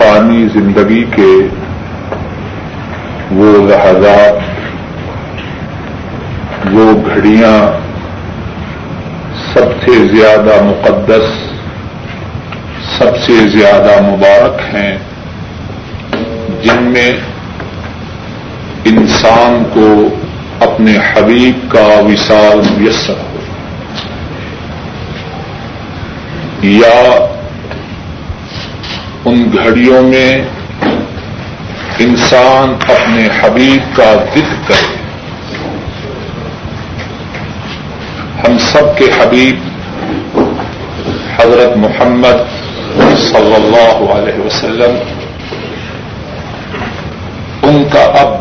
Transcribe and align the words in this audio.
پانی 0.00 0.48
زندگی 0.48 1.04
کے 1.04 1.48
وہ 3.30 3.68
لحظات، 3.68 4.36
وہ 6.72 7.08
گھڑیاں 7.14 7.78
سب 9.54 9.84
سے 9.84 10.16
زیادہ 10.16 10.62
مقدس، 10.62 11.50
سب 12.98 13.18
سے 13.26 13.32
زیادہ 13.48 14.02
مبارک 14.02 14.74
ہیں، 14.74 14.98
جن 16.62 16.82
میں 16.82 17.10
انسان 18.84 19.62
کو 19.74 20.08
اپنے 20.60 20.96
حبیب 20.96 21.70
کا 21.70 21.86
وصال 21.86 22.60
میسر 22.76 23.12
ہو۔ 23.12 23.38
یا 26.62 27.26
ان 29.24 29.50
گھڑیوں 29.62 30.02
میں 30.02 30.44
انسان 31.98 32.74
اپنے 32.88 33.28
حبیب 33.40 33.96
کا 33.96 34.14
ذکر 34.34 34.54
کرے۔ 34.66 34.96
ہم 38.42 38.58
سب 38.58 38.98
کے 38.98 39.04
حبیب 39.04 39.58
حضرت 41.38 41.76
محمد 41.76 42.38
صلی 43.18 43.54
اللہ 43.54 44.12
علیہ 44.12 44.46
وسلم، 44.46 44.96
ان 47.62 47.84
کا 47.92 48.02
اب 48.02 48.34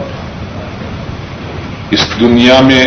اس 1.91 2.07
دنیا 2.19 2.61
میں 2.61 2.85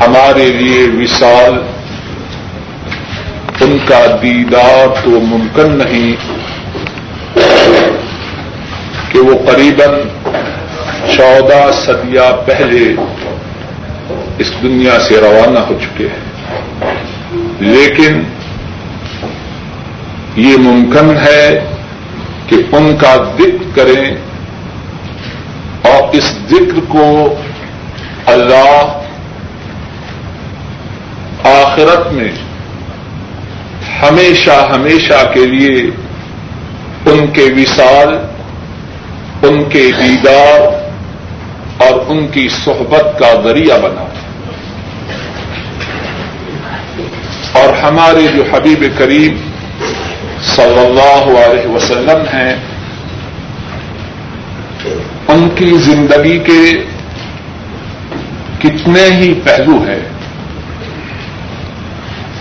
ہمارے 0.00 0.44
لیے 0.44 1.02
وصال 1.02 1.71
ان 3.60 3.78
کا 3.84 4.06
دیدار 4.22 4.86
تو 5.04 5.10
ممکن 5.10 5.72
نہیں 5.72 6.14
کہ 9.08 9.18
وہ 9.18 9.52
قریب 9.52 9.82
چودہ 11.16 11.70
صدیہ 11.84 12.20
پہلے 12.46 12.94
اس 14.38 14.52
دنیا 14.62 15.00
سے 15.00 15.16
روانہ 15.16 15.58
ہو 15.58 15.78
چکے 15.82 16.06
ہیں۔ 16.06 16.32
لیکن 17.60 18.22
یہ 20.36 20.56
ممکن 20.58 21.16
ہے 21.16 21.64
کہ 22.46 22.56
ان 22.72 22.96
کا 22.96 23.14
ذکر 23.38 23.64
کریں 23.74 24.16
اور 25.82 26.02
اس 26.12 26.32
ذکر 26.50 26.80
کو 26.88 27.34
اللہ 28.26 28.98
آخرت 31.44 32.12
میں 32.12 32.32
ہمیشہ 34.02 34.50
ہمیشہ 34.50 35.32
کے 35.34 35.46
لیے 35.46 35.82
ان 37.06 37.26
کے 37.26 37.42
وصال، 37.56 38.08
ان 39.42 39.64
کے 39.68 39.90
دیدار 39.98 40.60
اور 41.82 42.00
ان 42.06 42.28
کی 42.28 42.48
صحبت 42.64 43.18
کا 43.18 43.40
ذریعہ 43.44 43.78
بنا۔ 43.78 44.04
اور 47.52 47.74
ہمارے 47.74 48.28
جو 48.28 48.42
حبیب 48.52 48.84
کریم 48.98 49.36
صلی 50.42 50.78
اللہ 50.78 51.38
علیہ 51.38 51.68
وسلم 51.68 52.36
ہیں، 52.36 52.56
ان 55.28 55.48
کی 55.54 55.70
زندگی 55.78 56.38
کے 56.38 56.84
کتنے 58.58 59.04
ہی 59.04 59.34
پہلو 59.44 59.82
ہیں۔ 59.82 60.11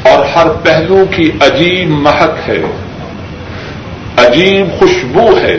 اور 0.03 0.25
ہر 0.35 0.49
پہلو 0.63 1.03
کی 1.11 1.31
عجیب 1.41 1.89
مہک 1.89 2.49
ہے۔ 2.49 2.57
عجیب 4.17 4.79
خوشبو 4.79 5.39
ہے۔ 5.43 5.57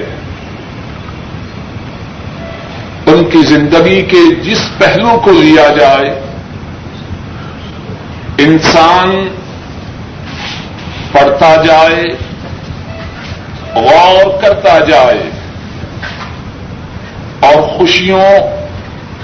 ان 3.07 3.25
کی 3.25 3.43
زندگی 3.43 4.03
کے 4.03 4.35
جس 4.35 4.59
پہلو 4.79 5.21
کو 5.25 5.33
لیا 5.33 5.69
جائے، 5.81 6.21
انسان 8.39 9.29
پڑھتا 11.13 11.63
جائے، 11.63 12.03
غور 13.75 14.43
کرتا 14.43 14.79
جائے، 14.79 15.31
اور 17.41 17.63
خوشیوں، 17.63 18.57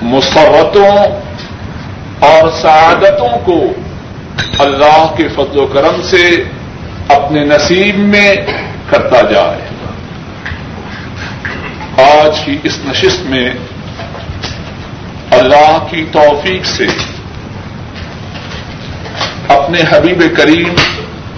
مسرتوں 0.03 0.99
اور 2.21 2.51
سعادتوں 2.63 3.39
کو 3.45 3.65
اللہ 4.59 5.15
کے 5.17 5.29
فضل 5.29 5.59
و 5.59 5.67
کرم 5.67 6.03
سے 6.03 6.45
اپنے 7.09 7.45
نصیب 7.45 7.99
میں 7.99 8.37
کرتا 8.91 9.31
جائے 9.31 9.69
آج 12.03 12.39
کی 12.45 12.59
اس 12.63 12.79
نشست 12.85 13.27
میں 13.27 13.51
اللہ 15.31 15.87
کی 15.91 16.05
توفیق 16.13 16.67
سے 16.67 16.87
اپنے 19.49 19.79
حبیب 19.91 20.23
کریم 20.37 20.75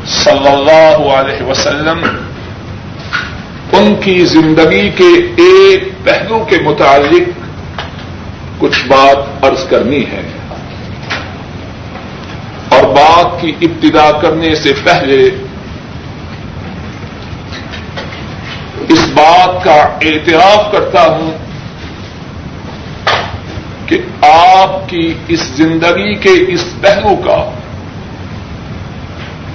صلی 0.06 0.49
اللہ 0.49 1.09
علیہ 1.09 1.43
وسلم 1.43 2.05
ان 3.72 3.94
کی 3.94 4.25
زندگی 4.25 4.91
کے 4.91 5.43
ایک 5.43 6.05
پہلو 6.05 6.44
کے 6.44 6.59
متعلق 6.65 7.28
کچھ 8.59 8.87
بات 8.87 9.44
عرض 9.44 9.69
کرنی 9.69 10.03
ہے۔ 10.03 10.22
بات 12.95 13.41
کی 13.41 13.53
ابتدا 13.61 14.11
کرنے 14.21 14.55
سے 14.55 14.73
پہلے 14.84 15.21
اس 18.89 19.06
بات 19.15 19.65
کا 19.65 19.75
اعتراف 20.09 20.71
کرتا 20.73 21.05
ہوں 21.06 21.31
کہ 23.87 23.99
آپ 24.23 24.89
کی 24.89 25.12
اس 25.28 25.41
زندگی 25.56 26.15
کے 26.17 26.33
اس 26.49 26.65
پہلو 26.81 27.15
کا 27.17 27.39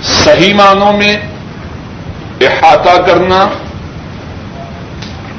صحیح 0.01 0.53
معنوں 0.53 0.91
میں 0.93 1.15
احاطہ 2.41 2.95
کرنا 3.01 3.39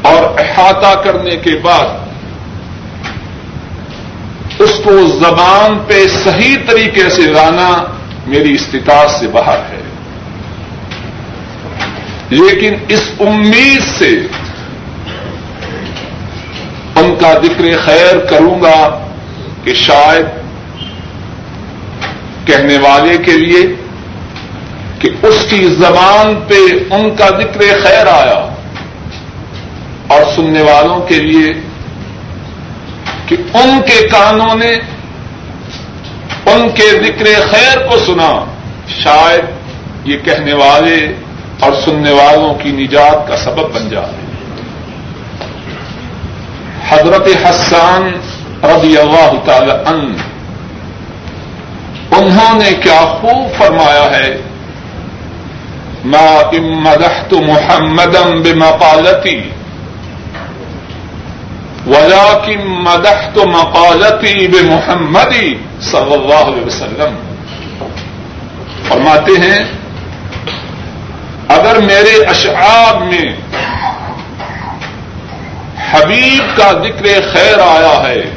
اور 0.03 0.23
احاطہ 0.41 0.95
کرنے 1.05 1.37
کے 1.37 1.59
بعد 1.63 2.06
اس 4.59 4.73
کو 4.85 4.91
زبان 5.07 5.79
پہ 5.87 6.07
صحیح 6.25 6.57
طریقے 6.67 7.11
سے 7.11 7.23
لانا 7.23 7.85
میری 8.27 8.55
استطاعت 8.55 9.11
سے 9.11 9.29
باہر 9.29 9.59
ہے۔ 9.59 9.83
لیکن 12.31 12.75
اس 12.89 13.03
امید 13.21 13.83
سے 13.99 14.09
ان 16.95 17.15
کا 17.21 17.33
ذکر 17.33 17.65
خیر 17.85 18.19
کروں 18.19 18.63
گا 18.63 19.07
کہ 19.65 19.75
شاید 19.75 20.27
کہنے 22.47 22.79
والے 22.79 23.19
کے 23.19 23.33
لیے 23.33 23.75
کہ 24.99 25.09
اس 25.23 25.47
کی 25.51 25.67
زبان 25.67 26.41
پہ 26.49 26.55
ان 26.95 27.15
کا 27.17 27.29
ذکر 27.29 27.61
خیر 27.83 28.07
آیا 28.07 28.55
اور 30.07 30.23
سننے 30.37 30.63
والوں 30.63 31.01
کے 31.01 31.15
لیے 31.15 31.53
کہ 33.27 33.37
ان 33.55 33.81
کے 33.87 34.09
کانوں 34.09 34.55
نے 34.55 34.75
ان 36.47 36.69
کے 36.75 36.89
ذکر 37.05 37.27
خیر 37.51 37.79
کو 37.87 37.99
سنا۔ 37.99 38.33
شاید 39.03 39.45
یہ 40.09 40.19
کہنے 40.25 40.53
والے 40.53 40.97
اور 41.61 41.73
سننے 41.85 42.13
والوں 42.13 42.55
کی 42.55 42.71
نجات 42.71 43.29
کا 43.29 43.37
سبب 43.37 43.75
بن 43.75 43.89
جائے 43.89 44.25
حضرت 46.89 47.29
حسان 47.45 48.11
رضی 48.63 48.97
اللہ 48.99 49.33
تعالی 49.45 49.73
ان 49.87 50.17
انہوں 52.17 52.59
نے 52.59 52.73
کیا 52.83 53.01
خوب 53.21 53.59
فرمایا 53.59 54.05
ہے، 54.19 54.37
ما 56.05 56.29
امدحت 56.59 57.33
محمدم 57.33 58.43
بمقالتی 58.43 59.39
ولا 61.87 62.39
کی 62.47 62.57
مدح 62.57 63.29
تو 63.35 63.47
مقالتی 63.49 64.49
بے 64.49 64.63
محمدی 64.63 65.55
صلی 65.81 66.15
اللہ 66.15 66.45
علیہ 66.45 66.67
وسلم۔ 66.67 67.17
فرماتے 68.89 69.33
ہیں، 69.33 69.59
اگر 71.49 71.77
میرے 71.77 72.25
اشعار 72.25 73.01
میں 73.01 73.37
حبیب 75.91 76.57
کا 76.57 76.73
ذکر 76.73 77.33
خیر 77.33 77.59
آیا 77.59 78.09
ہے، 78.09 78.31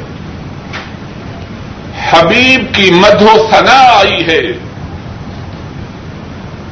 حبیب 2.10 2.74
کی 2.74 2.90
مدھو 2.90 3.48
سنا 3.50 3.78
آئی 3.78 4.26
ہے، 4.26 4.52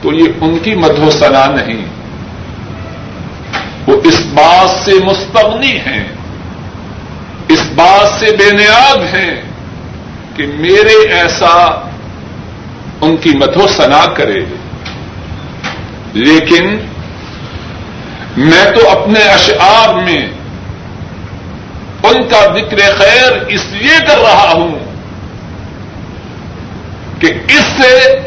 تو 0.03 0.13
یہ 0.13 0.29
ان 0.41 0.59
کی 0.59 0.75
مدھو 0.75 1.11
سنا 1.11 1.47
نہیں۔ 1.47 1.87
وہ 3.87 3.97
اس 4.05 4.21
بات 4.35 4.85
سے 4.85 4.93
مستغنی 5.05 5.77
ہیں۔ 5.77 6.18
اس 7.49 7.61
بات 7.75 8.21
سے 8.21 8.37
بے 8.37 8.51
نیاد 8.53 9.15
ہیں 9.15 9.43
کہ 10.37 10.47
میرے 10.47 11.13
ایسا 11.13 11.83
ان 13.01 13.17
کی 13.17 13.31
مدھو 13.31 13.69
سنا 13.69 14.05
کرے۔ 14.15 14.45
لیکن 16.13 16.79
میں 18.37 18.65
تو 18.65 18.89
اپنے 18.89 19.21
اشعار 19.21 19.95
میں 19.95 20.29
ان 22.03 22.29
کا 22.29 22.41
ذکر 22.57 22.79
خیر 22.99 23.33
اس 23.49 23.65
لیے 23.71 23.99
کر 24.07 24.19
رہا 24.19 24.53
ہوں 24.53 24.79
کہ 27.21 27.27
اس 27.49 27.65
سے 27.81 28.21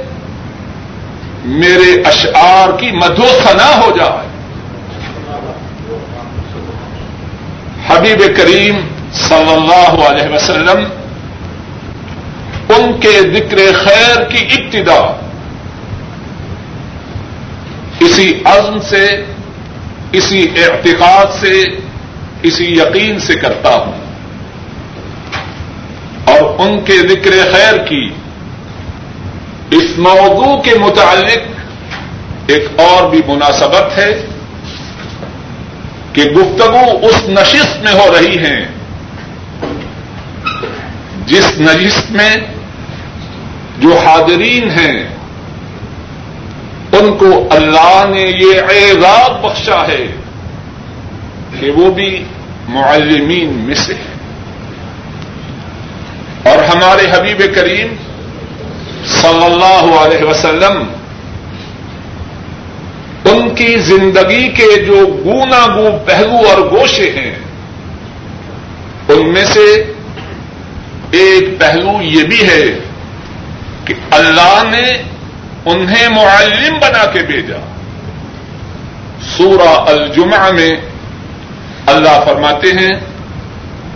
میرے 1.46 2.02
اشعار 2.06 2.78
کی 2.80 2.92
مدھو 2.92 3.28
سنا 3.44 3.82
ہو 3.86 3.98
جائے۔ 3.98 4.28
حبیب 7.88 8.38
کریم 8.38 8.88
صلی 9.14 9.54
اللہ 9.54 10.06
علیہ 10.06 10.36
وسلم، 10.36 10.84
ان 12.70 13.00
کے 13.00 13.10
ذکر 13.10 13.58
خیر 13.84 14.24
کی 14.24 14.46
ابتدا 14.52 15.18
اسی 18.00 18.42
عزم 18.46 18.80
سے، 18.80 19.26
اسی 20.12 20.48
اعتقاد 20.56 21.26
سے، 21.40 21.64
اسی 22.44 22.66
یقین 22.66 23.20
سے 23.20 23.36
کرتا 23.36 23.76
ہوں۔ 23.76 24.02
اور 26.26 26.60
ان 26.60 26.82
کے 26.82 26.94
ذکر 26.94 27.52
خیر 27.52 27.78
کی 27.78 28.10
اس 29.72 29.98
موضوع 29.98 30.62
کے 30.62 30.80
متعلق 30.80 31.38
ایک 32.48 32.68
اور 32.80 33.10
بھی 33.10 33.22
مناسبت 33.28 33.98
ہے 33.98 34.26
کہ 36.14 36.24
گفتگو 36.24 37.08
اس 37.08 37.30
نشست 37.30 37.84
میں 37.84 37.94
ہو 37.94 38.16
رہی 38.20 38.38
ہے 38.38 38.71
جس 41.26 41.52
نشست 41.58 42.12
میں 42.12 42.36
جو 43.80 43.98
حاضرین 43.98 44.70
ہیں، 44.70 45.08
ان 46.92 47.18
کو 47.18 47.48
اللہ 47.52 48.04
نے 48.10 48.22
یہ 48.22 48.62
اعزاز 48.62 49.46
بخشا 49.46 49.88
ہے 49.88 50.08
کہ 51.60 51.72
وہ 51.72 51.92
بھی 51.92 52.24
معلمین 52.70 53.54
میں 53.54 53.76
سے 53.76 53.94
ہیں۔ 53.94 54.12
اور 56.44 56.64
ہمارے 56.64 57.06
حبیب 57.12 57.56
کریم 57.56 57.88
صلی 59.06 59.46
اللہ 59.46 59.96
علیہ 59.96 60.24
وسلم، 60.24 60.84
ان 63.26 63.56
کی 63.56 63.78
زندگی 63.78 64.48
کے 64.48 64.84
جو 64.86 65.22
گونا 65.26 65.68
گو 65.68 65.98
پہلو 66.06 66.50
اور 66.50 66.58
گوشے 66.58 67.10
ہیں، 67.10 67.40
ان 69.08 69.34
میں 69.34 69.46
سے 69.46 69.91
ایک 71.12 71.60
پہلو 71.60 72.02
یہ 72.02 72.24
بھی 72.24 72.48
ہے 72.50 72.80
کہ 73.86 73.94
اللہ 74.12 74.64
نے 74.72 74.92
انہیں 75.66 76.08
معلم 76.10 76.80
بنا 76.80 77.06
کے 77.06 77.20
بھیجا۔ 77.20 77.58
سورہ 79.38 79.70
الجمعہ 79.92 80.52
میں 80.52 80.76
اللہ 81.86 82.24
فرماتے 82.26 82.72
ہیں 82.72 82.94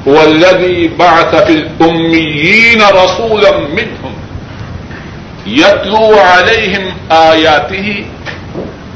والذی 0.06 0.88
بعث 0.98 1.48
فی 1.48 1.54
الامیین 1.54 2.82
رسولا 2.82 3.58
منہم 3.58 4.14
یتلو 5.48 6.12
علیہم 6.22 6.90
آیاته 7.10 7.94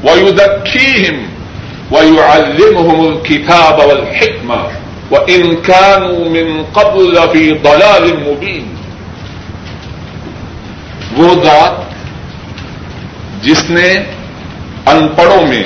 ویدکیہم 0.04 1.24
ویعلمہم 1.90 3.00
الكتاب 3.00 3.78
والحکمہ 3.78 4.79
وإن 5.10 5.56
كانوا 5.56 6.24
من 6.24 6.62
قبل 6.72 7.16
في 7.32 7.50
ضلال 7.62 8.04
مبين۔ 8.12 8.74
وہ 11.16 11.34
ذات 11.44 11.72
جس 13.44 13.70
نے 13.70 13.88
ان 14.86 15.08
پڑھوں 15.16 15.46
میں 15.46 15.62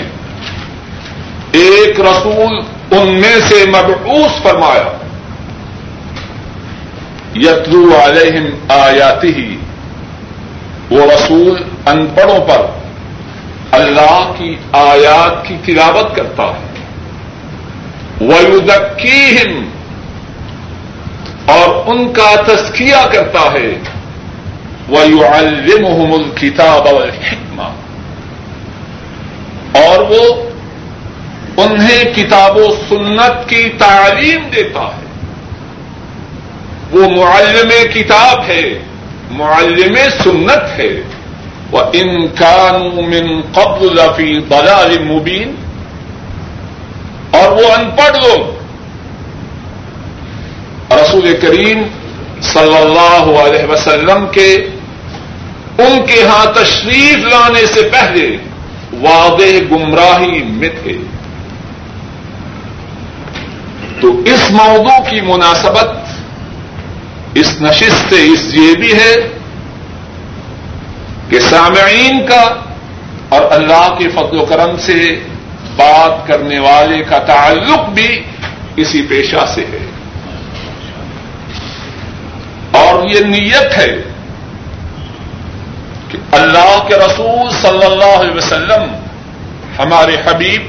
ایک 1.53 2.01
رسول 2.01 2.61
ان 2.91 3.09
میں 3.21 3.41
سے 3.49 3.65
مبعوث 3.69 4.43
فرمایا، 4.43 4.93
یتلو 7.35 7.89
علیہم 8.05 8.47
آیاتی 8.69 9.29
ہی 9.29 9.57
وہ 10.91 11.07
رسول 11.13 11.63
ان 11.87 12.07
پڑھوں 12.15 12.41
پر 12.49 12.67
اللہ 13.71 14.33
کی 14.39 14.57
آیات 14.73 15.47
کی 15.49 15.57
تلاوت 15.65 16.17
کرتا 16.17 16.43
ہے۔ 16.43 16.64
ویدکیہم 18.21 19.69
اور 21.47 21.83
ان 21.87 22.13
کا 22.13 22.35
تسکیہ 22.47 22.95
کرتا 23.13 23.53
ہے۔ 23.53 23.79
ویعلمہم 24.89 26.13
الکتاب 26.13 26.87
والحکمہ 26.93 27.69
اور 29.79 29.99
وہ 29.99 30.51
انہیں 31.57 32.05
کتاب 32.15 32.57
و 32.57 32.67
سنت 32.89 33.49
کی 33.49 33.71
تعلیم 33.79 34.49
دیتا 34.57 34.81
ہے۔ 34.81 35.05
وہ 36.93 37.09
معلم 37.09 37.71
کتاب 37.95 38.45
ہے، 38.49 38.79
معلم 39.31 39.95
سنت 40.25 40.79
ہے۔ 40.79 41.03
وہ 41.71 41.79
انکان 41.93 42.97
من 42.97 43.41
قبل 43.53 44.01
فی 44.17 44.41
ضلال 44.49 44.99
مبین 44.99 45.55
اور 47.35 47.53
وہ 47.53 47.73
ان 47.73 47.91
پڑھ 47.91 48.17
لوگ 48.25 48.53
رسول 50.93 51.37
کریم 51.41 51.83
صلی 52.43 52.77
اللہ 52.77 53.41
علیہ 53.41 53.65
وسلم 53.71 54.27
کے 54.33 54.55
ان 55.79 56.07
کے 56.07 56.23
ہاں 56.23 56.47
تشریف 56.53 57.17
لانے 57.17 57.67
سے 57.67 57.89
پہلے 57.93 58.37
واضح 58.93 59.59
گمراہی 59.71 60.43
میں 60.43 60.69
تھے۔ 60.83 60.99
تو 64.01 64.09
اس 64.25 64.51
موضوع 64.51 65.11
کی 65.11 65.21
مناسبت 65.21 65.91
اس 67.35 67.61
نشست 67.61 68.15
سے 68.15 68.23
اس 68.23 68.55
یہ 68.55 68.75
بھی 68.75 68.93
ہے 68.93 69.15
کہ 71.31 71.41
سامعین 71.41 72.27
کا 72.27 72.43
اور 73.29 73.43
اللہ 73.51 73.95
کے 73.99 74.09
فضل 74.09 74.39
و 74.39 74.45
کرم 74.45 74.77
سے 74.77 75.21
بات 75.77 76.29
کرنے 76.29 76.59
والے 76.59 77.03
کا 77.05 77.19
تعلق 77.19 77.89
بھی 77.89 78.23
اسی 78.77 79.03
پیشہ 79.03 79.47
سے 79.55 79.61
ہے۔ 79.61 79.87
اور 82.71 83.09
یہ 83.09 83.21
نیت 83.21 83.79
ہے 83.79 84.03
کہ 86.09 86.19
اللہ 86.33 86.85
کے 86.89 86.95
رسول 86.95 87.51
صلی 87.63 87.85
اللہ 87.85 88.21
علیہ 88.21 88.35
وسلم 88.35 88.83
ہمارے 89.79 90.17
حبیب 90.27 90.63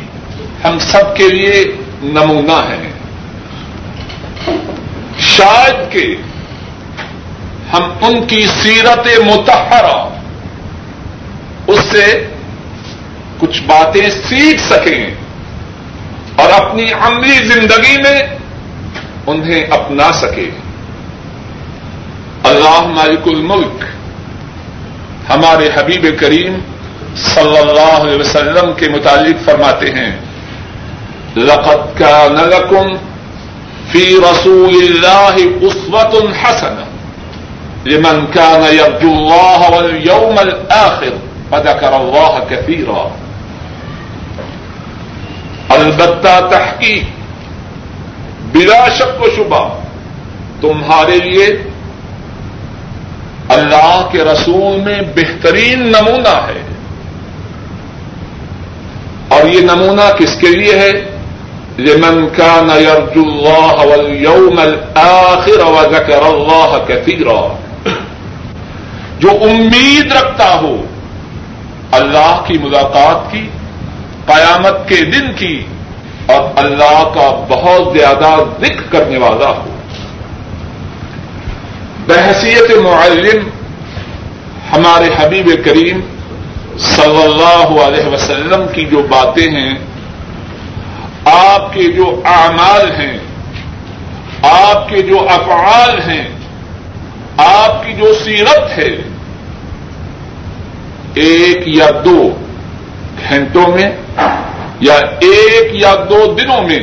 ہم 0.68 0.80
سب 0.80 1.18
کے 1.18 1.28
لیے 1.28 1.64
نمونہ 2.04 2.70
ہیں۔ 2.70 2.94
شاید 5.20 5.92
کہ 5.92 6.16
ہم 7.74 7.92
ان 8.02 8.28
کی 8.28 8.46
سیرت 8.64 9.08
متحرہ 9.20 10.10
اس 11.68 11.80
سے 11.92 12.28
کچھ 13.40 13.62
باتیں 13.64 14.10
سیکھ 14.10 14.62
سکیں 14.62 15.16
اور 16.36 16.62
اپنی 16.62 16.92
عملی 16.92 17.38
زندگی 17.48 18.02
میں 18.02 18.22
انہیں 19.28 19.64
اپنا 19.70 20.12
سکیں۔ 20.12 20.52
اللہ 22.44 22.82
مالک 22.82 23.28
الملک، 23.28 23.84
ہمارے 25.30 25.70
حبیب 25.76 26.06
کریم 26.20 26.60
صلی 27.16 27.58
اللہ 27.58 27.94
علیہ 28.02 28.20
وسلم 28.20 28.74
کے 28.74 28.90
متعلق 28.90 29.46
فرماتے 29.46 29.86
ہیں، 29.86 30.12
لقد 31.36 31.98
كان 31.98 32.36
لكم 32.36 32.98
في 33.92 34.18
رسول 34.18 34.76
الله 34.76 35.36
أسوة 35.68 36.14
حسنة 36.44 36.86
لمن 37.86 38.26
كان 38.34 38.64
يرجو 38.74 39.10
الله 39.10 39.60
واليوم 39.76 40.40
الآخر 40.40 41.14
فذكر 41.52 41.96
الله 41.96 42.34
كثيرا 42.50 43.25
البتہ 45.70 46.48
تحقیق، 46.52 47.04
بلا 48.52 48.86
شک 48.96 49.22
و 49.22 49.26
شبہ، 49.36 49.80
تمہارے 50.62 51.18
لیے 51.18 51.46
اللہ 53.50 54.08
کے 54.12 54.24
رسول 54.24 54.82
میں 54.82 55.02
بہترین 55.16 55.80
نمونہ 55.80 56.48
ہے۔ 56.48 56.62
اور 59.28 59.46
یہ 59.46 59.62
نمونہ 59.62 60.14
کس 60.20 60.36
کے 60.42 60.48
لیے 60.48 60.80
ہے؟ 60.80 60.92
لمن 61.78 62.28
كان 62.36 62.70
يرجو 62.70 63.22
الله 63.22 63.86
واليوم 63.86 64.60
الآخر 64.60 65.66
وذكر 65.66 66.22
الله 66.26 66.78
كثيرا 66.88 67.58
جو 69.20 69.30
امید 69.30 70.12
رکھتا 70.12 70.54
ہو، 70.54 70.82
اللہ 71.92 72.42
کی 72.48 72.58
ملاقات 72.58 73.32
کی 73.32 73.50
قیامت 74.26 74.90
کے 74.90 74.96
دن 74.96 75.34
کی 75.34 75.66
اور 76.26 76.42
اللہ 76.56 77.04
کا 77.14 77.46
بہت 77.50 77.98
زیادہ 77.98 78.36
ذکر 78.62 78.84
کرنے 78.92 79.18
والا 79.18 79.50
ہو۔ 79.50 79.70
بحثیت 82.08 82.78
معلم 82.78 83.50
ہمارے 84.74 85.10
حبیب 85.20 85.66
کریم 85.66 86.00
صلی 86.78 87.24
اللہ 87.24 87.82
علیہ 87.82 88.08
وسلم 88.08 88.66
کی 88.74 88.86
جو 88.86 89.02
باتیں 89.10 89.52
ہیں، 89.52 89.74
آپ 91.26 91.74
کے 91.74 91.84
جو 91.84 92.22
اعمال 92.26 92.92
ہیں، 93.02 93.18
آپ 94.42 94.90
کے 94.90 95.02
جو 95.02 95.20
افعال 95.30 96.00
ہیں، 96.10 96.24
آپ 97.38 97.86
کی 97.86 97.94
جو 97.94 98.14
سیرت 98.24 98.78
ہے، 98.78 98.96
ایک 101.14 101.68
یا 101.68 101.90
دو 102.06 102.45
گھنٹوں 103.30 103.68
میں 103.68 103.92
یا 104.80 104.94
ایک 105.20 105.70
یا 105.72 105.96
دو 106.10 106.34
دنوں 106.34 106.62
میں 106.62 106.80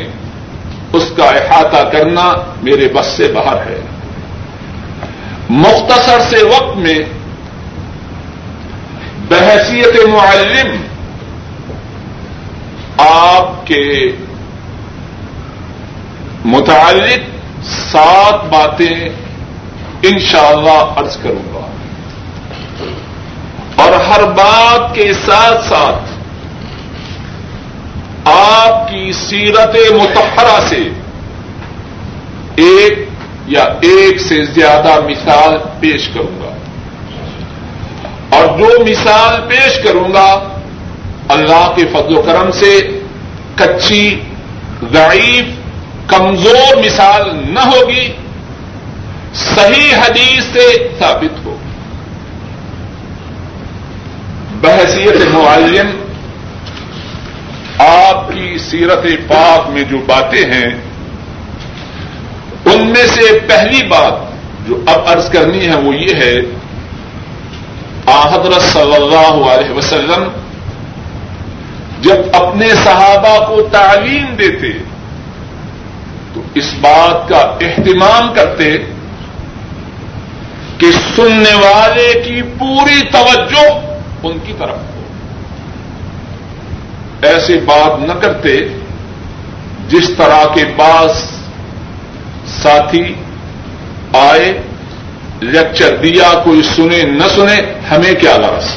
اس 0.92 1.12
کا 1.16 1.24
احاطہ 1.24 1.88
کرنا 1.88 2.32
میرے 2.62 2.88
بس 2.88 3.06
سے 3.06 3.32
باہر 3.34 3.56
ہے۔ 3.56 3.80
مختصر 5.50 6.18
سے 6.30 6.42
وقت 6.42 6.76
میں 6.76 6.98
بحثیت 9.28 10.08
معلم 10.08 10.76
آپ 12.98 13.66
کے 13.66 14.12
متعلق 16.44 17.18
سات 17.92 18.44
باتیں 18.44 19.08
انشاءاللہ 20.02 20.70
اللہ 20.70 20.98
ارض 20.98 21.16
کروں 21.16 21.54
گا۔ 21.54 21.66
اور 23.82 23.92
ہر 23.92 24.24
بات 24.24 24.94
کے 24.94 25.12
ساتھ 25.12 25.68
ساتھ 25.68 26.11
آپ 28.24 28.88
کی 28.88 29.12
سیرت 29.12 29.76
متحرہ 29.92 30.68
سے 30.68 30.88
ایک 32.56 33.08
یا 33.46 33.62
ایک 33.62 34.20
سے 34.20 34.44
زیادہ 34.44 35.00
مثال 35.00 35.56
پیش 35.80 36.08
کروں 36.08 36.40
گا۔ 36.40 36.56
اور 38.36 38.58
جو 38.58 38.84
مثال 38.84 39.48
پیش 39.48 39.78
کروں 39.78 40.12
گا، 40.12 40.48
اللہ 41.28 41.72
کے 41.76 41.82
فضل 41.92 42.16
و 42.16 42.22
کرم 42.22 42.50
سے 42.50 43.00
کچی 43.54 44.20
ضعیف، 44.92 45.44
کمزور 46.06 46.76
مثال 46.76 47.36
نہ 47.48 47.60
ہوگی، 47.60 48.12
صحیح 49.34 49.94
حدیث 49.94 50.44
سے 50.44 50.88
ثابت 50.98 51.46
ہو 51.46 51.56
بحثیت 54.60 55.34
معلم 55.34 56.11
آپ 57.86 58.28
کی 58.28 58.58
سیرت 58.58 59.06
پاک 59.28 59.70
میں 59.70 59.82
جو 59.82 59.98
باتیں 59.98 60.44
ہیں، 60.50 60.70
ان 62.64 62.86
میں 62.86 63.06
سے 63.06 63.38
پہلی 63.46 63.86
بات 63.86 64.12
جو 64.68 64.82
اب 64.86 65.00
عرض 65.06 65.30
کرنی 65.30 65.66
ہے 65.66 65.76
وہ 65.76 65.94
یہ 65.94 66.14
ہے 66.14 66.40
حضرت 68.06 68.62
صلی 68.62 68.94
اللہ 68.94 69.50
علیہ 69.50 69.70
وسلم 69.70 70.28
جب 72.00 72.16
اپنے 72.32 72.68
صحابہ 72.84 73.46
کو 73.46 73.62
تعلیم 73.62 74.36
دیتے، 74.36 74.72
تو 76.34 76.40
اس 76.54 76.74
بات 76.80 77.28
کا 77.28 77.36
اہتمام 77.36 78.32
کرتے 78.34 78.78
کہ 80.78 80.90
سننے 81.16 81.54
والے 81.54 82.22
کی 82.24 82.42
پوری 82.42 83.00
توجہ 83.12 83.78
ان 84.22 84.38
کی 84.46 84.52
طرف۔ 84.58 84.76
ہو 84.76 84.91
ایسی 87.22 87.56
بات 87.64 87.98
نہ 88.00 88.12
کرتے 88.12 88.52
جس 89.88 90.08
طرح 90.16 90.44
کے 90.54 90.64
پاس 90.76 91.24
ساتھی 92.62 93.02
آئے، 94.12 94.52
لیکچر 95.40 95.96
دیا، 95.96 96.32
کوئی 96.44 96.62
سنے، 96.62 97.02
نہ 97.02 97.28
سنے، 97.34 97.60
ہمیں 97.90 98.14
کیا 98.14 98.36
لرس 98.36 98.74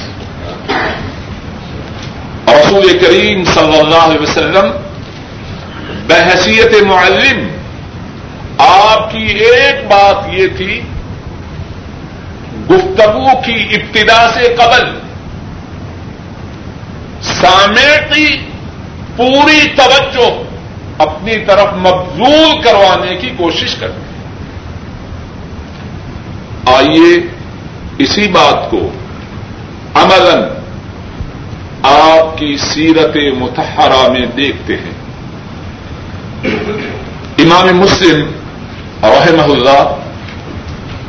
رسول 2.50 2.98
کریم 2.98 3.44
صلی 3.44 3.78
اللہ 3.80 4.04
علیہ 4.04 4.22
وسلم، 4.22 4.70
بحثیت 6.08 6.76
معلم، 6.84 7.48
آپ 8.58 9.12
کی 9.12 9.26
ایک 9.48 9.84
بات 9.88 10.28
یہ 10.34 10.48
تھی، 10.58 10.80
گفتگو 12.70 13.42
کی 13.46 13.58
ابتدا 13.72 14.20
سے 14.34 14.54
قبل 14.58 14.86
سامع 17.26 18.14
کی 18.14 18.38
پوری 19.16 19.68
توجہ 19.76 20.44
اپنی 20.98 21.38
طرف 21.38 21.74
مبزول 21.74 22.62
کروانے 22.62 23.16
کی 23.16 23.30
کوشش 23.38 23.76
کرتے 23.76 24.00
ہیں۔ 24.00 24.06
آئیے 26.76 27.28
اسی 27.98 28.28
بات 28.28 28.72
کو 28.72 28.92
عملاً 29.94 30.44
آپ 31.84 32.38
کی 32.38 32.58
سیرت 32.58 33.18
متحرہ 33.38 34.12
میں 34.12 34.26
دیکھتے 34.26 34.76
ہیں۔ 34.76 34.94
امام 37.38 37.78
مسلم 37.78 38.32
رحمہ 39.04 39.54
اللہ 39.54 39.96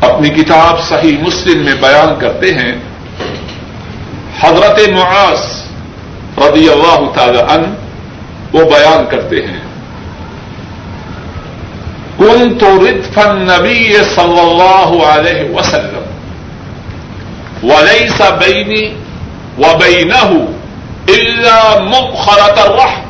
اپنی 0.00 0.28
کتاب 0.28 0.82
صحیح 0.82 1.18
مسلم 1.18 1.64
میں 1.64 1.74
بیان 1.74 2.20
کرتے 2.20 2.54
ہیں۔ 2.54 2.72
حضرت 4.40 4.88
معاذ 4.88 5.55
رضی 6.38 6.68
اللہ 6.68 7.00
تعالی 7.14 7.38
عنہ 7.38 7.66
وہ 8.52 8.64
بیان 8.64 9.04
کرتے 9.10 9.36
ہیں۔ 9.46 9.60
کن 12.18 12.58
تو 12.58 12.68
ردفن 12.86 13.42
نبی 13.42 13.92
صلی 14.14 14.40
اللہ 14.40 15.04
علیہ 15.04 15.54
وسلم 15.54 16.04
ولی 17.62 18.08
سا 18.08 18.28
بینی 18.30 18.84
و 19.58 19.76
بینہ 19.78 20.24
مخرت 21.80 22.58
الرحم۔ 22.58 23.02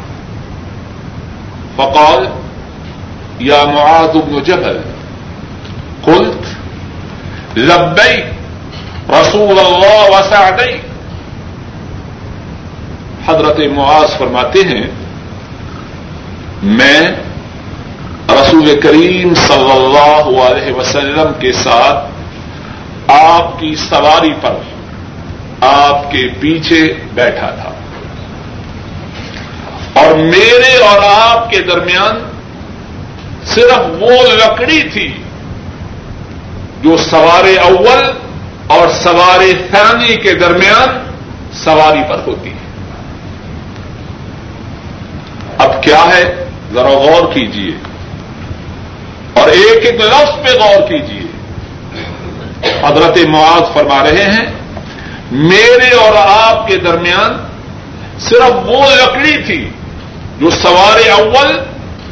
فقال 1.76 2.26
یا 3.38 3.64
معاذ 3.64 4.16
بن 4.16 4.42
جبل، 4.42 4.78
قلت 6.02 6.46
لبئی 7.58 8.22
رسول 9.10 9.58
اللہ 9.58 10.10
وسعدئی 10.10 10.80
حضرت 13.28 13.60
معاذ 13.74 14.18
فرماتے 14.18 14.60
ہیں، 14.60 14.90
میں 16.62 17.00
رسول 18.28 18.80
کریم 18.80 19.34
صلی 19.34 19.70
اللہ 19.70 20.42
علیہ 20.42 20.72
وسلم 20.72 21.32
کے 21.38 21.52
ساتھ 21.52 22.04
آپ 23.10 23.60
کی 23.60 23.74
سواری 23.74 24.32
پر 24.40 24.54
آپ 25.60 26.10
کے 26.10 26.28
پیچھے 26.40 26.94
بیٹھا 27.14 27.50
تھا۔ 27.50 27.72
اور 29.92 30.14
میرے 30.14 30.76
اور 30.76 30.98
آپ 31.04 31.50
کے 31.50 31.60
درمیان 31.60 32.18
صرف 33.44 34.02
وہ 34.02 34.10
لکڑی 34.10 34.82
تھی 34.92 35.16
جو 36.82 36.96
سوار 36.96 37.44
اول 37.62 38.10
اور 38.66 38.88
سوار 38.88 39.40
ثانی 39.70 40.16
کے 40.16 40.34
درمیان 40.34 40.98
سواری 41.52 42.00
پر 42.08 42.20
ہوتی 42.26 42.50
ہے 42.50 42.56
اب 45.58 45.75
کیا 45.86 46.02
ہے؟ 46.06 46.24
ذرا 46.74 46.94
غور 47.04 47.32
کیجیے 47.32 47.74
اور 49.40 49.48
ایک 49.50 49.84
ایک 49.86 50.00
لفظ 50.02 50.32
پہ 50.44 50.58
غور 50.60 50.88
کیجیے 50.88 51.24
حضرت 52.82 53.18
معاذ 53.28 53.72
فرما 53.74 54.02
رہے 54.04 54.24
ہیں، 54.30 54.46
میرے 55.30 55.90
اور 55.96 56.16
آپ 56.16 56.66
کے 56.68 56.76
درمیان 56.84 57.36
صرف 58.28 58.68
وہ 58.68 58.84
لکڑی 58.92 59.36
تھی 59.46 59.62
جو 60.40 60.50
سوار 60.52 60.98
اول 61.10 61.58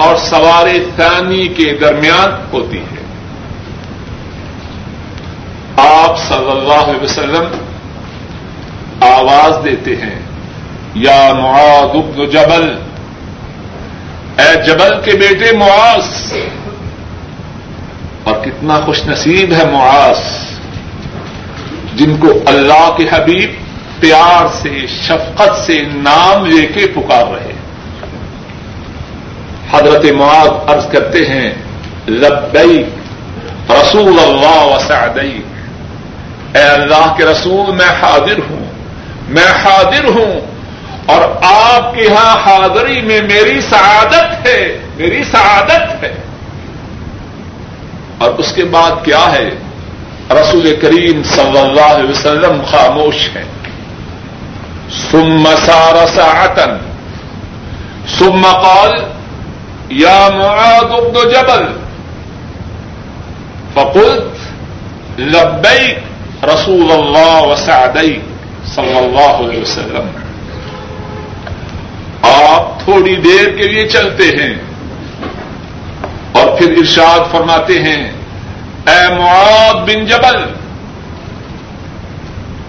اور 0.05 0.17
سوار 0.21 0.67
ثانی 0.97 1.47
کے 1.57 1.73
درمیان 1.81 2.31
ہوتی 2.53 2.79
ہے۔ 2.81 3.03
آپ 5.77 6.19
صلی 6.19 6.51
اللہ 6.51 6.83
علیہ 6.89 7.03
وسلم 7.03 7.47
آواز 9.09 9.65
دیتے 9.65 9.97
ہیں، 9.97 10.19
یا 11.07 11.21
معاذ 11.35 11.97
ابن 11.97 12.25
جبل 12.31 12.67
اے 14.39 14.63
جبل 14.63 15.01
کے 15.05 15.11
بیٹے 15.11 15.57
معاذ۔ 15.57 16.33
اور 18.25 18.45
کتنا 18.45 18.81
خوش 18.81 19.07
نصیب 19.07 19.53
ہے 19.53 19.65
معاذ، 19.73 20.19
جن 21.95 22.17
کو 22.17 22.43
اللہ 22.47 22.95
کے 22.97 23.05
حبیب 23.13 23.51
پیار 24.01 24.47
سے، 24.63 24.87
شفقت 24.87 25.67
سے 25.67 25.83
نام 25.83 26.47
لے 26.47 26.67
کے 26.67 26.87
پکار 26.87 27.25
رہے۔ 27.27 27.53
حضرت 29.71 30.05
معاذ 30.05 30.49
عرض 30.67 30.87
کرتے 30.87 31.19
ہیں 31.19 31.51
لبئی 32.09 32.85
رسول 33.71 34.19
اللہ 34.19 34.65
وسعدئی 34.65 35.43
اے 36.55 36.63
اللہ 36.63 37.15
کے 37.19 37.25
رسول، 37.25 37.75
میں 37.75 37.91
حاضر 38.03 38.39
ہوں، 38.51 38.73
میں 39.29 39.65
حاضر 39.65 40.05
ہوں۔ 40.05 40.54
اور 41.07 41.21
آپ 41.43 41.95
کے 41.95 42.09
ہاں 42.09 42.37
حاضری 42.37 43.01
میں 43.01 43.21
میری 43.23 43.61
سعادت 43.61 44.47
ہے، 44.47 44.79
میری 44.97 45.25
سعادت 45.25 46.05
ہے۔ 46.05 46.15
اور 48.19 48.31
اس 48.31 48.53
کے 48.53 48.65
بعد 48.65 49.05
کیا 49.05 49.33
ہے؟ 49.33 49.51
رسول 50.31 50.79
کریم 50.83 51.23
صلی 51.23 51.59
اللہ 51.59 51.81
علیہ 51.81 52.11
وسلم 52.11 52.63
خاموش 52.71 53.31
ہے 53.35 53.45
سم 55.11 55.47
سار 55.67 56.07
ساعتن 56.07 56.77
سم 58.19 58.43
قال، 58.43 59.05
یا 59.89 60.29
معاذ 60.35 60.91
بن 60.91 61.29
جبل 61.31 61.67
فقلت، 63.75 65.21
لبیک 65.21 65.99
رسول 66.45 66.93
اللہ 66.93 67.41
وسعدیک 67.41 68.21
صلی 68.75 68.99
اللہ 68.99 69.49
علیہ 69.49 69.61
وسلم 69.61 70.24
تھوڑی 72.85 73.17
دیر 73.17 73.57
کے 73.57 73.69
لیے 73.69 73.89
چلتے 73.89 74.25
ہیں۔ 74.25 74.55
اور 76.33 76.59
پھر 76.59 76.75
ارشاد 76.79 77.33
فرماتے 77.33 77.83
ہیں، 77.83 78.13
اے 78.87 79.15
معاذ 79.15 79.75
بن 79.75 80.07
جبل۔ 80.07 80.45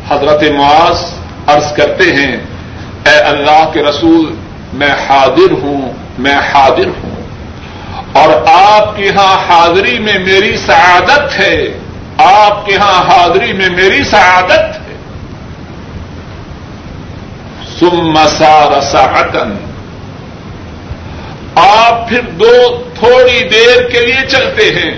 حضرت 0.10 0.44
معاذ 0.44 1.00
عرض 1.48 1.74
کرتے 1.74 2.16
ہیں، 2.16 2.38
اے 3.06 3.20
اللہ 3.20 3.70
کے 3.74 3.84
رسول، 3.84 4.36
میں 4.74 4.92
حاضر 5.10 5.52
ہوں، 5.52 5.94
میں 6.18 6.36
حاضر 6.36 6.88
ہوں۔ 6.88 7.16
اور 8.14 8.30
آپ 8.48 8.98
کے 8.98 9.10
ہاں 9.10 9.50
حاضری 9.50 10.00
میں 10.00 10.20
میری 10.20 10.58
سعادت 10.58 11.40
ہے۔ 11.40 11.80
آپ 12.18 12.66
کے 12.66 12.76
ہاں 12.76 13.04
حاضری 13.04 13.54
میں 13.54 13.70
میری 13.70 14.04
سعادت 14.04 14.52
ہے۔ 14.52 14.96
سم 17.80 18.20
سار 18.38 18.82
ساٹن 18.82 19.75
آپ 21.56 22.08
پھر 22.10 22.22
دو 22.22 22.54
تھوڑی 23.00 23.40
دیر 23.50 23.90
کے 23.90 24.00
لیے 24.00 24.28
چلتے 24.28 24.66
ہیں 24.76 24.92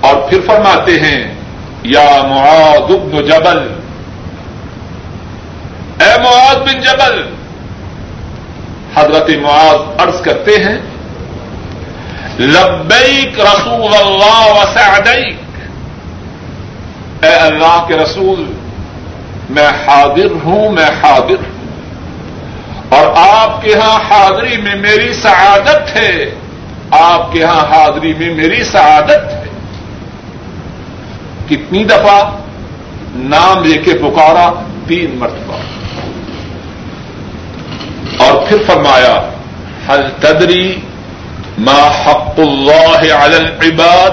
اور 0.00 0.16
پھر 0.30 0.40
فرماتے 0.46 0.92
ہیں، 1.00 1.34
یا 1.82 2.08
معاذ 2.28 2.90
بن 2.90 3.22
جبل۔ 3.26 3.60
اے 6.00 6.12
معاذ 6.22 6.56
بن 6.56 6.80
جبل، 6.80 7.16
حضرت 8.94 9.30
معاذ 9.42 10.00
عرض 10.00 10.20
کرتے 10.20 10.54
ہیں، 10.64 10.78
لبیک 12.38 13.40
رسول 13.40 13.92
اللہ 13.94 14.42
وسعدیک 14.50 15.38
اے 17.24 17.34
اللہ 17.36 17.84
کے 17.88 17.94
رسول، 17.96 18.44
میں 19.50 19.70
حاضر 19.86 20.30
ہوں، 20.44 20.72
میں 20.72 20.90
حاضر۔ 21.02 21.40
ہوں 21.42 21.49
اور 22.90 23.06
آپ 23.16 23.62
کے 23.62 23.74
ہاں 23.74 24.00
حاضری 24.10 24.56
میں 24.56 24.74
میری 24.74 25.12
سعادت 25.12 25.96
ہے۔ 25.96 26.34
آپ 26.90 27.32
کے 27.32 27.44
ہاں 27.44 27.60
حاضری 27.60 28.14
میں 28.14 28.34
میری 28.34 28.64
سعادت 28.64 29.32
ہے۔ 29.32 29.44
کتنی 31.48 31.84
دفعہ 31.84 32.36
نام 33.14 33.64
لے 33.64 33.78
کے 33.78 33.94
پکارا، 33.94 34.52
تین 34.88 35.18
مرتبہ۔ 35.18 35.56
اور 38.18 38.42
پھر 38.48 38.56
فرمایا 38.66 39.30
حل 39.88 40.10
تدری 40.20 40.80
ما 41.58 41.90
حق 42.06 42.38
اللہ 42.38 43.14
علی 43.14 43.34
العباد؟ 43.34 44.10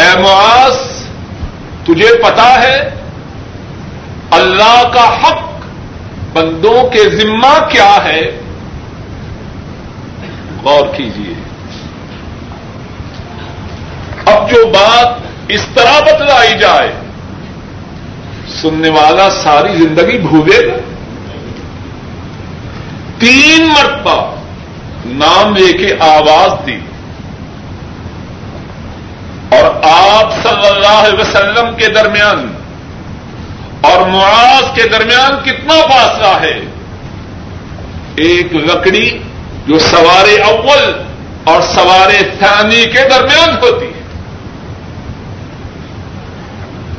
اے 0.00 0.18
معاذ، 0.18 0.76
تجھے 1.84 2.22
پتا 2.22 2.62
ہے، 2.62 2.90
اللہ 4.30 4.82
کا 4.94 5.16
حق 5.16 5.55
بندوں 6.36 6.90
کے 6.90 7.04
ذمہ 7.04 7.68
کیا 7.70 7.98
ہے؟ 8.04 8.40
غور 10.62 10.86
کیجیے 10.96 11.34
اب 14.26 14.50
جو 14.50 14.66
بات 14.66 15.08
اس 15.48 15.66
طرح 15.74 16.00
بتلائی 16.00 16.58
جائے، 16.58 16.92
سننے 18.48 18.88
والا 18.88 19.30
ساری 19.30 19.76
زندگی 19.76 20.18
بھولے 20.18 20.66
گا۔ 20.66 20.76
تین 23.18 23.68
مرتبہ 23.68 24.34
نام 25.06 25.56
لے 25.56 25.72
کے 25.72 25.94
آواز 26.00 26.66
دی۔ 26.66 26.78
اور 29.48 29.64
آپ 29.82 30.32
صلی 30.42 30.66
اللہ 30.66 31.08
علیہ 31.08 31.20
وسلم 31.20 31.74
کے 31.76 31.88
درمیان 31.88 32.52
اور 33.92 34.06
معاذ 34.06 34.74
کے 34.74 34.88
درمیان 34.88 35.44
کتنا 35.44 35.74
فاصلہ 35.74 36.40
ہے؟ 36.40 36.60
ایک 38.16 38.52
لکڑی 38.52 39.18
جو 39.66 39.78
سوار 39.78 40.40
اول 40.48 41.02
اور 41.44 41.62
سوار 41.62 42.10
ثانی 42.40 42.84
کے 42.84 43.08
درمیان 43.10 43.48
ہوتی 43.48 43.86
ہے۔ 43.86 43.96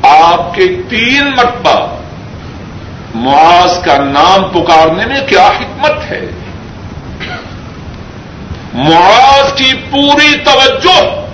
آپ 0.09 0.55
کے 0.55 0.61
تین 0.89 1.31
مرتبہ 1.37 1.97
معاذ 3.15 3.83
کا 3.83 3.97
نام 3.97 4.43
پکارنے 4.43 5.05
میں 5.05 5.27
کیا 5.27 5.47
حکمت 5.47 6.11
ہے؟ 6.11 6.25
معاذ 8.73 9.53
کی 9.53 9.73
پوری 9.91 10.37
توجہ 10.37 11.25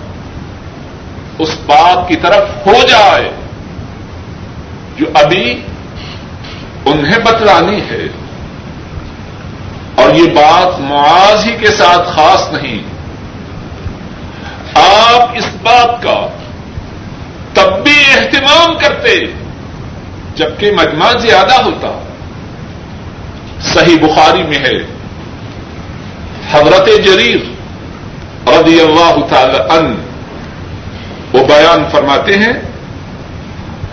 اس 1.40 1.50
بات 1.66 2.08
کی 2.08 2.16
طرف 2.16 2.68
ہو 2.68 2.88
جائے۔ 2.90 3.32
جو 4.98 5.06
ابھی 5.14 5.62
انہیں 6.86 7.20
بتلانی 7.26 7.82
ہے 7.82 8.08
اور 9.96 10.16
یہ 10.16 10.26
بات 10.26 10.80
معاذ 10.80 11.46
ہی 11.46 11.58
کے 11.58 11.68
ساتھ 11.68 12.10
خاص 12.10 12.54
نہیں۔ 12.54 12.84
آپ 14.76 15.38
اس 15.38 15.46
بات 15.64 16.04
کا 16.04 16.28
تب 17.54 17.84
بھی 17.84 17.96
اہتمام 18.14 18.78
کرتے 18.80 19.20
جبکہ 20.36 20.72
مجمع 20.72 21.12
زیادہ 21.12 21.64
ہوتا۔ 21.64 22.04
صحیح 23.62 23.98
بخاری 24.02 24.44
میں 24.44 24.58
ہے۔ 24.58 24.94
حضرت 26.52 27.06
جریر 27.06 27.40
رضی 28.48 28.82
اللہ 28.82 29.16
تعالی 29.30 29.58
ان 29.70 29.96
وہ 31.34 31.44
بیان 31.44 31.84
فرماتے 31.92 32.38
ہیں 32.38 32.54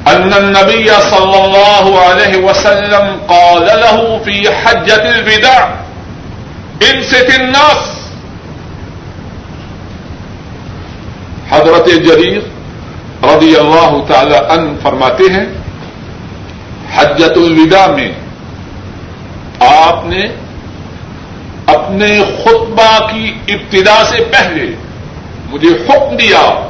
ان 0.06 0.32
النبی 0.32 0.86
صلی 0.86 1.40
اللہ 1.42 1.98
علیہ 2.00 2.44
وسلم 2.44 3.18
قال 3.26 3.66
له 3.66 4.18
في 4.24 4.42
حجة 4.62 5.04
الوداع 5.04 5.64
انست 6.80 7.30
الناس. 7.38 7.88
حضرت 11.50 11.86
جریر 11.86 12.40
رضی 13.24 13.56
اللہ 13.56 13.96
تعالی 14.08 14.34
ان 14.34 14.76
فرماتے 14.82 15.24
ہیں 15.24 15.46
حجت 16.96 17.36
الوداع 17.36 17.86
میں 17.86 18.12
آپ 19.60 20.06
نے 20.06 20.26
اپنے 21.66 22.22
خطبہ 22.44 23.08
کی 23.12 23.38
ابتدا 23.48 24.04
سے 24.04 24.24
پہلے 24.24 24.74
مجھے 25.50 25.68
حکم 25.68 26.16
دیا، 26.16 26.68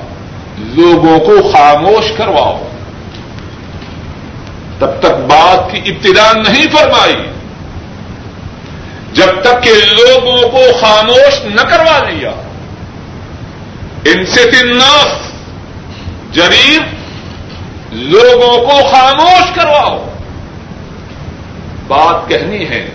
لوگوں 0.58 1.18
کو 1.18 1.52
خاموش 1.52 2.12
کرواؤ۔ 2.16 2.69
تب 4.80 5.00
تک 5.00 5.14
بات 5.28 5.72
کی 5.72 5.90
ابتدا 5.90 6.32
نہیں 6.32 6.66
فرمائی۔ 6.72 7.16
جب 9.12 9.40
تک 9.40 9.62
کہ 9.62 9.70
لوگوں 9.70 10.50
کو 10.50 10.62
خاموش 10.80 11.44
نہ 11.44 11.60
کروا 11.60 12.10
لیا۔ 12.10 12.30
ان 14.04 14.26
سے 14.26 14.50
تناس 14.50 15.06
جریب 16.34 16.82
لوگوں 17.92 18.58
کو 18.58 18.90
خاموش 18.92 19.54
کرواؤ۔ 19.54 20.08
بات 21.86 22.28
کہنی 22.28 22.68
ہے۔ 22.68 22.90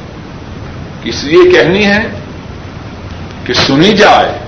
اس 1.03 1.23
لیے 1.23 1.51
کہنی 1.51 1.85
ہے؟ 1.85 1.99
کہ 3.45 3.53
سنی 3.53 3.93
جائے۔ 3.93 4.39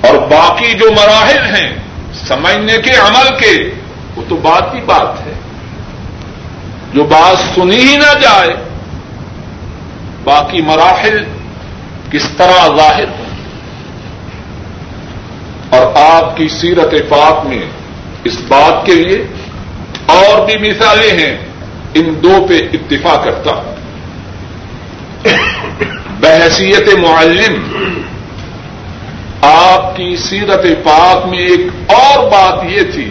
اور 0.00 0.14
باقی 0.14 0.72
جو 0.72 0.90
مراحل 0.90 1.54
ہیں، 1.54 1.76
سمجھنے 2.28 2.78
کے 2.78 2.90
عمل 2.90 3.38
کے، 3.38 3.70
وہ 4.16 4.22
تو 4.28 4.36
بات 4.36 4.72
کی 4.72 4.80
بات 4.86 5.26
ہے۔ 5.26 5.32
جو 6.94 7.04
بات 7.04 7.54
سنی 7.54 7.76
ہی 7.76 7.96
نہ 7.96 8.12
جائے، 8.20 8.54
باقی 10.24 10.62
مراحل 10.62 11.24
کس 12.10 12.28
طرح 12.36 12.66
ظاہر 12.76 13.08
ہو 13.08 13.24
اور 15.70 15.86
آپ 15.96 16.36
کی 16.36 16.48
سیرت 16.48 16.94
پاک 17.08 17.46
میں 17.46 17.62
اس 18.24 18.36
بات 18.48 18.86
کے 18.86 18.94
لیے 18.94 19.26
اور 20.06 20.46
بھی 20.46 20.70
مثالیں 20.70 21.12
ہیں، 21.18 21.36
ان 21.94 22.14
دو 22.22 22.46
پہ 22.48 22.58
اتفاق 22.72 23.24
کرتا 23.24 23.50
ہوں۔ 23.50 23.74
بحثیت 26.20 26.88
معلم، 26.98 27.54
آپ 29.42 29.96
کی 29.96 30.16
سیرت 30.16 30.66
پاک 30.82 31.26
میں 31.26 31.38
ایک 31.38 31.92
اور 31.92 32.30
بات 32.30 32.64
یہ 32.64 32.82
تھی 32.94 33.10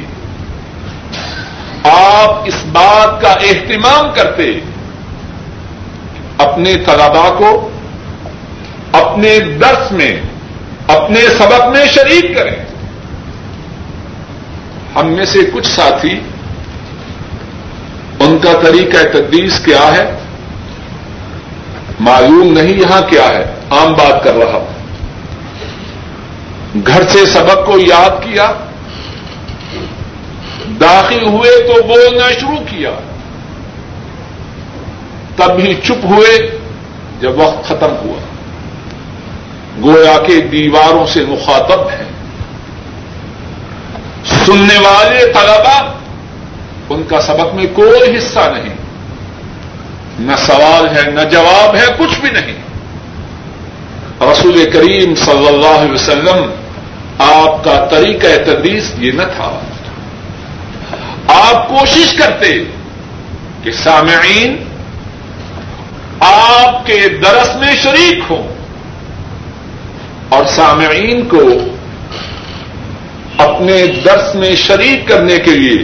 آپ 1.83 2.43
اس 2.45 2.55
بات 2.71 3.21
کا 3.21 3.29
اہتمام 3.29 4.11
کرتے 4.15 4.59
اپنے 6.37 6.75
طلبا 6.77 7.35
کو 7.37 7.69
اپنے 8.91 9.39
درس 9.39 9.91
میں، 9.91 10.21
اپنے 10.87 11.21
سبق 11.21 11.67
میں 11.67 11.85
شریک 11.85 12.37
کریں۔ 12.37 12.55
ہم 14.95 15.11
میں 15.11 15.25
سے 15.25 15.39
کچھ 15.53 15.67
ساتھی 15.67 16.19
ان 18.19 18.37
کا 18.39 18.51
طریقہ 18.63 19.17
تدریس 19.17 19.59
کیا 19.59 19.91
ہے؟ 19.97 20.17
معلوم 21.99 22.53
نہیں 22.53 22.73
یہاں 22.73 23.01
کیا 23.01 23.29
ہے۔ 23.29 23.45
عام 23.69 23.93
بات 23.93 24.23
کر 24.23 24.33
رہا 24.33 24.57
ہوں۔ 24.57 24.79
گھر 26.87 27.01
سے 27.09 27.25
سبق 27.25 27.65
کو 27.65 27.79
یاد 27.79 28.23
کیا۔ 28.23 28.51
داخل 30.81 31.25
ہوئے 31.25 31.67
تو 31.67 31.83
بولنا 31.83 32.31
شروع 32.39 32.63
کیا۔ 32.69 32.89
تب 35.35 35.59
ہی 35.59 35.73
چپ 35.73 36.05
ہوئے 36.05 36.59
جب 37.21 37.39
وقت 37.39 37.63
ختم 37.67 37.95
ہوا۔ 38.03 38.19
گویا 39.83 40.17
کے 40.27 40.41
دیواروں 40.41 41.05
سے 41.05 41.25
مخاطب 41.27 41.89
ہیں۔ 41.89 42.09
سننے 44.45 44.79
والے 44.79 45.19
طلبا 45.19 45.93
ان 46.89 47.03
کا 47.07 47.21
سبق 47.21 47.55
میں 47.55 47.65
کوئی 47.73 48.17
حصہ 48.17 48.39
نہیں۔ 48.39 48.75
نہ 50.19 50.31
سوال 50.47 50.97
ہے، 50.97 51.11
نہ 51.11 51.21
جواب 51.21 51.75
ہے، 51.75 51.85
کچھ 51.97 52.19
بھی 52.19 52.29
نہیں۔ 52.29 52.55
رسول 54.21 54.69
کریم 54.73 55.15
صلی 55.15 55.47
اللہ 55.47 55.67
علیہ 55.67 55.91
وسلم، 55.91 56.51
آپ 57.19 57.63
کا 57.63 57.87
طریقہ 57.91 58.27
تدریس 58.45 58.91
یہ 58.97 59.11
نہ 59.11 59.23
تھا۔ 59.35 59.59
آپ 61.33 61.67
کوشش 61.69 62.13
کرتے 62.17 62.47
کہ 63.63 63.71
سامعین، 63.71 64.55
آپ 66.19 66.85
کے 66.85 66.97
درس 67.23 67.55
میں 67.55 67.73
شریک 67.83 68.23
ہوں 68.29 68.47
اور 70.29 70.45
سامعین 70.45 71.27
کو 71.29 71.41
اپنے 73.37 73.75
درس 74.05 74.35
میں 74.35 74.55
شریک 74.55 75.07
کرنے 75.07 75.37
کے 75.37 75.51
لیے 75.51 75.77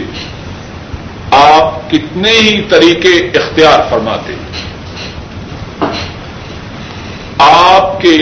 آپ 1.36 1.90
کتنے 1.90 2.30
ہی 2.30 2.60
طریقے 2.70 3.14
اختیار 3.38 3.78
فرماتے 3.90 4.34
آپ 7.38 8.00
کے 8.02 8.16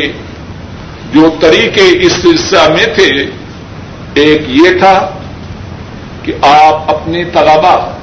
جو 1.12 1.28
طریقے 1.40 1.88
اس 2.06 2.12
سلسلہ 2.12 2.68
میں 2.68 2.86
تھے، 2.94 3.10
ایک 4.22 4.48
یہ 4.48 4.78
تھا 4.78 4.96
کہ 6.24 6.32
آپ 6.42 6.94
اپنے 6.94 7.24
طلبا 7.24 7.96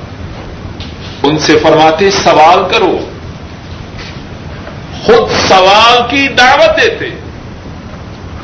ان 1.24 1.40
سے 1.40 1.60
فرماتے 1.60 2.12
سوال 2.12 2.74
کرو۔ 2.74 3.00
خود 5.04 5.50
سوال 5.50 6.02
کی 6.10 6.28
دعوت 6.28 6.82
دیتے۔ 6.82 7.06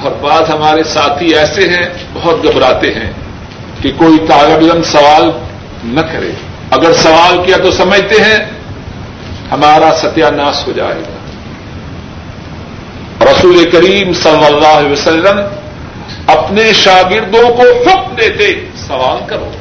اور 0.01 0.11
بعض 0.11 0.41
ہمارے 0.49 0.83
ساتھی 0.83 1.35
ایسے 1.35 1.69
ہیں، 1.69 1.89
بہت 2.13 2.43
گھبراتے 2.43 2.93
ہیں 2.93 3.11
کہ 3.81 3.91
کوئی 3.97 4.17
طالب 4.27 4.71
علم 4.71 4.83
سوال 4.83 5.29
نہ 5.83 6.01
کرے۔ 6.01 6.31
اگر 6.71 6.93
سوال 6.93 7.43
کیا 7.45 7.57
تو 7.57 7.71
سمجھتے 7.71 8.15
ہیں، 8.23 8.37
ہمارا 9.51 9.95
ستیہ 9.95 10.25
ناش 10.25 10.67
ہو 10.67 10.71
جائے 10.71 10.95
گا۔ 10.95 11.17
رسول 13.25 13.69
کریم 13.69 14.13
صلی 14.13 14.45
اللہ 14.45 14.67
علیہ 14.67 14.91
وسلم 14.91 15.39
اپنے 16.27 16.73
شاگردوں 16.73 17.49
کو 17.49 17.61
حکم 17.61 18.15
دیتے، 18.15 18.65
سوال 18.75 19.27
کرو۔ 19.27 19.51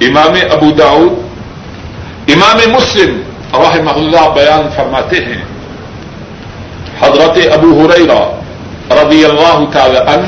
امام 0.00 0.34
ابو 0.50 0.70
داؤد 0.70 1.12
امام 2.28 2.70
مسلم 2.70 3.20
رحمہ 3.52 3.90
اللہ 3.90 4.28
بیان 4.34 4.68
فرماتے 4.76 5.16
ہیں۔ 5.16 5.42
حضرت 7.00 7.38
ابو 7.52 7.86
ہریرا 7.86 8.40
رضی 8.90 9.24
اللہ 9.24 9.64
تعالی 9.72 9.98
عنہ 9.98 10.26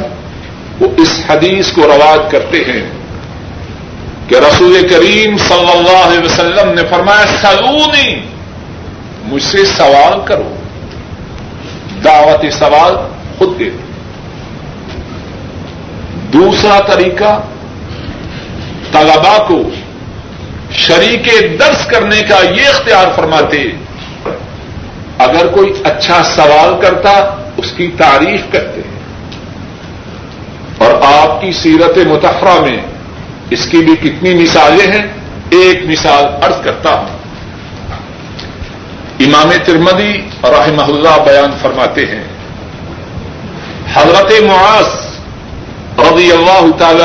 وہ 0.81 0.89
اس 0.97 1.21
حدیث 1.29 1.73
کو 1.73 1.83
رواج 1.83 2.31
کرتے 2.31 2.59
ہیں 2.59 2.91
کہ 4.29 4.35
رسول 4.35 4.89
کریم 4.89 5.37
صلی 5.37 5.71
اللہ 5.71 5.97
علیہ 5.97 6.25
وسلم 6.25 6.69
نے 6.75 6.83
فرمایا، 6.91 7.25
سلونی، 7.41 8.21
مجھ 9.25 9.43
سے 9.43 9.65
سوال 9.65 10.19
کرو۔ 10.25 10.55
دعوت 12.05 12.53
سوال 12.59 12.95
خود 13.39 13.59
دے 13.59 13.71
دوسرا 16.33 16.81
طریقہ 16.81 17.41
طلبا 18.93 19.45
کو 19.49 19.71
شریک 20.73 21.29
درس 21.61 21.87
کرنے 21.87 22.23
کا 22.23 22.37
یہ 22.55 22.69
اختیار 22.69 23.07
فرماتے، 23.17 23.63
اگر 25.19 25.47
کوئی 25.47 25.73
اچھا 25.85 26.23
سوال 26.23 26.81
کرتا، 26.83 27.43
اس 27.57 27.73
کی 27.77 27.89
تعریف 27.99 28.41
کرتے۔ 28.53 28.81
اور 30.79 30.91
آپ 31.03 31.41
کی 31.41 31.53
سیرت 31.53 31.99
متحرہ 31.99 32.61
میں 32.61 32.79
اس 33.51 33.67
کی 33.67 33.79
بھی 33.79 34.11
کتنی 34.11 34.35
مثالیں 34.35 34.93
ہیں، 34.93 35.07
ایک 35.51 35.87
مثال 35.87 36.25
ارض 36.43 36.65
کرتا 36.65 36.91
ہوں۔ 36.91 37.19
امام 39.21 39.53
ترمدی 39.65 40.13
رحمہ 40.43 40.83
اللہ 40.83 41.23
بیان 41.25 41.51
فرماتے 41.63 42.07
ہیں، 42.07 42.25
حضرت 43.95 44.33
معاذ 44.43 44.87
رضی 45.99 46.33
اللہ 46.33 46.77
تعالی 46.79 47.05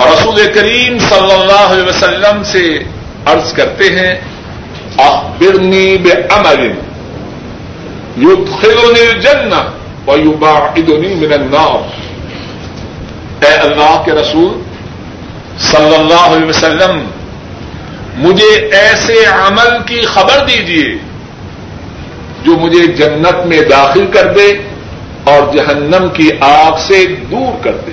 رسول 0.00 0.52
کریم 0.54 0.98
صلی 0.98 1.32
اللہ 1.32 1.66
علیہ 1.72 1.84
وسلم 1.84 2.42
سے 2.42 2.78
عرض 3.24 3.52
کرتے 3.52 3.84
ہیں، 3.84 4.20
اخبرنی 4.96 5.96
بے 5.96 6.12
امر 6.12 6.60
يدخلني 8.18 9.00
الجنة 9.00 9.60
ويباعدني 10.06 11.14
من 11.14 11.32
النار. 11.32 11.82
اے 13.44 13.52
اللہ 13.54 14.02
کے 14.04 14.12
رسول 14.12 14.62
صلی 15.58 15.94
اللہ 15.94 16.20
علیہ 16.20 16.46
وسلم، 16.46 17.02
مجھے 18.16 18.68
ایسے 18.72 19.24
عمل 19.24 19.78
کی 19.86 20.00
خبر 20.00 20.46
دیجیے 20.46 20.98
جو 22.44 22.52
مجھے 22.52 22.86
جنت 22.86 23.46
میں 23.46 23.60
داخل 23.60 24.06
کر 24.06 24.32
دے 24.32 24.52
اور 25.24 25.54
جہنم 25.54 26.08
کی 26.14 26.30
آگ 26.40 26.72
سے 26.86 27.06
دور 27.30 27.64
کر 27.64 27.72
دے۔ 27.72 27.92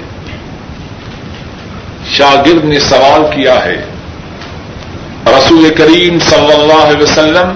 شاگرد 2.17 2.65
نے 2.65 2.79
سوال 2.79 3.35
کیا 3.35 3.65
ہے۔ 3.65 3.85
رسول 5.25 5.73
کریم 5.77 6.19
صلی 6.19 6.53
اللہ 6.53 6.73
علیہ 6.73 7.03
وسلم 7.03 7.55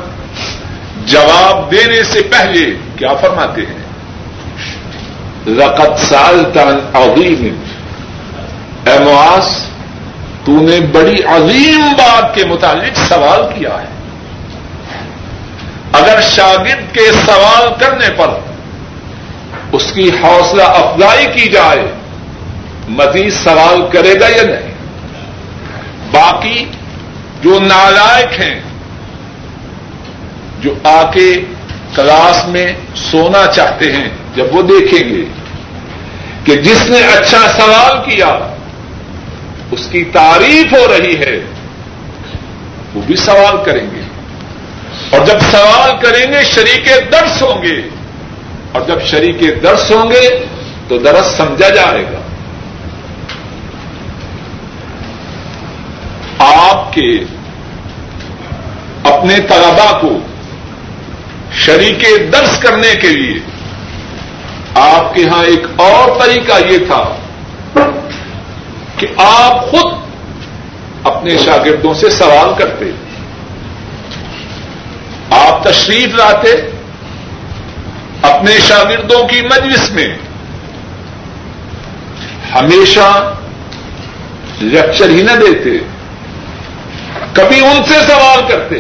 جواب 1.06 1.72
دینے 1.72 2.04
سے 2.04 2.22
پہلے 2.22 2.65
کیا 2.95 3.13
فرماتے 3.13 3.62
ہیں؟ 3.62 3.89
رقت 5.58 6.00
سال 6.00 6.43
تن 6.54 6.80
عظیم۔ 6.93 7.63
اے 8.86 9.00
معاذ، 9.00 9.48
تو 10.45 10.52
نے 10.52 10.80
بڑی 10.80 11.24
عظیم 11.24 11.93
بات 11.98 12.36
کے 12.36 12.45
متعلق 12.45 12.98
سوال 13.10 13.60
کیا 13.60 13.82
ہے۔ 13.82 13.88
اگر 15.93 16.22
شاگرد 16.22 16.95
کے 16.95 17.12
سوال 17.26 17.67
کرنے 17.80 18.10
پر 18.10 18.28
اس 19.72 19.91
کی 19.93 20.10
حوصلہ 20.24 20.63
افزائی 20.63 21.26
کی 21.26 21.50
جائے 21.50 21.91
مزید 22.89 23.34
سوال 23.34 23.82
کرے 23.91 24.19
گا 24.19 24.28
یا 24.28 24.43
نہیں؟ 24.43 24.73
باقی 26.12 26.65
جو 27.41 27.60
نالائق 27.60 28.39
ہیں، 28.39 28.62
جو 30.62 30.73
آ 30.84 31.12
کے 31.12 31.34
کلاس 31.95 32.47
میں 32.47 32.73
سونا 32.95 33.52
چاہتے 33.56 33.93
ہیں، 33.93 34.10
جب 34.36 34.45
وہ 34.52 34.62
دیکھیں 34.62 35.10
گے 35.10 35.25
کہ 36.43 36.56
جس 36.56 36.89
نے 36.89 36.97
اچھا 36.97 37.47
سوال 37.58 38.12
کیا، 38.12 38.56
اس 39.71 39.88
کی 39.91 40.04
تعریف 40.04 40.73
ہو 40.73 40.88
رہی 40.88 41.19
ہے، 41.19 41.39
وہ 42.93 43.02
بھی 43.02 43.15
سوال 43.15 43.65
کریں 43.65 43.88
گے۔ 43.95 44.02
اور 45.10 45.25
جب 45.25 45.39
سوال 45.52 45.91
کریں 46.02 46.34
گے، 46.34 46.43
شریک 46.43 46.86
درس 47.12 47.41
ہوں 47.41 47.62
گے۔ 47.62 47.89
اور 48.71 48.82
جب 48.88 49.02
شریک 49.02 49.63
درس 49.63 49.91
ہوں 49.91 50.12
گے، 50.12 50.45
تو 50.88 50.97
درس 50.97 51.25
سمجھا 51.25 51.69
جائے 51.69 52.04
گا۔ 52.13 52.18
آپ 56.39 56.93
کے 56.93 57.12
اپنے 59.04 59.39
طلبا 59.39 59.99
کو 60.02 60.19
شریک 61.54 62.06
درس 62.34 62.60
کرنے 62.60 62.95
کے 63.02 63.08
لیے 63.08 63.39
آپ 64.75 65.15
کے 65.15 65.30
ہاں 65.30 65.43
ایک 65.43 65.67
اور 65.75 66.19
طریقہ 66.19 66.73
یہ 66.73 66.78
تھا 66.78 67.15
کہ 68.97 69.08
آپ 69.17 69.71
خود 69.71 69.93
اپنے 71.04 71.38
شاگردوں 71.38 71.93
سے 71.93 72.10
سوال 72.10 72.60
کرتے۔ 72.60 72.86
آپ 75.32 75.63
تشریف 75.63 76.08
لاتے 76.08 76.49
اپنے 78.21 78.60
شاگردوں 78.60 79.28
کی 79.28 79.41
مجلس 79.41 79.91
میں۔ 79.91 80.17
ہمیشہ 82.56 83.36
لیکچر 84.60 85.10
ہی 85.10 85.21
نہ 85.21 85.32
دیتے۔ 85.32 85.98
کبھی 87.39 87.60
ان 87.60 87.84
سے 87.88 87.99
سوال 88.08 88.52
کرتے 88.52 88.80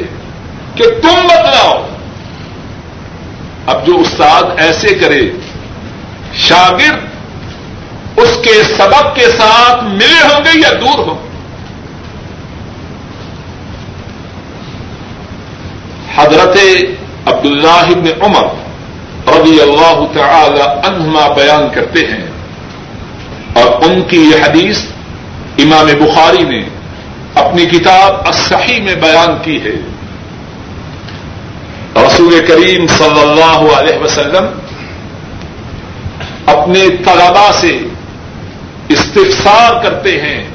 کہ 0.75 0.83
تم 1.01 1.27
بتلاؤ۔ 1.27 1.87
اب 3.67 3.87
جو 3.87 3.99
استاد 3.99 4.43
ایسے 4.57 4.95
کرے، 4.95 5.31
شاگرد 6.33 8.19
اس 8.19 8.29
کے 8.43 8.63
سبق 8.77 9.15
کے 9.15 9.25
ساتھ 9.25 9.83
ملے 9.83 10.19
ہوں 10.23 10.45
گے 10.45 10.59
یا 10.59 10.71
دور 10.81 11.07
ہوں 11.07 11.27
حضرت 16.15 16.57
عبد 17.25 17.45
اللہ 17.45 17.91
عمر 18.21 18.45
رضی 19.27 19.61
اللہ 19.61 20.03
تعالی 20.13 20.61
عنہما 20.61 21.27
بیان 21.27 21.67
کرتے 21.73 22.07
ہیں 22.07 22.25
اور 23.53 23.83
ان 23.83 24.01
کی 24.01 24.17
یہ 24.17 24.45
حدیث 24.45 24.77
امام 25.57 25.85
بخاری 25.85 26.43
نے 26.43 26.61
اپنی 27.45 27.65
کتاب 27.65 28.15
الصحیح 28.25 28.81
میں 28.81 28.95
بیان 28.95 29.37
کی 29.41 29.63
ہے۔ 29.63 29.75
رسول 31.95 32.45
کریم 32.47 32.87
صلی 32.87 33.21
اللہ 33.21 33.73
علیہ 33.73 33.97
وسلم 33.97 34.45
اپنے 36.45 36.89
طلبا 36.89 37.51
سے 37.53 37.79
استفسار 38.89 39.83
کرتے 39.83 40.21
ہیں۔ 40.21 40.47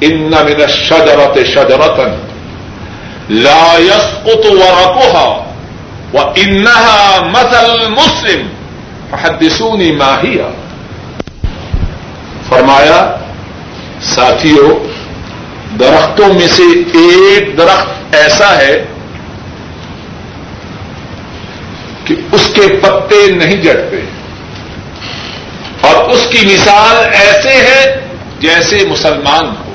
ان 0.00 0.14
من 0.14 0.62
الشجرت 0.62 1.38
شجرتن 1.46 2.26
لا 3.30 3.76
يسقط 3.78 4.46
ورقها 4.46 5.44
وانها 6.12 7.30
مثل 7.32 7.88
مسلم۔ 7.88 8.48
فحدثوني 9.10 9.90
ما 9.92 10.20
هي۔ 10.24 10.38
فرمایا 12.48 13.16
ساتھیوں 14.00 14.91
درختوں 15.80 16.34
میں 16.34 16.48
سے 16.48 16.62
ایک 16.94 17.58
درخت 17.58 18.14
ایسا 18.14 18.56
ہے 18.56 18.86
کہ 22.04 22.14
اس 22.32 22.50
کے 22.54 22.62
پتے 22.82 23.32
نہیں 23.32 23.56
جڑتے 23.56 24.00
اور 25.80 26.10
اس 26.10 26.26
کی 26.30 26.46
مثال 26.46 26.96
ایسے 27.12 27.50
ہے 27.50 28.06
جیسے 28.40 28.86
مسلمان 28.88 29.44
ہو۔ 29.46 29.72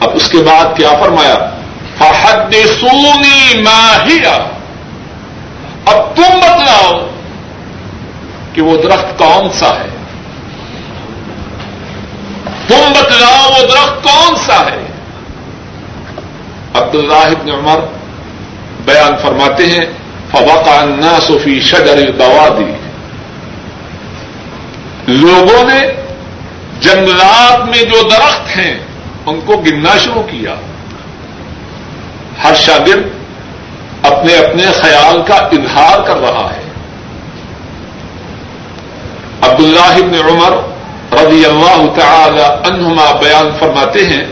اب 0.00 0.10
اس 0.14 0.28
کے 0.28 0.38
بعد 0.38 0.76
کیا 0.76 0.92
فرمایا؟ 1.00 1.50
فحد 1.98 2.54
سونی 2.80 3.62
ماہیا 3.62 4.48
اب 5.84 6.16
تم 6.16 6.38
بتلاؤ 6.38 7.06
کہ 8.52 8.62
وہ 8.62 8.82
درخت 8.82 9.18
کون 9.18 9.48
سا 9.58 9.68
ہے؟ 9.68 9.89
تم 12.70 12.92
بتلاؤ 12.92 13.50
وہ 13.50 13.66
درخت 13.66 14.02
کون 14.02 14.34
سا 14.46 14.60
ہے؟ 14.60 14.86
عبد 16.74 16.94
اللہ 16.94 17.14
ابن 17.14 17.50
عمر 17.50 17.80
بیان 18.84 19.16
فرماتے 19.22 19.66
ہیں، 19.66 19.86
فوقع 20.30 20.70
الناس 20.70 21.30
فی 21.44 21.60
شجر 21.60 21.96
البوادی 21.96 22.72
لوگوں 25.06 25.64
نے 25.64 25.80
جنگلات 26.80 27.68
میں 27.68 27.82
جو 27.82 28.08
درخت 28.08 28.56
ہیں، 28.56 28.78
ان 29.26 29.40
کو 29.46 29.56
گننا 29.56 29.98
شروع 29.98 30.22
کیا۔ 30.22 30.54
ہر 32.44 32.54
شاگرد 32.54 33.08
اپنے 34.02 34.36
اپنے 34.36 34.62
خیال 34.62 35.22
کا 35.26 35.34
اظہار 35.34 36.00
کر 36.06 36.16
رہا 36.16 36.50
ہے۔ 36.56 36.62
عبداللہ 39.42 40.04
ابن 40.04 40.14
عمر 40.14 40.69
رضی 41.22 41.44
اللہ 41.44 42.00
تعالی 42.00 42.42
عنہما 42.42 43.16
بیان 43.20 43.48
فرماتے 43.58 44.06
ہیں 44.06 44.24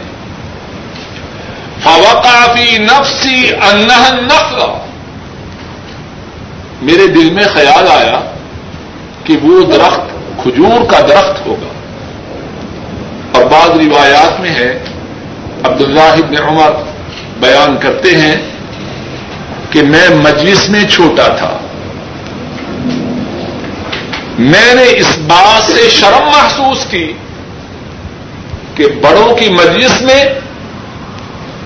فوقافی 1.82 2.78
نفسی 2.78 3.50
انہ 3.54 4.10
نقل 4.10 4.60
میرے 6.82 7.06
دل 7.06 7.30
میں 7.30 7.44
خیال 7.44 7.88
آیا 7.88 8.20
کہ 9.24 9.36
وہ 9.42 9.72
درخت 9.72 10.00
کھجور 10.42 10.90
کا 10.90 11.00
درخت 11.00 11.46
ہوگا۔ 11.46 11.72
اور 13.32 13.44
بعض 13.44 13.70
روایات 13.70 14.40
میں 14.40 14.50
ہے، 14.50 14.78
عبداللہ 15.64 16.00
ابن 16.00 16.42
عمر 16.48 16.70
بیان 17.40 17.76
کرتے 17.80 18.16
ہیں 18.16 18.36
کہ 19.70 19.82
میں 19.82 20.08
مجلس 20.08 20.68
میں 20.68 20.84
چھوٹا 20.88 21.28
تھا۔ 21.28 21.58
میں 24.38 24.74
نے 24.74 24.82
اس 24.82 25.18
بات 25.18 25.72
سے 25.72 25.90
شرم 25.90 26.24
محسوس 26.24 26.78
کی 26.90 27.12
کہ 28.74 28.86
بڑوں 28.86 29.36
کی 29.36 29.48
مجلس 29.48 30.02
میں 30.02 30.24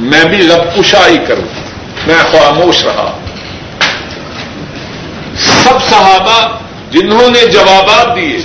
میں 0.00 0.24
بھی 0.24 0.36
لب 0.36 0.78
کشائی 0.78 1.18
کروں۔ 1.28 1.62
میں 2.06 2.18
خاموش 2.32 2.84
رہا۔ 2.84 3.18
سب 5.36 5.90
صحابہ 5.90 6.56
جنہوں 6.90 7.30
نے 7.30 7.46
جوابات 7.46 8.16
دیے، 8.16 8.40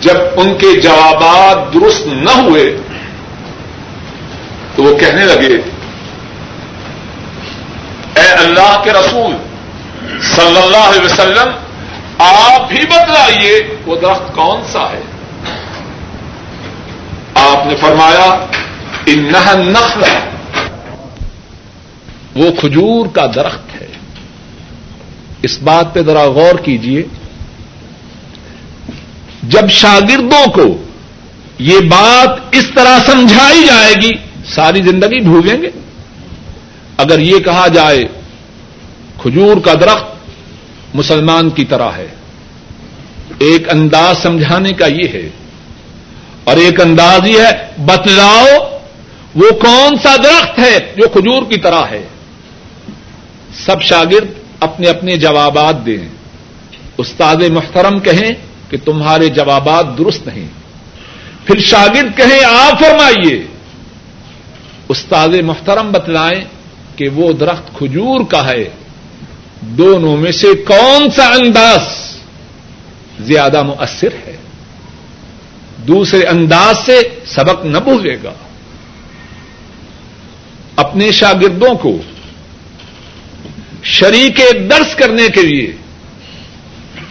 جب 0.00 0.16
ان 0.36 0.54
کے 0.54 0.80
جوابات 0.80 1.74
درست 1.74 2.06
نہ 2.06 2.30
ہوئے، 2.30 2.76
تو 4.76 4.82
وہ 4.82 4.98
کہنے 4.98 5.24
لگے، 5.24 5.60
اے 8.14 8.28
اللہ 8.28 8.80
کے 8.84 8.92
رسول 8.92 9.36
صلی 10.36 10.62
اللہ 10.62 10.76
علیہ 10.76 11.04
وسلم 11.04 11.67
آپ 12.18 12.68
بھی 12.68 12.86
بتلائیے 12.86 13.76
وہ 13.86 13.96
درخت 13.96 14.34
کون 14.34 14.62
سا 14.72 14.92
ہے۔ 14.92 15.02
آپ 17.34 17.66
نے 17.66 17.76
فرمایا 17.76 18.46
انہ 19.06 19.70
نخل 19.70 20.04
وہ 22.36 22.50
کھجور 22.60 23.06
کا 23.06 23.26
درخت 23.34 23.82
ہے۔ 23.82 23.86
اس 25.42 25.58
بات 25.62 25.94
پہ 25.94 26.02
ذرا 26.02 26.24
غور 26.24 26.58
کیجیے 26.58 27.02
جب 29.42 29.70
شاگردوں 29.70 30.50
کو 30.52 30.76
یہ 31.58 31.80
بات 31.80 32.40
اس 32.50 32.70
طرح 32.74 32.98
سمجھائی 33.06 33.64
جائے 33.66 33.94
گی، 33.94 34.10
ساری 34.48 34.82
زندگی 34.82 35.20
بھولیں 35.20 35.62
گے۔ 35.62 35.70
اگر 36.96 37.18
یہ 37.18 37.38
کہا 37.38 37.66
جائے، 37.66 38.04
کھجور 39.22 39.56
کا 39.64 39.74
درخت 39.74 40.17
مسلمان 40.94 41.50
کی 41.50 41.64
طرح 41.64 41.90
ہے۔ 41.90 42.06
ایک 43.38 43.72
انداز 43.72 44.22
سمجھانے 44.22 44.72
کا 44.72 44.86
یہ 44.86 45.08
ہے۔ 45.14 45.28
اور 46.44 46.56
ایک 46.56 46.80
انداز 46.80 47.20
یہ 47.26 47.40
ہے، 47.40 47.82
بتلاؤ 47.84 48.78
وہ 49.34 49.50
کون 49.50 49.96
سا 50.02 50.16
درخت 50.16 50.58
ہے 50.58 50.78
جو 50.96 51.08
کھجور 51.08 51.42
کی 51.42 51.60
طرح 51.60 51.84
ہے۔ 51.90 52.06
سب 53.54 53.82
شاگرد 53.82 54.28
اپنے 54.60 54.88
اپنے 54.88 55.16
جوابات 55.16 55.86
دیں۔ 55.86 56.08
استاد 56.98 57.36
محترم 57.36 58.00
کہیں 58.00 58.32
کہ 58.70 58.76
تمہارے 58.84 59.28
جوابات 59.28 59.98
درست 59.98 60.26
نہیں۔ 60.26 60.46
پھر 61.44 61.58
شاگرد 61.58 62.16
کہیں، 62.16 62.44
آپ 62.44 62.80
فرمائیے۔ 62.80 63.46
استاد 64.88 65.28
محترم 65.28 65.92
بتلائیں 65.92 66.44
کہ 66.96 67.08
وہ 67.08 67.32
درخت 67.32 67.78
کھجور 67.78 68.20
کا 68.24 68.48
ہے۔ 68.48 68.64
دونوں 69.60 70.16
میں 70.16 70.32
سے 70.32 70.46
کون 70.54 71.10
سا 71.10 71.26
انداز 71.26 71.80
زیادہ 73.20 73.62
مؤثر 73.62 74.08
ہے؟ 74.26 74.36
دوسرے 75.76 76.22
انداز 76.22 76.86
سے 76.86 77.00
سبق 77.26 77.64
نہ 77.64 77.78
بھولے 77.78 78.16
گا۔ 78.22 78.32
اپنے 80.76 81.10
شاگردوں 81.10 81.74
کو 81.74 81.98
شریک 83.82 84.40
درس 84.70 84.94
کرنے 84.94 85.28
کے 85.28 85.42
لیے 85.42 85.76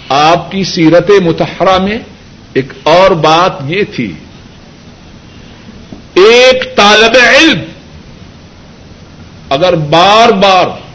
آپ 0.10 0.52
کی 0.52 0.64
سیرت 0.64 1.12
متحرہ 1.24 1.78
میں 1.80 2.00
ایک 2.54 2.74
اور 2.84 3.12
بات 3.12 3.52
یہ 3.68 3.84
تھی۔ 3.96 4.14
ایک 6.14 6.76
طالب 6.76 7.18
علم 7.24 7.60
اگر 9.50 9.76
بار 9.76 10.30
بار 10.30 10.87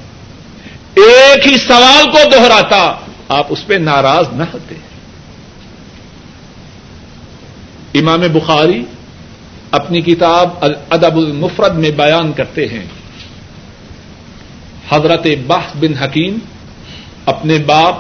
ایک 0.95 1.47
ہی 1.47 1.59
سوال 1.59 2.11
کو 2.11 2.19
دوہراتا 2.33 2.95
آپ 3.29 3.47
اس 3.49 3.67
پہ 3.67 3.75
ناراض 3.75 4.25
نہ 4.33 4.43
ہوتے۔ 4.53 4.75
امام 7.95 8.21
بخاری 8.21 8.85
اپنی 9.71 10.01
کتاب 10.01 10.51
الادب 10.61 11.17
المفرد 11.17 11.75
میں 11.75 11.91
بیان 11.91 12.33
کرتے 12.33 12.67
ہیں۔ 12.67 12.85
حضرت 14.91 15.27
باہ 15.47 15.77
بن 15.81 15.95
حکیم 15.95 16.39
اپنے 17.27 17.59
باپ 17.59 17.95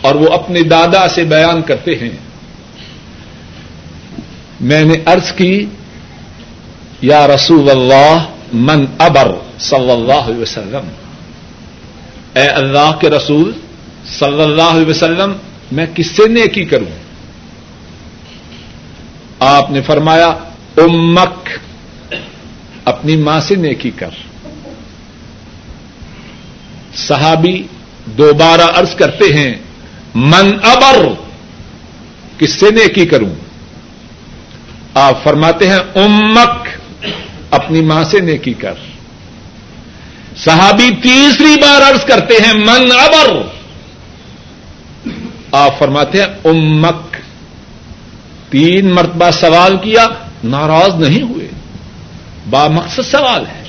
اور 0.00 0.14
وہ 0.14 0.32
اپنے 0.32 0.62
دادا 0.62 1.08
سے 1.08 1.24
بیان 1.24 1.62
کرتے 1.62 1.98
ہیں۔ 1.98 2.10
میں 4.60 4.84
نے 4.84 4.94
ارض 5.06 5.32
کی، 5.32 5.66
یا 7.02 7.26
رسول 7.26 7.70
اللہ، 7.70 8.24
من 8.52 8.84
ابر، 8.98 9.32
صلی 9.58 9.90
اللہ 9.90 10.12
علیہ 10.12 10.42
وسلم۔ 10.42 11.01
اے 12.34 12.46
اللہ 12.46 12.90
کے 13.00 13.10
رسول 13.10 13.52
صلی 14.18 14.42
اللہ 14.42 14.62
علیہ 14.62 14.86
وسلم، 14.86 15.32
میں 15.72 15.86
کس 15.94 16.06
سے 16.06 16.28
نیکی 16.28 16.64
کروں؟ 16.64 17.02
آپ 19.40 19.70
نے 19.70 19.82
فرمایا، 19.82 20.26
امک، 20.76 21.48
اپنی 22.84 23.16
ماں 23.16 23.40
سے 23.40 23.54
نیکی 23.54 23.90
کر۔ 23.90 24.10
صحابی 26.94 27.62
دوبارہ 28.06 28.66
عرض 28.74 28.94
کرتے 28.94 29.34
ہیں، 29.34 29.54
من 30.14 30.50
ابر، 30.62 31.08
کس 32.38 32.52
سے 32.52 32.70
نیکی 32.70 33.06
کروں؟ 33.06 33.34
آپ 34.94 35.24
فرماتے 35.24 35.68
ہیں، 35.68 35.78
امک، 35.94 36.68
اپنی 37.50 37.80
ماں 37.80 38.04
سے 38.04 38.20
نیکی 38.20 38.52
کر۔ 38.52 38.91
صحابی 40.36 40.90
تیسری 41.02 41.56
بار 41.60 41.90
عرض 41.90 42.04
کرتے 42.04 42.34
ہیں، 42.34 42.52
من 42.52 42.88
ابر 43.00 43.42
آپ 45.52 45.78
فرماتے 45.78 46.22
ہیں، 46.22 46.28
امک. 46.44 47.16
تین 48.50 48.94
مرتبہ 48.94 49.30
سوال 49.30 49.76
کیا، 49.76 50.06
ناراض 50.44 50.94
نہیں 50.94 51.22
ہوئے۔ 51.22 51.48
با 52.50 52.68
مقصد 52.68 53.02
سوال 53.10 53.46
ہے۔ 53.46 53.62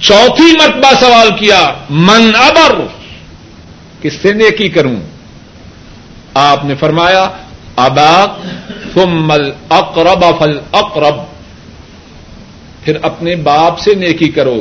چوتھی 0.00 0.52
مرتبہ 0.52 1.00
سوال 1.00 1.28
کیا، 1.38 1.72
من 1.90 2.30
ابر 2.34 2.80
کس 4.00 4.12
سے 4.22 4.32
نیکی 4.32 4.68
کروں؟ 4.68 4.96
آپ 6.34 6.64
نے 6.64 6.74
فرمایا 6.74 7.28
اباک 7.76 8.46
ثم 8.94 9.30
الاقرب 9.30 10.24
فل 10.38 10.58
اقرب 10.72 11.31
پھر 12.84 12.96
اپنے 13.02 13.36
باپ 13.36 13.78
سے 13.78 13.94
نیکی 13.94 14.28
کرو، 14.28 14.60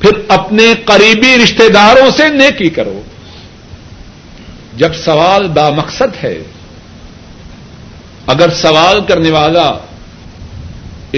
پھر 0.00 0.12
اپنے 0.28 0.72
قریبی 0.84 1.34
رشتے 1.44 1.68
داروں 1.68 2.10
سے 2.10 2.28
نیکی 2.28 2.68
کرو۔ 2.70 3.02
جب 4.76 4.94
سوال 4.94 5.48
با 5.48 5.68
مقصد 5.70 6.24
ہے، 6.24 6.38
اگر 8.26 8.50
سوال 8.50 9.00
کرنے 9.08 9.30
والا 9.30 9.68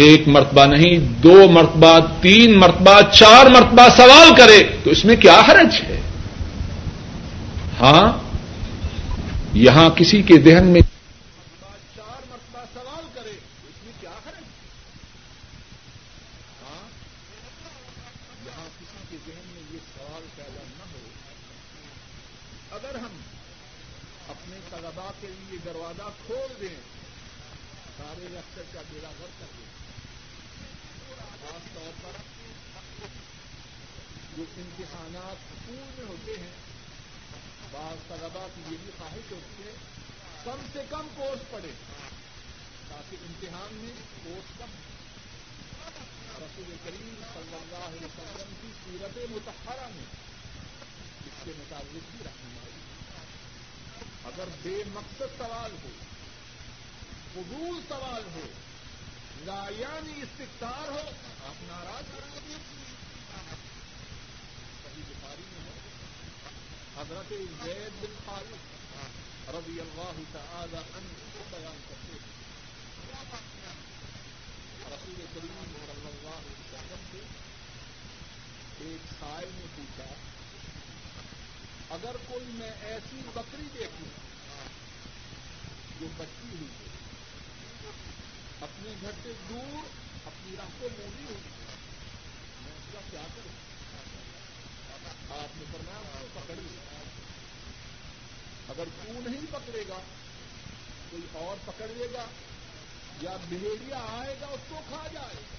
ایک 0.03 0.29
مرتبہ 0.29 0.65
نہیں، 0.67 0.99
دو 1.23 1.37
مرتبہ، 1.51 1.99
تین 2.21 2.59
مرتبہ، 2.59 3.01
چار 3.13 3.47
مرتبہ 3.47 3.89
سوال 3.97 4.35
کرے، 4.37 4.63
تو 4.85 4.91
اس 4.91 5.05
میں 5.05 5.17
کیا 5.17 5.41
حرج 5.49 5.81
ہے؟ 5.89 6.01
ہاں 7.81 8.07
یہاں 9.55 9.89
کسی 9.91 10.23
کے 10.23 10.39
ذہن 10.41 10.67
میں 10.67 10.81
چار 10.81 12.21
مرتبہ 12.31 12.65
سوال 12.75 13.05
کرے 13.15 13.31
اس 13.31 13.79
میں 13.85 13.93
کیا 14.01 14.11
حرج 14.11 14.45
ہاں 16.63 16.83
یہاں 18.47 18.69
کسی 18.79 18.99
کے 19.11 19.14
ذہن 19.27 19.47
میں 19.47 19.63
یہ 19.73 19.79
سوال 19.95 20.27
پیدا 20.35 20.63
نہ 20.79 20.85
ہو، 20.93 21.09
اگر 22.71 22.95
ہم 22.95 23.21
اپنے 24.29 24.59
طلبا 24.71 25.11
کے 25.21 25.27
لیے 25.27 25.59
دروازہ 25.65 26.09
کھول 26.27 26.61
دیں، 26.61 26.77
سارے 27.97 28.39
اکثر 28.39 28.63
کا 28.73 28.83
بیڑا 28.91 29.11
گھر 29.19 29.27
کر 29.39 29.47
دیں۔ 29.59 29.67
خاص 31.43 31.75
طور 31.75 31.93
پر 32.03 32.17
جو 34.37 34.45
امتحانات 34.57 35.53
اسکول 35.53 35.91
میں 35.97 36.05
ہوتے 36.09 36.37
ہیں، 36.41 36.53
بعض 37.71 38.09
طلبا 38.09 38.47
کی 38.55 38.63
یہ 38.71 38.77
بھی 38.83 38.91
خواہش 38.99 39.33
ہوتی 39.33 39.63
ہے، 39.63 39.75
کم 40.45 40.67
سے 40.73 40.83
کم 40.91 41.09
کورس 41.15 41.51
پڑے 41.51 41.71
تاکہ 42.89 43.17
امتحان 43.23 43.75
میں 43.75 43.95
کورس 44.25 44.59
کم 44.59 44.71
رسول 46.45 46.71
کریم 46.85 47.15
صلی 47.35 47.57
اللہ 47.57 47.85
علیہ 47.87 48.05
وسلم 48.05 48.55
کی 48.61 48.71
سیرت 48.85 49.19
متحرہ 49.31 49.89
میں، 49.95 50.09
اس 51.27 51.37
کے 51.45 51.53
مطابق 51.59 52.11
بھی 52.11 52.25
رہنمائی 52.25 52.83
اگر 54.25 54.49
بے 54.63 54.77
مقصد 54.93 55.39
سوال 55.39 55.73
ہو 55.83 55.93
قبول 57.35 57.81
سوال 57.89 58.25
ہو 58.35 58.45
لایانی 59.45 60.21
استقطار 60.23 60.89
ہو، 60.89 61.05
آپ 61.47 61.63
ناراض 61.63 62.13
صحیح 64.85 65.03
بخاری 65.09 65.45
میں 65.51 65.63
ہے، 65.65 65.79
حضرت 66.97 67.33
زید 67.63 67.93
بن 68.01 68.15
خالد 68.27 69.53
رضی 69.55 69.81
اللہ 69.81 70.21
تعالی 70.33 70.77
عنہ 70.77 71.13
کو 71.33 71.45
بیان 71.51 71.81
کرتے 71.89 72.13
ہیں۔ 72.13 72.33
رسول 74.93 75.15
کریم 75.35 75.63
صلی 75.65 76.07
اللہ 76.07 76.29
علیہ 76.29 76.57
وسلم 76.59 77.03
سے 77.11 77.21
ایک 78.85 79.03
سائل 79.21 79.49
نے 79.55 79.67
پوچھا، 79.77 80.05
اگر 81.95 82.17
کوئی 82.27 82.45
میں 82.49 82.71
ایسی 82.83 83.21
بکری 83.35 83.69
دیکھوں 83.75 84.09
جو 86.01 86.07
بچی 86.17 86.49
ہوئی 86.51 86.69
ہے 86.71 86.93
اپنے 88.61 88.95
گھر 89.03 89.11
سے 89.23 89.33
دور 89.49 89.83
اپنی 90.27 90.57
راہ 90.59 90.71
کو 90.79 90.89
مولی 90.99 91.25
ہوئی 91.25 91.43
میں 92.63 92.73
اس 92.73 92.93
کا 92.93 93.01
کیا 93.11 93.23
کروں؟ 93.35 93.53
آپ 95.39 95.57
نے 95.59 95.65
فرمایا، 95.73 95.99
اس 95.99 96.29
کو 96.35 96.41
پکڑی 96.41 96.77
اگر 98.69 98.89
تو 98.97 99.13
نہیں 99.29 99.47
پکڑے 99.51 99.85
گا، 99.89 99.99
کوئی 101.11 101.23
اور 101.33 101.57
پکڑ 101.65 101.87
لے 101.97 102.07
گا۔ 102.13 102.25
یا 103.21 103.37
بہیڑیا 103.49 103.99
آئے 104.09 104.37
گا، 104.41 104.47
اس 104.47 104.61
کو 104.69 104.81
کھا 104.89 105.09
جائے 105.13 105.35
گا۔ 105.35 105.57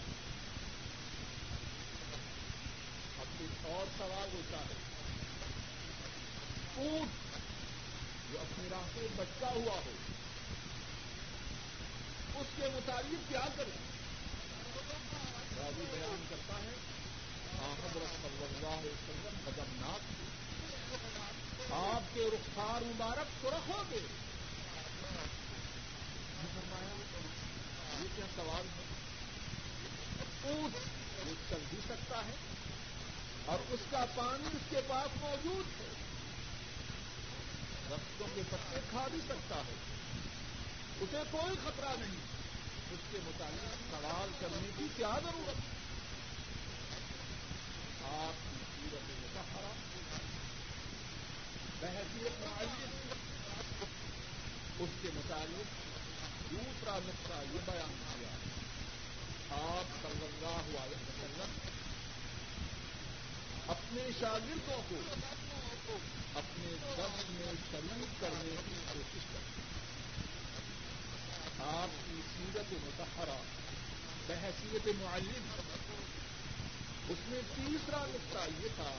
اب 3.19 3.25
ایک 3.39 3.65
اور 3.65 3.85
سوال 3.97 4.29
ہوتا 4.33 4.57
ہے۔ 4.57 4.73
اونٹ 6.75 7.09
جو 8.31 8.39
اپنی 8.39 8.67
راہ 8.71 8.87
سے 8.93 9.07
ہوا 9.41 9.79
ہو، 9.85 9.91
اس 12.35 12.47
کے 12.55 12.67
مطابق 12.73 13.29
کیا 13.29 13.47
کریں 13.55 13.77
راجو 15.57 15.83
بیان 15.91 16.25
کرتا 16.29 16.53
ہے 16.53 16.73
حضرت 17.59 18.21
صلی 18.21 18.43
اللہ 18.43 18.67
علیہ 18.67 18.91
وسلم 18.91 19.39
خدمناک 19.45 19.99
تھے 19.99 21.75
آپ 21.75 22.15
کے 22.15 22.21
رخسار 22.33 22.81
مبارک 22.81 23.25
سرخ 23.41 23.69
ہو 23.69 23.83
گئے 23.91 23.99
یہ 28.01 28.07
کیا 28.15 28.25
سوال 28.35 28.65
ہے 28.67 28.83
اونٹ 30.43 30.75
وہ 31.27 31.33
چل 31.49 31.63
بھی 31.69 31.77
سکتا 31.89 32.17
ہے 32.17 32.35
اور 33.45 33.59
اس 33.69 33.79
کا 33.89 34.05
پانی 34.15 34.47
اس 34.47 34.61
کے 34.69 34.79
پاس 34.87 35.17
موجود 35.21 35.81
ہے۔ 35.81 35.93
رستوں 37.91 38.27
کے 38.35 38.41
پتے 38.49 38.79
کھا 38.89 39.07
بھی 39.11 39.19
سکتا 39.27 39.55
ہے۔ 39.55 39.73
اسے 40.99 41.17
کوئی 41.31 41.55
خطرہ 41.63 41.89
نہیں۔ 41.99 42.35
اس 42.91 42.99
کے 43.11 43.17
متعلق 43.23 43.91
سوال 43.91 44.29
کرنے 44.39 44.69
کی 44.77 44.85
کیا 44.95 45.11
ضرورت 45.23 45.55
ہے؟ 45.55 45.75
آپ 48.17 48.33
کی 48.51 48.87
سیرت 48.89 49.09
متحرہ 49.09 49.73
بحثیت 51.79 52.45
معلوم 52.45 53.07
اس 54.79 54.89
کے 55.01 55.09
متعلق 55.15 55.84
دوسرا 56.51 56.99
نقطہ 57.05 57.33
یہ 57.53 57.59
بیان 57.65 57.93
کیا 57.99 58.29
آپ 59.57 59.85
صلی 60.01 60.25
اللہ 60.25 60.77
علیہ 60.83 61.03
وسلم 61.07 61.57
اپنے 63.67 64.09
شاگردوں 64.19 64.81
کو 64.89 64.95
اپنے 66.35 66.75
دس 66.97 67.29
میں 67.29 67.53
شریک 67.71 68.21
کرنے 68.21 68.55
کی 68.67 68.73
کوشش 68.93 69.25
کرتے 69.33 69.61
آپ 71.65 71.89
کی 72.05 72.21
سیرت 72.35 72.73
متحرہ 72.73 73.37
بحثیت 74.27 74.87
معلم 74.99 75.49
اس 77.09 77.17
میں 77.27 77.41
تیسرا 77.55 78.05
نقطہ 78.09 78.63
یہ 78.63 78.67
تھا 78.75 78.91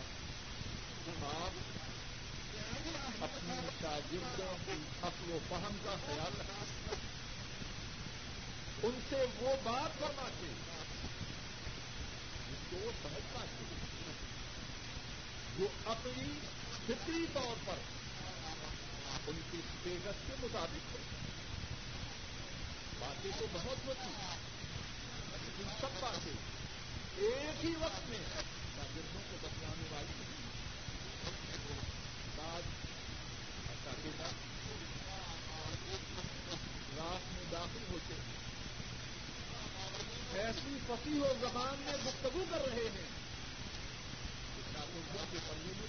آپ 1.25 1.51
اپنے 3.23 3.55
شاگردوں 3.83 4.55
کی 4.65 4.83
عقل 5.03 5.31
و 5.31 5.39
فہم 5.49 5.77
کا 5.85 5.95
خیال 6.07 6.41
رکھیں۔ 6.41 7.16
ان 8.83 9.01
سے 9.09 9.25
وہ 9.41 9.57
بات 9.63 10.01
کرنا 10.01 10.29
چاہیے 10.29 10.55
جس 12.51 12.71
کو 12.71 12.77
وہ 12.77 12.91
سمجھنا 13.03 13.47
چاہیے 13.47 13.77
جو 15.59 15.67
اپنی 15.87 16.25
فطری 16.87 17.27
طور 17.33 17.57
پر 17.65 17.75
ان 19.27 19.41
کی 19.51 19.59
اسٹیٹس 19.59 20.15
کے 20.27 20.35
مطابق 20.41 20.95
ہے۔ 20.95 20.99
باتیں 22.99 23.31
تو 23.39 23.47
بہت 23.53 23.87
ہوتی 23.87 24.11
لیکن 25.31 25.65
سب 25.81 26.01
باتیں 26.01 26.33
ایک 27.17 27.65
ہی 27.65 27.75
وقت 27.79 28.11
میں 28.11 28.19
شاگردوں 28.77 29.21
کو 29.31 29.37
بتلانے 29.43 29.89
والی 29.91 30.13
بات 32.37 32.63
راس 36.99 37.33
میں 37.35 37.45
داخل 37.53 37.85
ہوتے 37.91 38.15
ہیں۔ 38.15 38.36
ایسی 40.39 40.79
فصیح 40.87 41.21
و 41.21 41.33
زبان 41.41 41.83
میں 41.85 41.93
گفتگو 42.07 42.45
کر 42.51 42.59
رہے 42.59 42.85
ہیں۔ 42.85 43.27
کے 45.33 45.39
پلے 45.47 45.73
میں 45.79 45.87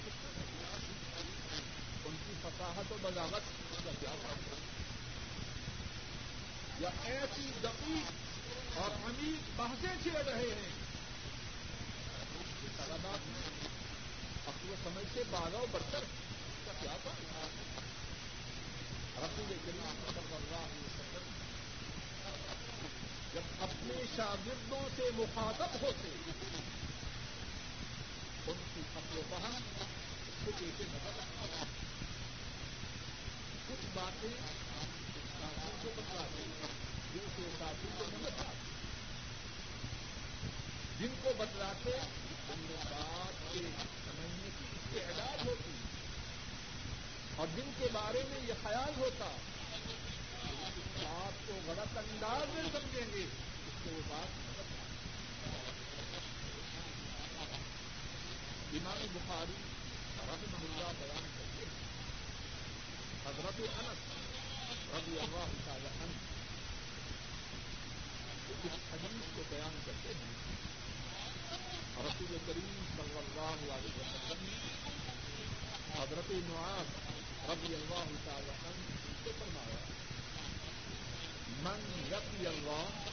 ان 2.04 2.16
کی 2.26 2.32
فصاحت 2.42 2.92
و 2.92 2.96
بغاوت 3.02 3.42
کا 3.84 3.90
کیا 4.00 4.10
یا 6.80 6.88
ایسی 7.04 7.50
دقیق 7.62 8.78
اور 8.78 8.90
امیر 8.90 9.50
بحثیں 9.56 9.96
چھیڑ 10.02 10.24
رہے 10.24 10.54
ہیں۔ 10.60 10.88
طلبات 12.76 13.28
میں 13.28 13.68
اپنے 14.46 14.74
سمجھ 14.84 15.04
سے 15.14 15.22
بارہ 15.30 15.64
برتر 15.70 16.04
کا 16.66 16.72
کیا 16.80 16.96
تھا 17.02 17.10
رسول 19.18 19.56
کریم 19.66 19.94
صلی 20.06 20.34
اللہ 20.34 20.56
علیہ 20.56 20.86
وسلم 20.86 21.07
اپنے 23.88 24.04
شاگردوں 24.16 24.88
سے 24.96 25.02
مخاطب 25.14 25.82
ہوتے 25.82 26.08
ان 28.46 28.56
کی 28.74 28.80
اپنے 28.96 29.20
فہم 29.30 29.54
اس 30.28 30.34
کو 30.44 30.50
کیسے 30.58 30.84
نظر 30.92 31.64
کچھ 33.68 33.86
باتیں 33.94 34.28
ساتھی 35.40 35.70
کو 35.82 35.90
بتلاتے 35.96 36.42
جن 37.14 37.26
کے 37.36 37.42
ساتھی 37.58 37.88
کو 37.98 38.04
نہ 38.10 38.18
بتلاتے 38.24 38.66
جن 41.00 41.14
کو 41.22 41.30
بتلاتے 41.38 41.90
ان 41.90 42.66
بات 42.90 43.52
کے 43.52 43.58
سمجھنے 44.04 44.48
کی 44.58 44.64
استعداد 44.72 45.46
ہوتی 45.46 45.72
اور 47.36 47.46
جن 47.56 47.70
کے 47.78 47.86
بارے 47.92 48.22
میں 48.28 48.38
یہ 48.48 48.54
خیال 48.62 49.00
ہوتا 49.00 49.28
بات 51.02 51.46
کو 51.46 51.60
غلط 51.66 51.98
انداز 51.98 52.54
میں 52.54 52.62
سمجھیں 52.72 53.12
گے۔ 53.14 53.47
امام 58.72 59.06
بخاری 59.12 59.56
رحم 60.18 60.54
اللہ 60.54 60.92
بیان 60.98 61.26
کرتے 61.36 61.64
ہیں۔ 61.64 61.86
حضرت 63.26 63.60
انس 63.60 64.00
رضی 64.94 65.18
اللہ 65.20 65.52
تعالی 65.64 65.86
عنہ 65.86 66.16
اس 68.48 68.72
حدیث 68.92 69.36
کو 69.36 69.42
بیان 69.48 69.78
کرتے 69.84 70.08
ہیں۔ 70.08 70.32
رسول 71.98 72.36
کریم 72.46 72.84
صلی 72.96 73.18
اللہ 73.18 73.74
علیہ 73.74 74.00
وسلم 74.00 74.46
حضرت 75.98 76.30
نعاز 76.30 76.86
رضی 77.50 77.74
اللہ 77.74 78.10
تعالی 78.24 78.50
عنہ 78.50 78.96
سے 79.24 79.30
فرمایا، 79.38 79.84
من 81.62 82.02
یقی 82.12 82.46
اللہ 82.46 83.07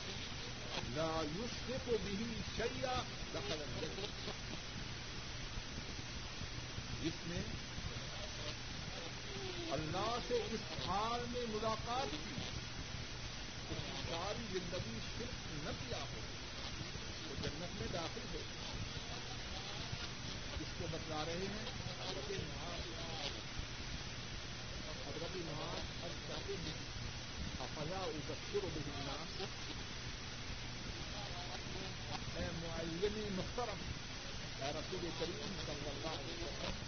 لا 0.96 1.24
یشرک 1.24 1.86
به 1.86 2.26
شیئا 2.58 2.96
دخل 3.34 3.62
الجنہ 3.62 4.08
جس 7.04 7.28
نے 7.28 7.42
اللہ 9.72 10.18
سے 10.28 10.34
اس 10.52 10.88
حال 10.88 11.20
میں 11.32 11.42
ملاقات 11.50 12.12
کی، 12.12 12.36
اس 13.70 14.10
ساری 14.10 14.46
زندگی 14.52 15.00
صرف 15.18 15.64
نہ 15.64 15.70
کیا 15.80 15.98
ہو 15.98 16.22
تو 17.28 17.36
جنت 17.42 17.82
میں 17.82 17.88
داخل 17.94 18.26
ہو۔ 18.34 18.40
اس 20.60 20.74
کو 20.80 20.88
بتلا 20.92 21.24
رہے 21.26 21.34
ہیں 21.34 21.66
حضرت 22.00 22.32
نواز 22.32 22.88
حضرت 25.08 25.36
نواز 25.36 26.04
اب 26.04 26.10
چاہتے 26.28 26.54
ہیں 26.66 26.74
افزا 27.60 27.98
ابشر 27.98 28.68
بہنا 28.76 29.26
اے 32.36 32.46
معلمی 32.62 33.30
محترم 33.36 33.82
اے 34.60 34.72
رسول 34.72 35.10
کریم 35.20 35.56
صلی 35.66 35.90
اللہ 35.90 36.08
علیہ 36.08 36.44
وسلم 36.44 36.84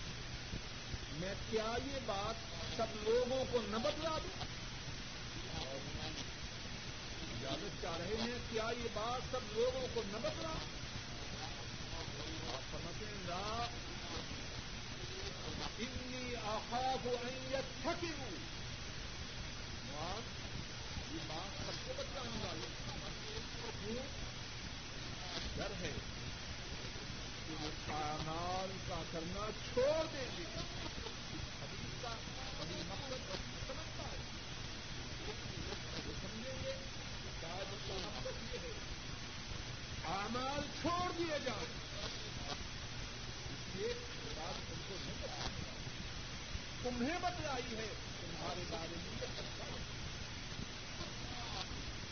میں 1.20 1.34
کیا 1.50 1.74
یہ 1.86 2.00
بات 2.06 2.36
سب 2.78 2.96
لوگوں 3.04 3.44
کو 3.52 3.62
نہ 3.70 3.78
بتلا 3.78 4.18
دوں؟ 4.24 4.46
اجازت 7.32 7.82
چاہ 7.82 7.98
رہے 7.98 8.16
ہیں؟ 8.22 8.38
کیا 8.52 8.70
یہ 8.80 8.88
بات 8.94 9.32
سب 9.32 9.58
لوگوں 9.58 9.88
کو 9.94 10.02
نہ 10.12 10.18
بتلا؟ 10.18 10.54
آپ 12.54 12.62
سمجھیں 12.72 13.28
گا 13.28 13.68
انی 15.80 16.36
آخاف 16.36 17.08
ایت 17.08 17.82
تھکی 17.82 18.12
ہوں 18.20 18.38
یہ 21.14 21.20
بات 21.28 21.66
سب 21.66 21.86
کو 21.88 21.94
بتلانے 21.98 22.44
والے 22.44 22.68
کیوں 23.82 24.04
ڈر 25.58 25.72
ہے 25.82 25.92
کہ 27.48 27.54
وہ 27.62 27.70
کامال 27.88 28.72
کا 28.88 28.97
کرنا 29.12 29.46
چھوڑ 29.74 30.06
دیں 30.14 30.26
گے 30.38 30.44
حدیث 31.62 32.02
کا 32.02 32.14
کبھی 32.60 32.82
مقصد 32.88 33.22
سمجھتا 33.68 34.04
ہے 34.04 34.18
وہ 36.08 36.14
سمجھیں 36.22 36.64
گے 36.64 36.74
شاید 37.42 37.74
اس 37.74 37.88
کا 37.88 37.94
مقصد 38.02 38.54
یہ 38.54 38.60
ہے 38.64 38.74
اعمال 40.16 40.62
چھوڑ 40.82 41.12
دیے 41.18 41.38
جائیں۔ 41.46 41.72
اس 43.50 43.76
لیے 43.76 43.94
بات 44.36 44.70
تم 44.70 44.80
کو 44.88 44.96
نہیں 45.06 45.18
بتانے 45.22 45.62
تمہیں 46.84 47.18
بتلائی 47.22 47.76
ہے 47.78 47.88
تمہارے 48.22 48.64
بارے 48.70 48.96
میں 48.98 49.16
یہ 49.22 49.28
خدشہ 49.38 49.76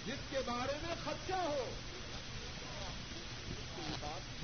جس 0.05 0.21
کے 0.29 0.39
بارے 0.45 0.77
میں 0.83 0.95
خدشہ 1.03 1.39
ہو۔ 1.45 1.63
اس 3.49 3.65
کو 3.75 3.81
بات 3.99 4.21
نہیں 4.31 4.43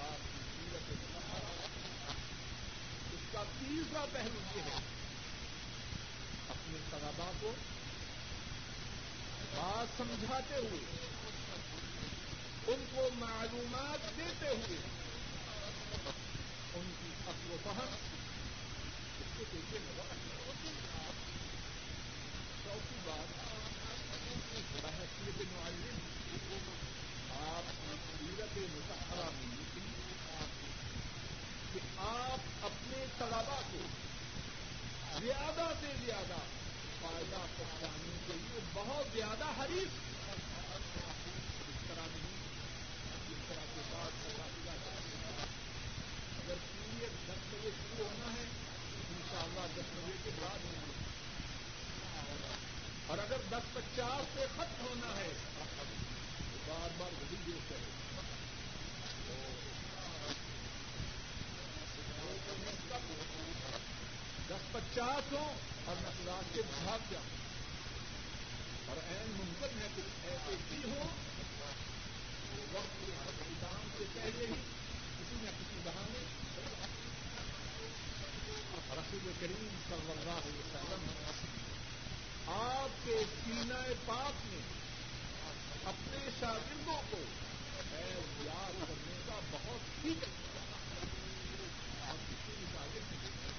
آپ 0.00 0.20
کی 0.32 0.40
سیرت 0.54 0.90
اس 3.12 3.24
کا 3.32 3.37
تیسرا 3.58 4.04
پہلو 4.12 4.40
یہ 4.56 4.62
ہے 4.62 4.78
اپنے 6.48 6.78
طلبا 6.90 7.30
کو 7.40 7.52
بات 9.52 9.98
سمجھاتے 9.98 10.54
ہوئے، 10.54 10.80
ان 12.66 12.84
کو 12.92 13.08
معلومات 13.18 14.18
دیتے 14.18 14.46
ہوئے، 14.46 14.78
ان 16.74 16.92
کی 17.00 17.10
و 17.50 17.56
فہم، 17.64 17.94
اس 19.20 19.36
کو 19.36 19.44
دیکھیے 19.52 19.78
لگا 19.78 20.14
چوتھی 22.64 22.96
بات، 23.04 23.28
بحثیت 24.82 25.40
معلم، 25.52 25.98
آپ 27.40 27.70
کی 27.82 28.26
سیرت 28.26 28.58
متحرہ 28.74 29.28
میں 29.38 29.64
تھی 29.74 29.97
کہ 31.78 32.00
آپ 32.02 32.64
اپنے 32.66 33.04
طلبا 33.18 33.60
کو 33.72 33.78
زیادہ 35.20 35.66
سے 35.80 35.92
زیادہ 36.04 36.38
فائدہ 37.00 37.42
پہنچانے 37.56 38.16
کے 38.26 38.32
لیے 38.32 38.60
بہت 38.72 39.12
زیادہ 39.12 39.50
حریف 39.58 39.98
اس 40.28 41.84
طرح 41.88 42.06
نہیں، 42.14 42.34
اس 43.28 43.44
طرح 43.48 43.68
کے 43.74 43.80
بعد 43.90 44.10
مقابلہ 44.24 44.70
اگر 46.38 46.54
پیریڈ 46.72 47.12
دس 47.28 47.46
بجے 47.52 47.70
شروع 47.70 48.06
ہونا 48.06 48.32
ہے 48.32 48.42
ان 48.42 49.22
شاء 49.30 49.42
اللہ 49.42 49.66
دس 49.76 49.94
بجے 49.94 50.16
کے 50.24 50.30
بعد 50.40 50.64
ہونا 50.64 50.82
اور 53.06 53.18
اگر 53.18 53.46
دس 53.50 53.72
پچاس 53.74 54.34
سے 54.34 54.46
ختم 54.56 54.86
ہونا 54.86 55.16
ہے، 55.16 55.28
تو 55.58 56.56
بار 56.66 56.90
بار 56.98 57.12
وہی 57.20 57.36
دیر 57.46 57.60
کرے 57.68 57.96
دس 64.48 64.72
پچاس 64.72 65.32
ہوں 65.32 65.54
اور 65.84 65.96
میں 66.02 66.40
کے 66.54 66.62
بھاگ 66.62 66.98
جاؤں۔ 67.10 67.36
اور 68.86 68.96
این 69.08 69.32
ممکن 69.36 69.78
ہے 69.82 69.88
کچھ 69.96 70.26
ایسے 70.26 70.54
بھی 70.68 70.90
ہوں 70.90 71.08
وقت 72.72 73.10
اختتام 73.26 73.88
سے 73.98 74.04
پہلے 74.14 74.46
ہی 74.46 74.60
کسی 75.18 75.36
نہ 75.42 75.50
کسی 75.50 75.80
بہانے 75.84 76.24
رسول 78.96 79.32
کریم 79.40 79.68
صلی 79.88 80.10
اللہ 80.10 80.30
علیہ 80.30 80.58
وسلم 80.58 81.08
آپ 82.46 83.06
کے 83.06 83.22
سینہ 83.44 83.92
پاک 84.06 84.46
میں 84.46 84.60
اپنے 85.84 86.28
شاگردوں 86.40 87.00
کو 87.10 87.18
یاد 88.42 88.72
کرنے 88.80 89.18
کا 89.26 89.40
بہت 89.50 90.04
ہی 90.04 90.14
آپ 92.08 92.30
کسی 92.30 92.52
مثالیں 92.60 92.60
مثال 92.60 92.94
ایک 92.94 93.12
ہی 93.12 93.18
مثال 93.24 93.52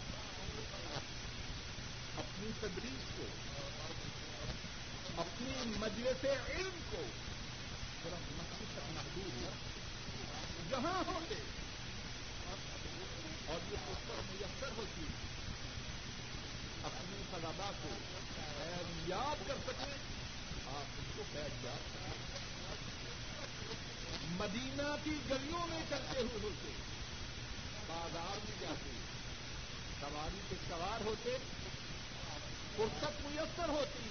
اپنی 2.19 2.51
تدریس 2.61 3.05
کو 3.17 3.25
اپنی 5.17 5.53
مجلس 5.79 6.25
علم 6.25 6.79
کو 6.91 7.03
صرف 8.03 8.31
مسجد 8.39 8.77
تک 8.77 8.93
محدود 8.95 9.43
ہے 9.45 9.51
جہاں 10.71 11.03
ہوتے 11.07 11.35
اور 13.47 13.73
یہ 13.73 13.77
پر 14.09 14.21
میسر 14.31 14.69
ہوتی 14.77 15.07
اپنے 16.85 17.23
طلبا 17.31 17.71
کو 17.83 17.89
یاد 19.07 19.49
کر 19.49 19.55
سکیں، 19.67 19.95
آپ 20.67 20.99
ان 20.99 21.11
کو 21.17 21.23
یاد 21.35 21.65
کر 21.65 22.30
مدینہ 24.31 24.97
کی 25.05 25.11
گلیوں 25.11 25.67
میں 25.67 25.81
چلتے 25.91 26.19
ہوئے 26.19 26.39
ہوتے 26.43 26.73
بازار 27.87 28.39
میں 28.45 28.55
جاتے۔ 28.61 28.91
سواری 30.01 30.41
پہ 30.49 30.55
سوار 30.69 31.05
ہوتے۔ 31.05 31.37
فرصت 32.77 33.27
میسر 33.27 33.69
ہوتی۔ 33.69 34.09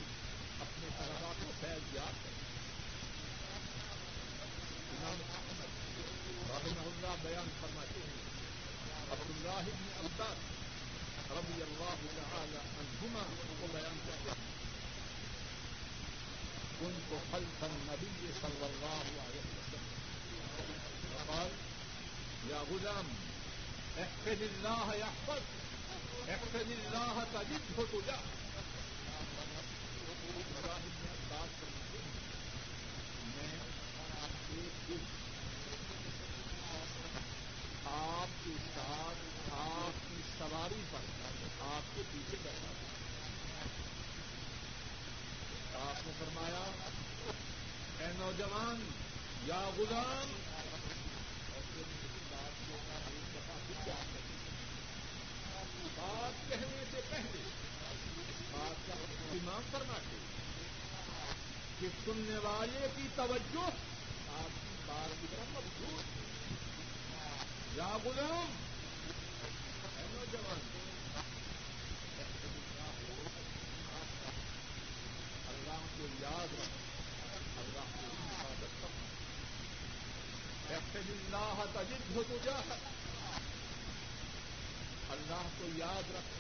اپنے 0.62 0.88
طلبا 0.98 1.34
کو 1.44 1.52
فیض 1.60 1.96
یاد 1.96 2.14
کرتے۔ 2.24 2.40
رحمہ 6.50 6.82
اللہ 6.82 7.16
بیان 7.22 7.50
فرماتے 7.62 8.00
ہیں۔ 8.00 8.30
عبد 9.12 9.30
اللہ 9.30 9.70
بن 9.72 10.06
عباس 10.06 10.38
رضی 11.32 11.62
اللہ 11.62 11.96
تعالی 12.16 12.58
عنہما 12.58 13.24
کو 13.60 13.68
بیان 13.72 13.98
کرتے 14.08 14.30
ہیں۔ 14.30 14.50
ان 16.82 17.00
کو 17.10 17.18
خلف 17.32 17.64
النبی 17.64 18.28
صلی 18.42 18.64
اللہ 18.64 19.22
علیہ 19.22 19.40
وسلم 19.40 19.89
قال 21.30 21.50
یا 22.50 22.64
غلام 22.70 23.08
احفظ 23.98 24.42
اللہ 24.42 24.96
يحفظ 24.96 25.42
احفظ 26.30 26.56
اللہ 26.56 27.24
تجده 27.32 27.84
تجاه. 27.92 28.22
ابراہیم 30.36 30.90
نے 31.02 31.14
بات 31.30 31.62
کرتے 31.62 31.98
ہیں 31.98 32.12
میں 33.26 33.60
ایک 34.52 34.90
دن 34.90 35.06
آپ 37.86 38.46
کے 38.46 38.52
ساتھ، 38.76 39.52
آپ 39.52 40.10
کی 40.10 40.22
سواری 40.38 40.82
پر، 40.92 41.00
آپ 41.62 41.96
کے 41.96 42.02
پیچھے 42.12 42.38
بیٹھا۔ 42.44 42.72
آپ 45.80 46.08
نے 46.08 46.14
فرمایا، 46.20 46.64
اے 48.00 48.08
نوجوان، 48.16 48.90
یا 49.46 49.70
غلام 49.78 50.34
بات 51.80 52.62
ایک 53.10 53.86
کیا 53.86 53.96
کہنے 56.50 56.84
سے 56.92 57.02
پہلے 57.10 57.42
بات 58.52 58.88
کا 58.88 58.94
اہتمام 58.94 59.62
کرنا 59.72 59.94
چاہیے 59.94 60.28
کہ 61.80 61.88
سننے 62.06 62.38
والے 62.38 62.88
کی 62.96 63.08
توجہ 63.16 63.64
آپ 63.64 64.58
کی 64.62 64.76
بات 64.86 65.22
کی 65.22 65.28
طرف 65.32 65.48
مضبوط 65.54 66.06
یا 67.78 67.98
غلام 68.04 68.52
ہے 69.98 70.04
نوجوان 70.14 70.68
اللہ 75.50 75.86
کو 75.98 76.08
یاد 76.20 76.54
رکھ، 76.54 76.78
اللہ 77.58 77.86
کو 77.96 78.08
حفاظت 78.08 78.82
کر 78.82 79.09
اللہ 80.72 81.64
تجد 81.74 82.16
ہو 82.16 82.24
تو 82.30 82.38
اللہ 85.12 85.46
کو 85.60 85.68
یاد 85.76 86.10
رکھ 86.16 86.34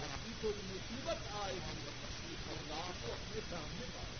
جب 0.00 0.14
بھی 0.24 0.32
کوئی 0.40 0.60
مصیبت 0.66 1.26
آئے 1.42 1.54
گی، 1.54 2.34
اللہ 2.50 2.90
کو 3.00 3.12
اپنے 3.12 3.40
سامنے 3.50 3.86
پائے 3.94 4.14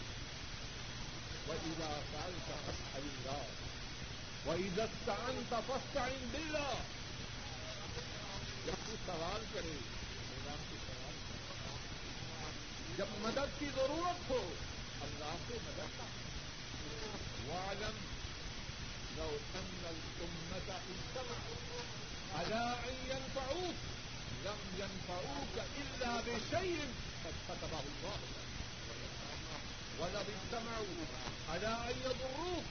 وہ 1.47 1.55
علا 1.55 1.93
سال 2.13 2.33
کا 2.49 2.57
اللہ 2.95 3.43
وہ 4.45 4.53
عزتان 4.53 5.43
تفسائن 5.49 6.29
دلّا 6.33 6.73
جب 8.67 8.87
تو 8.87 8.97
سوال 9.07 9.45
کرے، 9.53 9.77
اللہ 10.37 10.57
سے 10.71 10.77
سوال 10.87 11.15
جب 12.97 13.09
مدد 13.21 13.59
کی 13.59 13.69
ضرورت 13.77 14.31
ہو، 14.31 14.43
اللہ 15.01 15.35
سے 15.49 15.59
مدد 15.65 16.01
وعلم 17.49 18.05
لو 19.19 19.31
ان 19.55 19.83
الامة 19.91 20.81
اجتمعوا. 20.93 21.83
على 22.35 22.79
ان 22.89 22.97
ينفعوك؟ 23.11 23.75
لم 24.45 24.61
ينفعوك 24.79 25.55
الا 25.81 26.21
بشيء 26.21 26.89
قد 27.25 27.35
كتبه 27.49 27.81
الله. 27.81 28.19
ولو 29.99 30.21
اجتمعوا 30.21 31.05
على 31.49 31.67
ان 31.67 31.97
يضروك؟ 32.05 32.65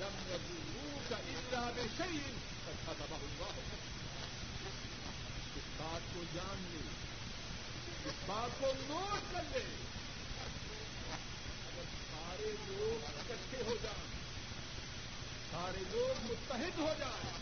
لم 0.00 0.14
يضروك 0.30 1.10
الا 1.10 1.70
بشيء 1.70 2.34
قد 2.66 2.76
كتبه 2.86 3.16
الله. 3.16 3.54
اس 5.56 5.80
بات 5.80 6.02
کو 6.14 6.22
جان 6.34 6.58
لے. 6.72 6.82
اس 8.08 8.14
بات 8.26 8.60
کو 8.60 8.72
نوٹ 8.88 9.32
کر 9.32 9.42
لے. 9.52 9.64
اگر 11.68 11.84
سارے 12.10 12.52
لوگ 12.68 13.04
اکٹھے 13.04 13.62
ہو 13.66 13.76
جائیں 13.82 14.13
سارے 15.54 15.82
لوگ 15.90 16.22
متحد 16.22 16.78
ہو 16.78 16.92
جائیں۔ 16.98 17.32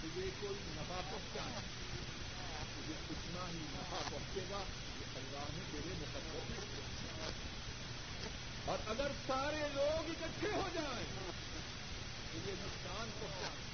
تجھے 0.00 0.30
کوئی 0.40 0.54
نفع 0.76 1.00
پہنچائے 1.10 1.60
تجھے 2.72 2.94
اتنا 3.10 3.44
ہی 3.50 3.62
نفع 3.74 4.00
پہنچے 4.08 4.44
گا 4.50 4.62
یہ 4.98 5.18
اللہ 5.18 5.44
نے 5.56 5.62
میرے 5.72 5.94
مقدر 6.00 6.56
اور 8.70 8.78
اگر 8.86 9.12
سارے 9.26 9.62
لوگ 9.74 10.10
اکٹھے 10.10 10.50
ہو 10.54 10.68
جائیں، 10.74 11.04
تو 12.32 12.38
یہ 12.46 12.54
نقصان 12.62 13.10
پہنچائیں 13.20 13.66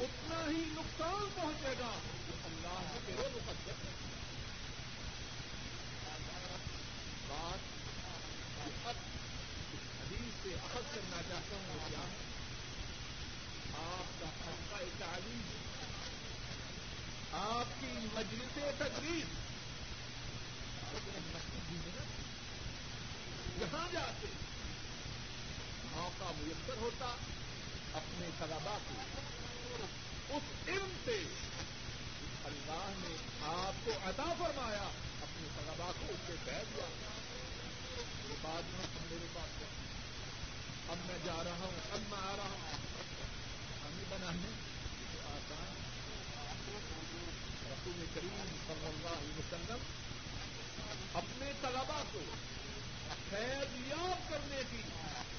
اتنا 0.00 0.40
ہی 0.48 0.64
نقصان 0.72 1.28
پہنچے 1.34 1.74
گا 1.78 1.92
تو 2.26 2.36
اللہ 2.44 2.80
نے 2.82 2.98
میرے 3.06 3.28
مقدر 3.34 3.76
بات 7.28 7.72
سے 10.44 10.54
اخذ 10.54 10.94
کرنا 10.94 11.22
چاہتا 11.28 11.56
ہوں 11.56 11.74
وہ 11.74 11.88
کیا 11.88 11.98
آپ 13.78 14.20
کا 14.20 14.26
حلقہ 14.26 14.84
تعلیم 14.98 15.40
آپ 17.32 17.80
کی 17.80 17.86
مجلس 17.86 18.58
تجویز 18.78 19.24
مسجد 20.92 21.86
جہاں 23.60 23.88
جاتے۔ 23.92 24.26
موقع 25.90 26.24
میسر 26.36 26.76
ہوتا 26.76 27.16
اپنے 27.92 28.28
طلبا 28.38 28.78
کو۔ 28.88 29.02
اس 30.28 30.68
علم 30.68 30.92
سے 31.04 31.24
اللہ 32.44 32.92
نے 32.98 33.16
آپ 33.42 33.86
کو 33.86 33.92
عطا 34.04 34.32
فرمایا، 34.38 34.88
اپنے 35.22 35.48
طلبا 35.56 35.92
کو 36.00 36.06
اس 36.08 36.18
سے 36.26 36.34
کہہ 36.44 36.62
دیا۔ 36.76 36.86
یہ 38.28 38.34
بعد 38.42 38.62
میں 38.62 38.86
میرے 39.10 39.26
پاس 39.34 39.62
اب 40.88 40.96
میں 41.06 41.18
جا 41.24 41.44
رہا 41.44 41.56
ہوں، 41.58 41.78
اب 41.92 42.00
میں 42.08 42.18
آ 42.22 42.36
رہا 42.36 42.48
ہوں۔ 42.48 42.72
ہمیں 43.84 44.04
بنانے 44.08 44.50
آسان 45.26 45.72
رسول 47.70 48.04
کریم 48.14 48.56
صلی 48.66 48.86
اللہ 48.86 49.14
علیہ 49.18 49.38
وسلم 49.38 49.78
اپنے 51.14 51.52
طلبا 51.60 52.02
کو 52.12 52.20
خیر 53.30 53.64
یاب 53.86 54.30
کرنے 54.30 54.62
کی 54.70 54.82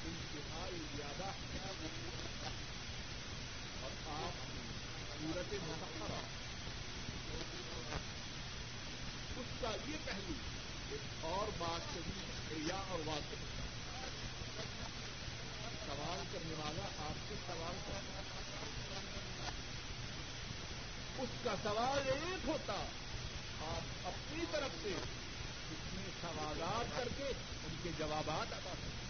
انتہائی 0.04 0.78
زیادہ 0.96 1.30
اور 3.82 3.90
آپ 4.06 4.46
کی 4.46 4.60
صورت 5.20 5.54
متحرہ 5.68 6.20
اس 9.36 9.60
کا 9.60 9.70
یہ 9.88 9.96
پہلو، 10.04 10.32
ایک 10.90 11.24
اور 11.24 11.50
بات 11.58 11.94
کبھی 11.94 12.66
یا 12.68 12.82
اور 12.88 12.98
بات 13.04 13.30
کبھی 13.30 13.55
سوال 15.86 16.24
کرنے 16.32 16.54
والا 16.58 16.84
آپ 16.98 17.14
سے 17.28 17.34
سوال 17.46 17.76
کر 17.86 18.16
اس 21.18 21.28
کا 21.44 21.54
سوال 21.62 22.08
ایک 22.08 22.48
ہوتا، 22.48 22.72
آپ 23.60 24.06
اپنی 24.06 24.44
طرف 24.50 24.70
سے 24.82 24.88
اتنے 25.70 26.10
سوالات 26.20 26.96
کر 26.96 27.08
کے 27.16 27.24
ان 27.64 27.76
کے 27.82 27.90
جوابات 27.98 28.52
ادا 28.52 28.58
کرتے 28.64 29.06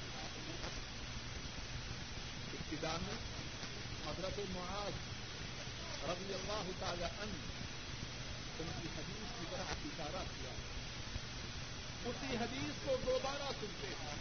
ابتدا 2.53 2.97
میں 3.03 3.17
حضرت 4.07 4.41
معاذ 4.51 4.93
رضی 6.11 6.35
اللہ 6.35 6.71
تعالی 6.79 7.05
ان 7.05 7.31
ان 8.59 8.67
کی 8.83 8.89
حدیث 8.99 9.41
کی 9.41 9.47
طرح 9.51 9.65
اشارہ 9.69 10.23
کیا۔ 10.37 10.51
اسی 12.05 12.37
حدیث 12.37 12.87
کو 12.87 12.97
دوبارہ 13.07 13.51
سنتے 13.61 13.87
ہیں۔ 13.87 14.17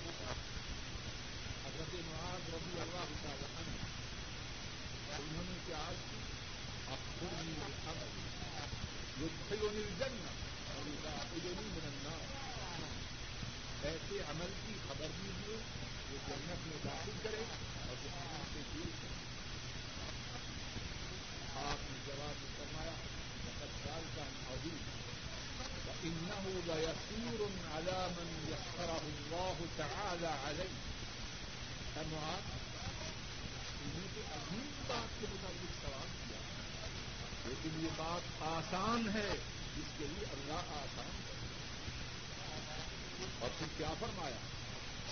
حضرت 1.66 1.93
معاذ 2.07 2.49
رضی 2.53 2.80
اللہ 2.80 3.13
تعالی 3.22 3.45
ان 3.59 3.70
انہوں 5.16 5.43
نے 5.43 5.55
کیا 5.66 5.80
کی 6.01 6.20
اب 6.88 7.05
خود 7.13 7.34
جو 9.18 9.28
کھلونی 9.39 9.84
جنگ 9.99 10.20
من 10.86 11.86
النار 11.86 12.22
ایسے 13.84 14.20
عمل 14.28 14.53
کی 14.59 14.74
خبر 14.88 15.16
دیجیے 15.18 15.57
وہ 16.05 16.18
جنت 16.28 16.68
میں 16.68 16.78
داخل 16.86 17.18
کرے 17.24 17.43
اور 17.82 17.95
جہنم 18.03 18.43
سے 18.53 18.61
دور 18.74 18.91
کرے 19.01 19.13
آپ 21.63 21.89
نے 21.89 21.97
جواب 22.05 22.36
میں 22.36 22.51
فرمایا 22.57 22.93
سال 23.78 24.03
کا 24.16 24.28
ابھی 24.49 24.76
انه 26.05 26.45
ليسير 26.66 27.39
على 27.68 28.09
من 28.09 28.30
يسره 28.47 29.01
الله 29.11 29.57
تعالى 29.78 30.28
عليه 30.28 30.95
معاذ 31.96 32.48
عظیم 34.36 34.72
بات 34.88 35.20
کے 35.20 35.28
متعلق 35.32 35.76
سوال 35.82 36.10
کیا 36.28 36.39
لیکن 37.46 37.80
یہ 37.84 37.89
بات 37.98 38.41
آسان 38.48 39.08
ہے 39.14 39.30
جس 39.76 39.93
کے 39.98 40.06
لیے 40.06 40.26
اللہ 40.32 40.74
آسان 40.80 41.14
ہے 41.20 41.34
اور 43.39 43.50
پھر 43.60 43.68
کیا 43.78 43.93
فرمایا 44.00 44.38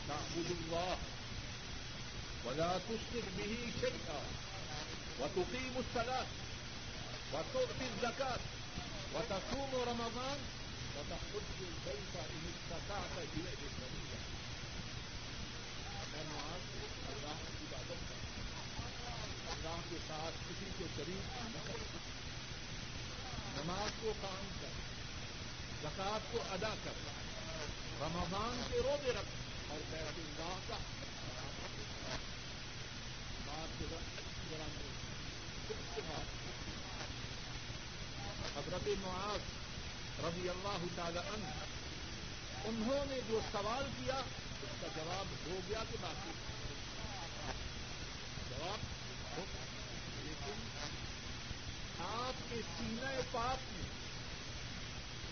تعبد 0.08 0.52
اللہ 0.52 0.96
ولا 2.46 2.72
تشرك 2.80 3.28
به 3.38 3.54
شيئا 3.82 4.22
وتقيم 5.20 5.76
الصلاة 5.78 6.26
وتؤتي 7.34 7.86
الزكاة 7.86 8.40
وتصوم 9.14 9.72
رمضان 9.88 10.40
وتحج 10.96 11.60
البيت 11.62 12.16
إن 12.16 12.44
استطعت 12.52 13.16
إليه 13.18 13.64
سبيلا 13.78 14.20
اللہ 17.08 17.42
کی 17.48 17.66
عبادت 17.66 18.10
کرتا 18.10 19.54
اللہ 19.54 19.82
کے 19.90 19.98
ساتھ 20.08 20.36
کسی 20.50 20.70
کے 20.78 20.86
شریک 20.96 21.42
نہ 21.44 21.62
کرتا 21.68 21.98
نماز 23.58 23.90
کو 24.02 24.14
کام 24.22 24.48
کر 24.62 24.82
زکات 25.82 26.32
کو 26.32 26.40
ادا 26.52 26.74
کر، 26.84 26.96
رمضان 28.02 28.62
کے 28.72 28.78
روزے 28.78 29.12
رکھ 29.12 29.34
اور 29.70 29.80
بیت 29.92 30.18
اللہ 30.18 30.58
کا 30.68 30.78
بات 33.46 33.80
کے 33.80 33.86
ذرا 33.90 34.68
حضرت 38.56 38.88
معاذ 39.02 39.42
رضی 40.24 40.50
اللہ 40.50 40.86
تعالی 40.96 41.18
عنہ، 41.18 41.52
انہوں 42.66 43.06
نے 43.06 43.20
جو 43.28 43.40
سوال 43.52 43.84
کیا، 43.98 44.16
اس 44.16 44.82
کا 44.82 44.88
جواب 44.96 45.26
ہو 45.48 45.60
گیا 45.70 45.84
کہ 45.92 45.98
باقی۔ 46.02 46.32
لیکن 50.24 50.62
آپ 52.00 52.42
کے 52.50 52.62
سینہ 52.78 53.22
پاک 53.32 53.58
میں 53.72 53.92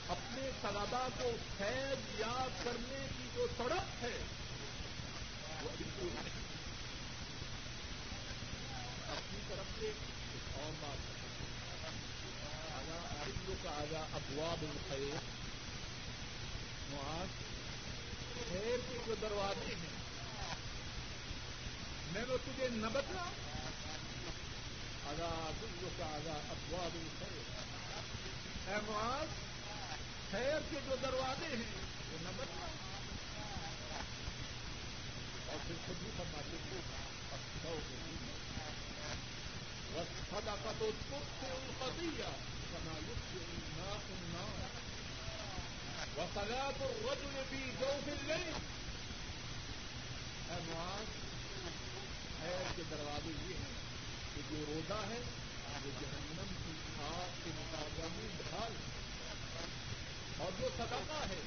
اپنے 0.09 0.49
طلبا 0.61 1.07
کو 1.17 1.31
فیض 1.57 2.19
یاد 2.19 2.63
کرنے 2.63 3.07
کی 3.17 3.27
جو 3.35 3.47
سڑک 3.57 4.03
ہے، 4.03 4.17
وہ 5.61 5.69
بالکل 5.77 6.07
اپنی 9.11 9.39
طرف 9.47 9.79
سے 9.79 9.85
ایک 9.85 10.59
اور 10.59 10.71
بات 10.81 11.09
آگا 12.71 12.99
آئندوں 13.19 13.55
کا 13.63 13.69
آگا 13.69 14.05
ابواب 14.13 14.65
الخیر۔ 14.69 15.29
معاذ، 16.91 17.29
خیر 18.49 18.77
کے 18.89 18.97
جو 19.05 19.15
دروازے 19.21 19.75
ہیں 19.83 19.90
میں 22.13 22.23
وہ 22.29 22.37
تجھے 22.45 22.67
نہ 22.71 22.87
بتلا 22.93 23.23
آگا 25.09 25.29
دلو 25.61 25.89
کا 25.97 26.05
آگا 26.05 26.33
ابواب 26.49 26.95
الخیر۔ 26.95 28.79
معاذ، 28.87 29.29
خیر 30.31 30.59
کے 30.69 30.79
جو 30.85 30.95
دروازے 31.01 31.47
ہیں، 31.55 31.71
وہ 32.11 32.17
نہ 32.21 32.29
بتلا 32.37 32.67
اور 35.47 35.57
پھر 35.67 35.75
خود 35.87 35.97
بھی 36.03 36.11
فرماتے 36.17 36.57
تھے 36.69 36.79
سو 37.63 37.77
سدا 40.31 40.55
کا 40.63 40.71
تو 40.79 40.89
سکھ 40.99 41.31
سے 41.39 41.47
ان 41.47 41.71
کا 41.79 41.87
دیا 41.99 42.29
سنا 42.71 42.99
لکھنا 42.99 44.45
وہ 46.15 46.25
سگا 46.35 46.69
تو 46.77 46.91
رج 47.03 47.25
بھی 47.49 47.63
جو 47.79 47.91
مل 48.05 48.21
گئی 48.27 48.51
معاذ 50.49 51.09
خیر 52.41 52.71
کے 52.75 52.81
دروازے 52.91 53.31
یہ 53.49 53.53
ہیں 53.53 53.73
کہ 54.35 54.41
جو 54.49 54.63
روزہ 54.67 54.93
ہے 54.93 55.21
وہ 55.85 55.89
جہنم 56.01 56.53
کی 56.65 56.71
آگ 57.03 57.41
کے 57.43 57.49
مقابلہ 57.55 58.05
میں 58.11 58.27
ڈھال 58.49 58.71
ہے۔ 58.71 59.01
اور 60.37 60.51
جو 60.61 60.69
صدقہ 60.77 61.25
ہے 61.29 61.41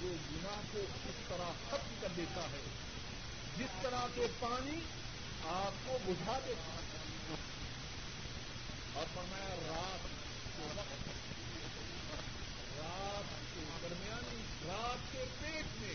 وہ 0.00 0.08
گناہ 0.08 0.60
کو 0.72 0.78
اس 0.78 1.14
طرح 1.28 1.50
ختم 1.70 1.94
کر 2.00 2.08
دیتا 2.16 2.40
ہے، 2.40 2.62
جس 3.58 3.70
طرح 3.82 4.06
کے 4.14 4.26
پانی 4.40 4.78
آپ 5.44 5.86
کو 5.86 5.98
بجھا 6.04 6.38
دیتا 6.46 6.72
ہے۔ 6.72 7.34
اور 8.92 9.06
فرمایا، 9.14 9.54
رات 9.68 10.08
کے 10.56 10.66
وقت، 10.74 11.08
رات 12.78 13.54
کے 13.54 13.60
درمیانی، 13.82 14.42
رات 14.66 15.12
کے 15.12 15.24
پیٹ 15.40 15.80
میں 15.80 15.94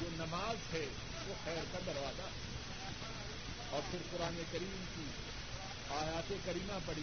جو 0.00 0.08
نماز 0.12 0.74
ہے، 0.74 0.86
وہ 1.26 1.34
خیر 1.44 1.64
کا 1.72 1.78
دروازہ 1.86 2.22
ہے۔ 2.22 2.47
اور 3.70 3.80
پھر 3.90 3.98
قرآن 4.10 4.42
کریم 4.52 4.84
کی 4.96 5.04
آیات 5.90 6.32
کریمہ 6.44 6.78
پڑی 6.86 7.02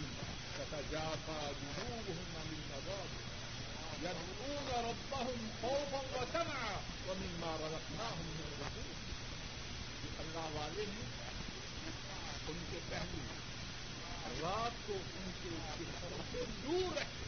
کتا 0.56 0.80
جا 0.90 1.14
پا 1.26 1.50
جنوب 1.60 2.08
ہوں 2.08 2.24
نہ 2.38 3.04
يدعون 4.02 4.68
ربهم 4.68 5.50
خوفا 5.60 6.00
وطمعا 6.14 6.74
ومما 7.08 7.56
رزقناهم 7.60 8.26
ينفقون 8.30 8.90
یہ 10.04 10.18
اللہ 10.18 10.58
والے 10.58 10.82
ہیں۔ 10.82 11.06
ان 12.48 12.64
کے 12.70 12.78
پہلو 12.88 13.18
رات 14.40 14.86
کو 14.86 14.92
ان 14.92 15.30
کے 15.42 15.48
بستروں 15.78 16.18
سے 16.32 16.44
دور 16.66 16.96
رہتے 16.96 17.24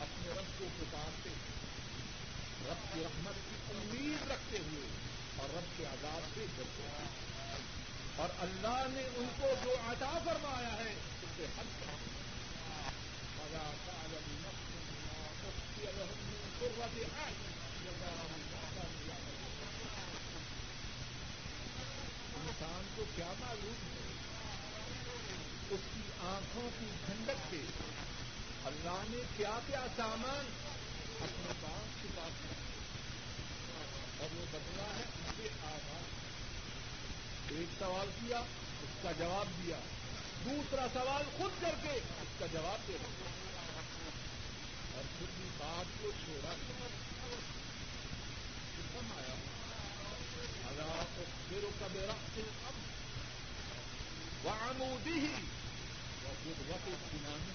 اپنے 0.00 0.28
رب 0.28 0.58
کو 0.58 0.68
پکارتے 0.76 1.30
رب 2.68 2.94
کی 2.94 3.00
رحمت 3.00 3.34
کی 3.34 3.78
امید 3.78 4.30
رکھتے 4.30 4.58
ہوئے 4.58 5.09
اور 5.40 5.56
رب 5.56 5.78
کے 5.78 5.86
آزاد 5.86 6.20
سے 6.34 6.46
ڈرتے 6.56 6.82
ہیں 6.82 7.08
اور 8.16 8.28
اللہ 8.38 8.84
نے 8.90 9.02
ان 9.16 9.28
کو 9.40 9.46
جو 9.64 9.70
عطا 9.88 10.18
فرمایا 10.24 10.72
ہے، 10.72 10.94
اس 11.22 11.28
سے 11.36 11.44
حد 11.44 11.80
کر 11.80 11.86
انسان 22.34 22.84
کو 22.96 23.04
کیا 23.16 23.32
معلوم 23.40 23.72
ہے؟ 23.72 24.12
اس 25.70 25.80
کی 25.94 26.00
آنکھوں 26.20 26.70
کی 26.80 26.86
ٹھنڈک 27.06 27.38
سے۔ 27.50 27.60
اللہ 28.64 29.02
نے 29.10 29.22
کیا 29.36 29.58
کیا 29.66 29.86
سامان؟ 29.96 30.46
اپنے 31.20 31.52
پاس 31.60 32.02
چھپا 32.02 32.28
کیا 32.28 32.69
اور 34.20 34.34
وہ 34.34 34.44
بدلا 34.52 34.82
ہے 34.82 35.02
ان 35.02 35.32
کے 35.36 35.48
آغاز 35.62 37.48
ایک 37.48 37.66
سوال 37.78 38.08
کیا، 38.20 38.40
اس 38.82 39.02
کا 39.02 39.12
جواب 39.18 39.46
دیا۔ 39.62 39.76
دوسرا 40.44 40.86
سوال 40.92 41.22
خود 41.38 41.62
کر 41.62 41.74
کے 41.82 41.88
اس 41.88 42.38
کا 42.38 42.46
جواب 42.52 42.88
دے 42.88 42.96
رہے 43.02 43.30
اور 44.94 45.04
پھر 45.18 45.26
بھی 45.36 45.48
بات 45.58 46.02
کو 46.02 46.10
چھوڑا۔ 46.24 46.54
کم 48.92 49.12
آیا۔ 49.16 49.34
اللہ 50.68 51.02
کو 51.16 51.22
پھر 51.48 51.64
کب 51.80 51.96
رکھتے 51.96 52.42
اب 52.66 52.72
وہ 54.80 54.96
ہی 55.06 55.26
وہ 56.22 56.34
خود 56.44 56.70
وقت 56.70 56.88
سنانی 56.88 57.52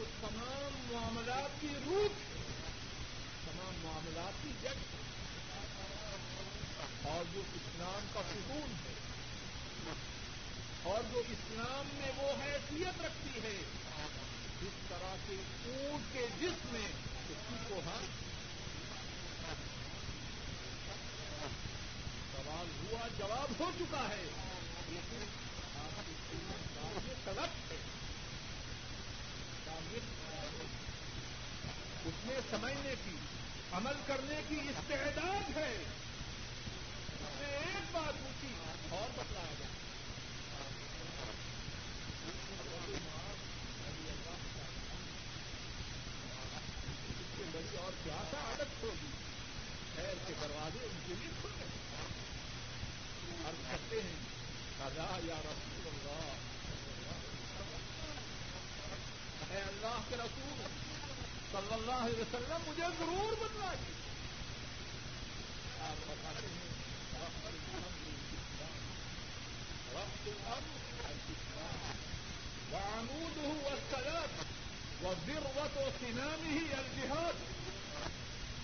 وہ 0.00 0.06
تمام 0.20 0.76
معاملات 0.90 1.60
کی 1.60 1.68
روپ 1.86 2.12
تمام 3.44 3.74
معاملات 3.82 4.42
کی 4.42 4.52
جگ 4.62 4.78
اور 7.08 7.24
جو 7.34 7.42
اسلام 7.54 8.06
کا 8.12 8.20
سکون 8.30 8.72
ہے، 8.84 8.94
اور 10.82 11.02
جو 11.12 11.22
اسلام 11.28 11.88
میں 11.94 12.12
وہ 12.16 12.30
حیثیت 12.42 13.02
رکھتی 13.02 13.40
ہے 13.42 13.58
جس 14.62 14.78
طرح 14.88 15.14
کے 15.26 15.36
اونٹ 15.66 16.12
کے 16.12 16.26
جسم 16.40 16.72
میں 16.72 16.86
اسی 16.86 17.56
کو 17.68 17.80
ہم 17.86 18.04
سوال 22.32 22.66
ہوا، 22.80 23.06
جواب 23.18 23.48
ہو 23.60 23.70
چکا 23.78 24.08
ہے، 24.08 24.24
لیکن 24.88 25.22
آپ 25.84 26.02
کی 27.06 27.14
طلب 27.24 27.50
ہے۔ 27.70 27.99
اس 32.04 32.24
میں 32.24 32.40
سمجھنے 32.50 32.94
کی، 33.04 33.16
عمل 33.72 34.00
کرنے 34.06 34.40
کی 34.48 34.58
استعداد 34.68 35.56
ہے۔ 35.56 35.72
اس 37.14 37.40
نے 37.40 37.46
ایک 37.46 37.92
بات 37.92 38.14
پوچھی، 38.22 38.52
اور 38.90 39.08
بتلایا 39.16 39.54
جائے 39.58 39.78
اس 42.26 42.48
کیا 47.36 47.46
بڑی 47.52 47.76
اور 47.76 47.92
پیاسا 48.04 48.38
عادت 48.48 48.82
ہوگی؟ 48.82 49.10
خیر 49.94 50.14
کے 50.26 50.32
دروازے 50.40 50.84
ان 50.84 50.98
کے 51.06 51.14
لیے 51.20 51.30
کھل 51.40 51.50
گئے 51.58 51.66
ہیں 51.66 51.78
کرتے 53.70 54.00
ہیں 54.00 54.18
یا 55.24 55.38
رسول 55.44 55.86
اللہ! 55.86 56.49
اے 59.50 59.60
اللہ 59.60 59.96
کے 60.08 60.16
رسول، 60.16 60.58
صلی 61.52 61.72
اللہ 61.74 62.02
علیہ 62.04 62.20
وسلم 62.20 62.68
مجھے 62.68 62.88
ضرور 62.98 63.32
بدلا 63.40 63.72
جی 63.74 63.92
آپ 65.88 65.98
بتاتے 66.08 66.46
ہیں 66.46 66.68
رقط 67.22 67.58
وعمود 72.72 73.38
هو 73.44 73.66
السلام 73.68 74.30
وذروة 75.02 75.76
سنامه 76.00 76.58
الجهاد 76.80 77.36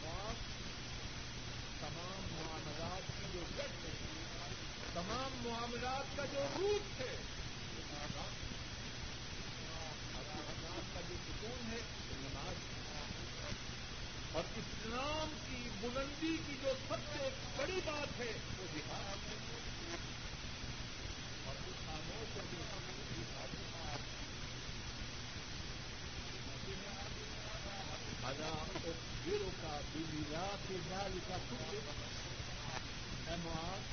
اور 0.05 0.35
تمام 1.81 2.21
معاملات 2.35 3.09
کی 3.17 3.27
جو 3.33 3.43
جڑ 3.57 3.69
ہے، 3.85 3.95
تمام 4.95 5.31
معاملات 5.47 6.17
کا 6.17 6.25
جو 6.33 6.47
روٹ 6.57 7.01
ہے 7.01 7.15
نماز 10.37 10.95
کا 10.95 11.01
جو 11.09 11.15
سکون 11.27 11.73
ہے 11.73 11.81
نماز 12.21 12.65
اور 14.33 14.45
اسلام 14.57 15.31
کی 15.47 15.69
بلندی 15.81 16.37
کی 16.47 16.55
جو 16.63 16.73
سب 16.89 17.07
سے 17.13 17.29
بڑی 17.57 17.81
بات 17.85 18.21
ہے 18.21 18.33
وہ 18.59 18.67
بہار 18.75 19.17
اور 21.47 21.55
اس 21.67 21.87
خاموش 21.87 22.35
کو 22.35 22.41
جو 22.53 22.65
ہزار 28.25 28.77
گرو 29.27 29.51
کا 29.63 29.81
بیلا 29.93 30.47
کے 30.69 30.77
جال 30.91 31.19
کا 31.29 31.37
معاذ 33.45 33.85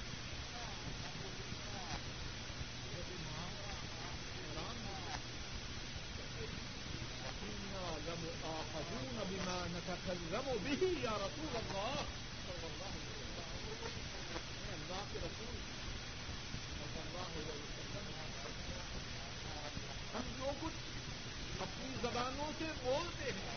لم 8.06 8.26
آخذون 8.44 9.22
بما 9.28 9.66
نتكلم 9.70 10.50
به 10.64 10.86
یا 11.02 11.10
رسول 11.10 11.56
اللہ 11.56 11.94
صلی 12.46 12.66
اللہ 12.66 12.84
علیہ 12.84 13.16
وسلم۔ 13.18 14.00
اللہ 14.72 15.02
کے 15.12 15.18
رسول 15.22 15.73
ہم 20.14 20.22
جو 20.38 20.50
کچھ 20.60 20.80
اپنی 21.60 21.94
زبانوں 22.02 22.52
سے 22.58 22.64
بولتے 22.82 23.24
ہیں، 23.24 23.56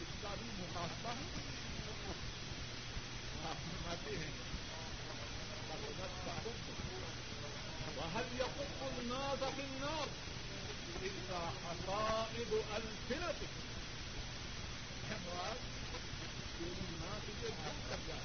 اس 0.00 0.22
کا 0.22 0.34
بھی 0.38 0.50
محاسبہ 0.58 1.08
ہے۔ 1.08 1.24
آپ 3.44 3.56
فرماتے 3.66 4.16
ہیں، 4.16 4.30
وهل 7.96 8.40
يقف 8.40 8.82
الناس 8.82 9.56
في 9.56 9.62
النار 9.62 10.08
إلا 11.02 11.50
حصائد 11.64 12.52
ألسنتهم؟ 12.52 13.62
مراد 15.10 15.56
تیری 16.58 16.86
ماں 16.90 17.18
تجھے 17.22 17.48
دم 17.48 17.80
کر 17.88 17.96
جائے 18.06 18.20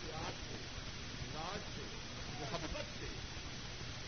پیار 0.00 0.30
سے 0.30 0.56
لاج 1.40 1.60
سے، 1.76 1.82
محبت 2.40 3.00
سے، 3.00 3.06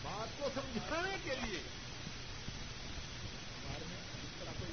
بات 0.02 0.38
کو 0.38 0.48
سمجھانے 0.54 1.16
کے 1.24 1.34
لیے۔ 1.42 1.58
ہمارے 3.58 3.84
میں 3.88 3.96
اس 3.96 4.40
طرح 4.40 4.50
کوئی 4.58 4.72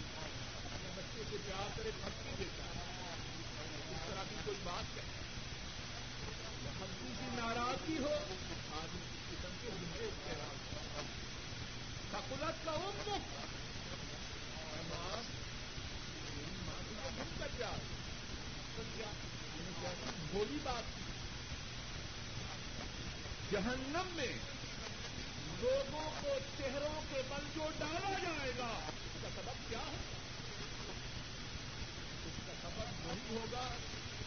اپنے 0.66 0.90
بچے 0.96 1.24
سے 1.30 1.38
پیار 1.46 1.70
کرے 1.76 1.92
پھٹکی 2.04 2.36
دیتا۔ 2.40 2.64
ہے 2.64 2.84
اس 3.92 3.98
طرح 4.08 4.24
کی 4.30 4.36
کوئی 4.46 4.58
بات 4.64 4.96
کرے 4.96 5.08
ہلکی 6.82 7.12
کی 7.20 7.26
ناراضگی 7.36 7.98
ہو 7.98 8.14
آدمی 8.80 9.00
اس 9.02 9.30
قسم 9.30 9.50
کے 9.62 9.68
ہندے 9.68 10.06
اختیار 10.06 11.04
سکولت 12.12 12.66
کا 12.66 12.72
وہ 12.72 12.92
مفت 12.98 13.38
ماں 14.90 15.22
تجھے 16.84 17.10
دن 17.18 17.36
کا 17.40 17.46
پیار۔ 17.58 17.78
کیا 18.96 19.92
بولی 20.32 20.58
بات 20.64 20.99
جہنم 23.52 24.10
میں 24.16 24.34
لوگوں 25.62 26.12
کو 26.22 26.30
چہروں 26.58 27.02
کے 27.10 27.22
بل 27.30 27.44
جو 27.56 27.70
ڈالا 27.80 28.14
جائے 28.24 28.52
گا۔ 28.58 28.90
اس 29.06 29.22
کا 29.22 29.30
سبب 29.36 29.70
کیا 29.70 29.80
ہے؟ 29.80 29.98
اس 32.26 32.48
کا 32.48 32.54
سبب 32.62 33.08
وہی 33.08 33.36
ہوگا 33.36 33.68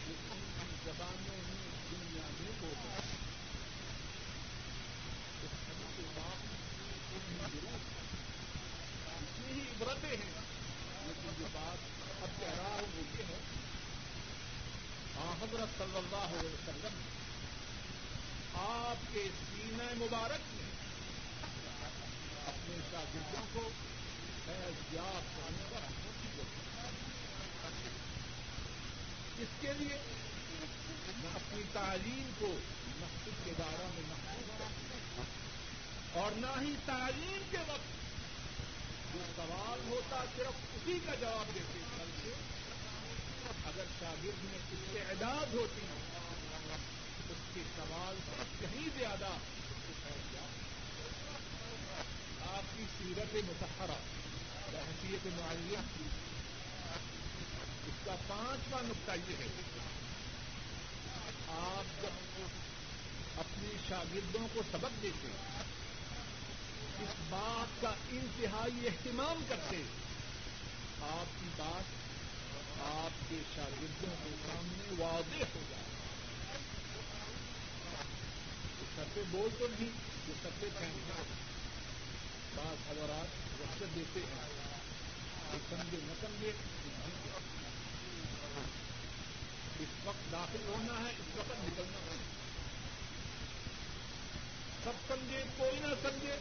جو 0.07 0.13
ان 0.31 0.39
کی 0.59 0.75
زبانوں 0.85 1.37
میں 1.37 1.69
دنیا 1.91 2.27
میں 2.39 2.51
ہوگا 2.61 2.95
اس 5.43 5.49
سبھی 5.49 5.85
کے 5.97 6.03
بعد 6.15 6.43
ضرور 7.53 7.79
اتنی 9.07 9.53
ہی 9.53 9.59
عبرتیں 9.59 10.09
ہیں۔ 10.09 10.41
لیکن 11.07 11.29
جو 11.39 11.45
بات 11.51 11.77
اب 12.21 12.29
کہہ 12.39 12.53
رہا 12.57 12.69
ہوں 12.69 12.87
وہ 12.95 13.01
یہ 13.19 13.23
ہے 13.29 13.39
حضرت 15.41 15.77
صلی 15.77 15.97
اللہ 15.97 16.39
علیہ 16.39 16.49
وسلم 16.49 17.22
آپ 18.55 19.13
کے 19.13 19.27
سینہ 19.39 19.83
مبارک 19.97 20.53
میں 20.55 20.69
اپنے 22.47 22.77
شاگردوں 22.91 23.45
کو 23.53 23.69
یاد 24.93 25.37
کرنے 25.37 25.63
کا 25.71 25.79
اس 29.37 29.47
کے 29.61 29.73
لیے 29.79 29.97
میں 31.21 31.29
اپنی 31.35 31.61
تعلیم 31.73 32.29
کو 32.39 32.47
مسجد 32.99 33.45
کے 33.45 33.51
دائرہ 33.59 33.87
میں 33.93 34.03
محفوظ 34.07 34.49
کرتی 34.57 35.21
اور 36.13 36.31
نہ 36.31 36.61
ہی 36.61 36.73
تعلیم 36.85 37.41
کے 37.51 37.57
وقت 37.57 38.01
جو 39.13 39.19
سوال 39.35 39.79
ہوتا 39.89 40.23
صرف 40.35 40.61
اسی 40.75 40.99
کا 41.05 41.15
جواب 41.15 41.55
دیتے 41.55 41.79
بلکہ 41.97 42.29
اگر 43.65 43.83
شاگرد 43.99 44.43
میں 44.43 44.59
استعداد 44.71 45.53
ہوتی 45.53 45.81
اس 47.29 47.55
کے 47.55 47.61
سوال 47.75 48.15
سے 48.25 48.43
کہیں 48.59 48.89
زیادہ؟ 48.97 49.29
آپ 52.47 52.77
کی 52.77 52.83
سیرت 52.97 53.35
متحرہ 53.35 53.97
حیثیت 54.73 55.27
معلوم 55.39 55.81
کی۔ 55.97 56.03
اس 57.87 58.05
کا 58.05 58.15
پانچواں 58.27 58.83
نقطہ 58.85 59.11
یہ 59.11 59.35
ہے، 59.39 59.47
آپ 61.47 62.01
جب 62.01 62.41
اپنے 63.37 63.67
شاگردوں 63.89 64.47
کو 64.53 64.61
سبق 64.71 65.03
دیتے، 65.03 65.27
اس 66.99 67.09
بات 67.29 67.81
کا 67.81 67.89
انتہائی 67.89 68.87
اہتمام 68.87 69.43
کرتے، 69.47 69.83
آپ 71.01 71.41
کی 71.41 71.47
بات 71.57 71.83
آپ 72.79 73.29
کے 73.29 73.35
شاگردوں 73.55 74.15
کے 74.23 74.29
سامنے 74.47 75.03
واضح 75.03 75.43
ہو 75.55 75.61
جائے 75.69 75.82
سب 78.95 79.03
پہ 79.13 79.21
بول 79.31 79.49
تو 79.59 79.67
نہیں، 79.67 79.89
جو 80.27 80.33
سب 80.43 80.49
پہ 80.59 80.67
پھینکنا 80.77 81.23
بعض 82.55 82.91
حضرات 82.91 83.61
وقت 83.61 83.95
دیتے 83.95 84.19
ہیں۔ 84.19 84.63
کہ 85.51 85.57
سمجھے، 85.69 85.97
نہ 86.03 86.13
سمجھے 86.21 86.51
اس 89.79 89.87
وقت 90.03 90.31
داخل 90.31 90.61
ہونا 90.65 90.93
ہے، 90.93 91.13
اس 91.19 91.37
وقت 91.37 91.51
نکلنا 91.51 91.99
ہے۔ 91.99 92.17
سب 94.83 94.91
سمجھے، 95.07 95.43
کوئی 95.57 95.79
نہ 95.79 95.87
سمجھے۔ 95.87 96.37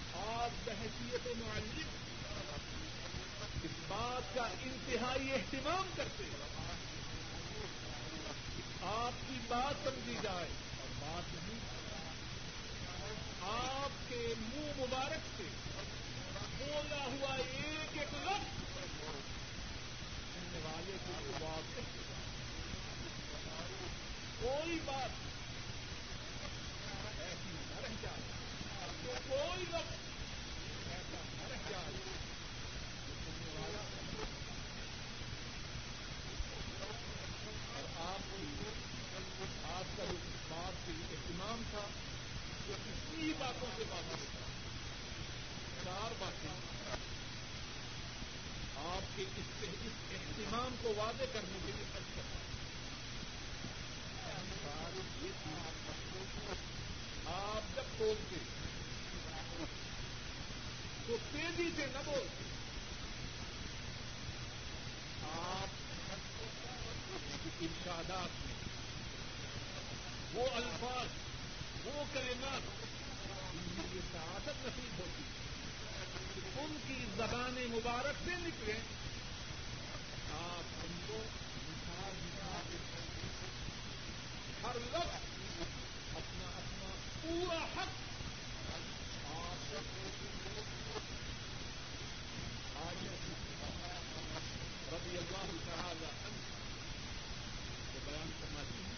ایسے 0.00 0.62
بحثیت 0.64 1.26
معلم 1.26 2.71
اس 3.64 3.70
بات 3.88 4.34
کا 4.34 4.42
انتہائی 4.62 5.32
اہتمام 5.32 5.88
کرتے 5.96 6.24
آپ 8.82 9.12
کی 9.28 9.34
بات 9.48 9.74
سمجھی 9.84 10.14
جائے 10.22 10.48
اور 10.80 10.88
بات 11.00 11.34
نہیں۔ 11.34 11.58
آپ 13.40 14.08
کے 14.08 14.34
منہ 14.38 14.72
مبارک 14.78 15.26
سے 15.36 15.44
بولا 16.58 17.04
ہوا 17.04 17.34
ایک 17.36 17.98
ایک 17.98 18.14
لفظ 18.14 18.62
سننے 20.34 20.58
والے 20.64 20.96
کو 21.06 21.44
واضح 21.44 21.90
کوئی 24.40 24.78
بات 24.84 25.10
ایسی 27.20 27.50
نہ 27.50 27.80
رہ 27.82 27.94
جائے۔ 28.02 28.20
کوئی 29.28 29.62
لفظ 29.62 29.94
ایسا 30.92 31.20
نہ 31.34 31.48
رہ 31.50 31.70
جائے 31.70 31.92
اور 37.74 37.84
آپ 37.98 38.20
آپ 39.72 39.96
کا 39.96 40.04
جو 40.04 40.16
اس 40.16 40.40
بات 40.48 40.86
کے 40.86 40.92
اہتمام 41.10 41.62
تھا 41.70 41.86
وہ 42.68 42.74
کسی 42.74 43.32
باتوں 43.38 43.68
سے 43.76 43.82
بات 43.90 44.10
ہوتا 44.10 44.40
چار 45.84 46.12
باتیں 46.18 46.50
آپ 48.84 49.16
کے 49.16 49.22
اس 49.22 49.64
اہتمام 50.12 50.74
کو 50.82 50.92
واضح 50.96 51.32
کرنے 51.32 51.58
کے 51.66 51.72
لیے 51.76 51.84
خرچ 51.92 52.16
کرتا 52.16 52.40
آپ 57.32 57.76
جب 57.76 57.98
بولتے 57.98 58.36
تو 61.06 61.16
تیزی 61.32 61.68
سے 61.76 61.86
نہ 61.92 61.98
بولتے 62.04 62.50
آپ 65.32 65.80
ارشادات 67.62 68.46
میں 68.46 68.54
وہ 70.34 70.46
الفاظ 70.54 71.31
وہ 71.84 72.04
کلمات 72.12 72.70
کی 73.92 74.00
سعادت 74.12 74.66
نصیب 74.66 74.98
ہوتی۔ 74.98 75.22
ان 76.56 76.76
کی 76.86 77.04
زبان 77.16 77.54
مبارک 77.70 78.24
سے 78.24 78.34
نکلے۔ 78.40 78.78
آپ 80.34 80.68
ہم 80.78 80.92
کو 81.06 81.16
مثال 81.16 82.12
مثال 82.22 82.76
ہر 84.64 84.76
لفظ 84.76 85.14
اپنا 86.16 86.48
اپنا 86.56 86.90
پورا 87.22 87.58
حق 87.74 88.00
آپ 89.32 89.74
آج 92.82 93.06
رضی 94.92 95.16
اللہ 95.16 95.52
تعالی 95.66 96.04
عنہ 96.04 96.40
کو 97.92 97.98
بیان 98.04 98.30
فرماتی 98.40 98.82
ہیں 98.82 98.96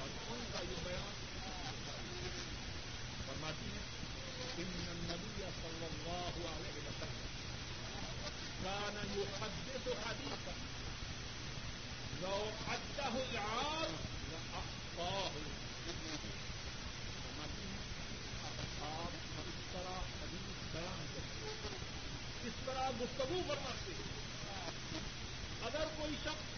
اور 0.00 0.08
ان 0.28 0.44
کا 0.52 0.60
یہ 0.70 0.84
بیان 0.84 1.22
فرماتی 3.26 3.70
ہیں 3.70 3.86
ان 4.56 4.72
النبی 4.90 5.48
صلی 5.62 5.84
اللہ 5.84 6.34
علیہ 6.48 6.88
وسلم 6.88 7.22
كان 8.64 8.96
يحدث 9.14 9.88
حديثا 10.06 10.52
لو 12.20 12.36
حده 12.68 13.14
العام 13.22 13.92
لأحصاه 14.28 15.32
فرماتی 17.16 17.64
ہیں 17.64 17.84
آپ 18.82 19.12
اس 19.40 19.72
طرح 19.72 19.98
حدیث 20.14 20.46
بیان 20.72 21.06
کرتے 21.14 21.52
اس 22.44 22.56
طرح 22.66 22.90
گفتگو 23.00 23.42
فرماتے 23.48 23.92
ہیں 23.92 24.12
اگر 25.62 25.86
کوئی 25.96 26.14
شخص 26.24 26.52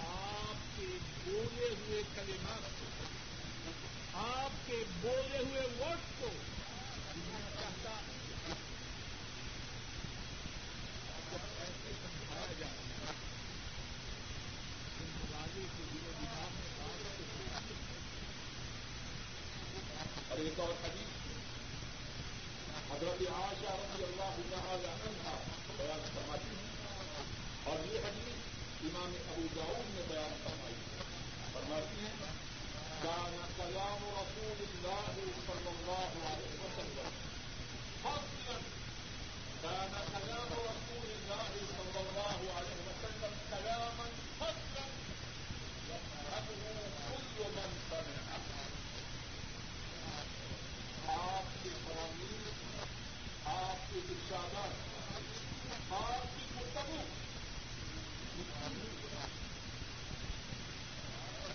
آپ 0.00 0.58
کے 0.76 0.86
بولے 1.24 1.68
ہوئے 1.80 2.02
کلمات 2.14 2.64
کو 2.80 2.86
آپ 4.24 4.66
کے 4.66 4.82
بولے 5.00 5.38
ہوئے 5.38 5.66
ورڈ 5.78 6.20
کو 6.20 6.28
چاہتا 7.54 7.92
ایسے 11.60 11.92
سمجھایا 11.92 12.52
جائے 12.60 12.80
والے 15.32 15.64
کے 15.76 15.84
لیے 15.92 16.10
دماغ 16.10 16.50
میں 16.52 16.70
بات 16.78 17.00
اور 20.62 20.72
حدیث 20.82 21.12
میں 21.26 21.38
حضرت 22.90 23.22
عاشا 23.36 23.74
رضی 23.76 24.04
اللہ 24.04 24.36
تعالی 24.50 24.86
عنہ 24.86 25.36
بیان 25.76 26.02
فرمائی 26.14 26.56
اور 27.64 27.84
یہ 27.92 28.06
حدیث 28.06 28.38
امام 28.84 29.12
ابو 29.30 29.46
داؤد 29.56 29.90
نے 29.96 30.02
بیان 30.08 30.34
فرمائی۔ 30.44 30.74
فرماتی 31.52 32.04
ہیں، 32.04 32.30
کان 33.02 33.36
کلام 33.56 34.04
رسول 34.16 34.62
اللہ 34.66 35.06
صلی 35.46 35.68
اللہ 35.68 36.12
عليه 36.26 36.54
وسلم 36.60 37.10
فضلا 38.02 38.58
كان 39.62 39.92
كلام 40.12 40.52
رسول 40.52 41.08
الله 41.10 41.52
صلى 41.76 42.00
الله 42.00 42.38
عليه 42.56 42.78
وسلم 42.88 43.32
كلاما 43.50 44.06
فضلا 44.38 44.84
يفهمه 45.88 46.86
كل 47.08 47.42
من 47.56 47.70
سمعه 47.90 48.38
آپ 51.08 51.46
کے 51.62 51.70
قوانین 51.84 52.44
آپ 53.46 53.92
کے 53.92 53.98
ارشادات 54.08 54.74
آپ 55.92 56.26
کی 56.36 56.44
گفتگو 56.56 57.02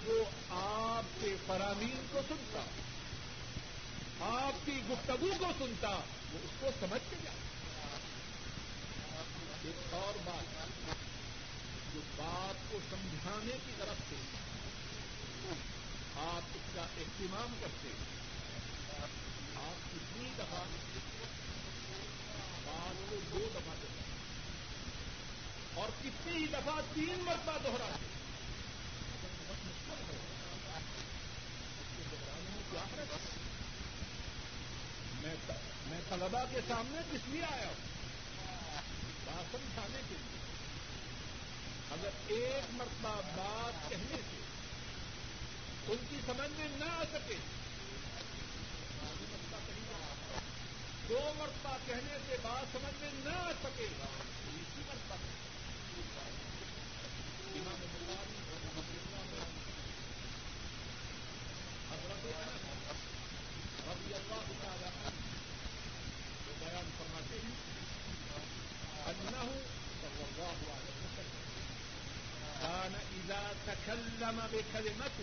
جو 0.06 0.24
آپ 0.58 1.22
کے 1.22 1.36
فرامین 1.46 2.06
کو 2.12 2.22
سنتا 2.28 2.62
آپ 4.28 4.66
کی 4.66 4.82
گفتگو 4.90 5.30
کو 5.40 5.47
سنتا، 5.60 5.90
وہ 6.34 6.40
اس 6.44 6.50
کو 6.60 6.70
سمجھ 6.80 7.02
کے 7.10 7.16
جاتا 7.24 7.56
ایک 9.64 9.94
اور 9.94 10.14
بات، 10.24 10.46
جو 11.94 12.02
بات 12.16 12.72
کو 12.72 12.80
سمجھانے 12.90 13.58
کی 13.66 13.72
طرف 13.78 13.98
سے 14.10 14.16
آپ 16.16 16.42
اس 16.56 16.76
کا 16.76 16.82
اہتمام 16.82 17.54
کرتے 17.62 17.90
آپ 19.56 19.94
کتنی 19.94 20.30
دفعہ 20.38 20.64
بات 22.66 23.10
کو 23.10 23.16
دو 23.32 23.48
دفعہ 23.54 23.76
دیتے 23.82 24.02
اور 25.74 25.90
کتنی 26.04 26.38
ہی 26.38 26.48
دفعہ 26.48 26.82
تین 26.94 27.24
مرتبہ 27.24 27.58
دوہراتے 27.64 28.06
مشکل 29.50 30.02
ہے 30.10 30.18
دہرانے 32.12 32.50
میں 32.56 32.64
کیا 32.72 32.82
ہے؟ 32.82 33.47
میں 35.28 36.02
طلبا 36.10 36.44
کے 36.52 36.60
سامنے 36.68 37.02
کس 37.12 37.20
لیے 37.28 37.44
آیا 37.44 37.68
ہوں؟ 37.68 37.86
بات 39.26 39.52
سمجھانے 39.52 40.02
کے 40.10 40.16
لیے۔ 40.16 40.38
اگر 41.92 42.10
ایک 42.28 42.74
مرتبہ 42.74 43.22
بات 43.36 43.90
کہنے 43.90 44.22
سے 44.32 44.42
ان 45.88 45.98
کی 46.10 46.16
سمجھ 46.26 46.60
میں 46.60 46.68
نہ 46.72 46.92
آ 46.92 47.04
سکے، 47.14 47.36
دو 51.10 51.34
مرتبہ 51.38 51.78
کہنے 51.86 52.18
سے 52.28 52.36
بات 52.42 52.72
سمجھ 52.72 53.02
میں 53.02 53.10
نہ 53.14 53.36
آ 53.36 53.52
سکے 53.64 53.84
اسی 53.84 54.82
مرتبہ 54.88 55.16
امام 57.56 57.82
حضرت 61.92 62.26
رضی 63.88 64.14
اللہ 64.14 64.52
تعالی 64.64 65.07
بیان 66.60 66.90
فرماتے 66.98 67.38
ہیں 67.38 67.56
انہ 69.08 69.44
صلی 70.02 70.24
اللہ 70.24 70.56
علیہ 70.70 70.92
وسلم 70.94 71.48
تکلم 73.68 74.38
بكلمة 74.44 75.18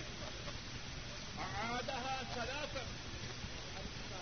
أعادها 1.39 2.17
ثلاثا 2.27 2.83
حتى 3.75 4.21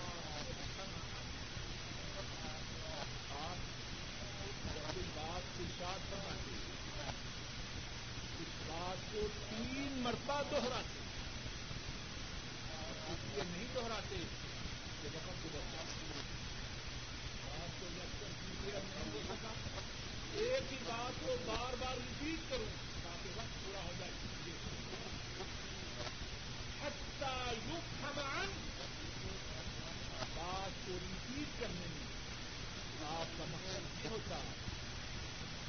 آپ 3.39 3.59
کوئی 4.85 5.03
بات 5.15 5.43
کی 5.57 5.65
شاد 5.79 6.11
فرماتے 6.11 6.55
اس 8.39 8.53
بات 8.69 9.13
کو 9.13 9.27
تین 9.51 10.01
مرتبہ 10.03 10.43
دوہراتے 10.51 11.01
اس 13.09 13.21
لیے 13.27 13.43
نہیں 13.45 13.67
دوہراتے 13.75 14.17
کہ 15.03 15.09
وقت 15.09 15.45
گزرتا 15.45 15.83
بات 17.45 17.81
کو 17.81 17.87
جب 17.89 18.09
تک 18.11 18.33
کلیئر 18.41 18.51
نہیں 18.51 18.51
ہو 18.51 18.51
سکا 18.51 18.52
ایک 18.65 18.75
ہی 20.73 20.77
بات 20.85 21.27
کو 21.27 21.37
بار 21.47 21.75
بار 21.81 21.97
ریپیٹ 21.97 22.51
کروں 22.51 22.67
تاکہ 23.03 23.29
وقت 23.37 23.65
پورا 23.65 23.81
ہو 23.85 23.93
جائے 23.99 24.13
حتہ 26.83 27.33
یوگ 27.69 27.85
بات 30.37 30.87
کو 30.87 30.93
ریپیٹ 30.93 31.61
کرنے 31.61 31.75
میں 31.75 33.09
آپ 33.09 33.39
کا 33.39 33.45
مقصد 33.51 33.67
نہیں 33.67 34.11
ہوتا 34.11 34.39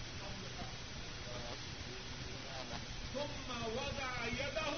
ثم 3.14 3.50
وضع 3.78 4.12
يده 4.28 4.69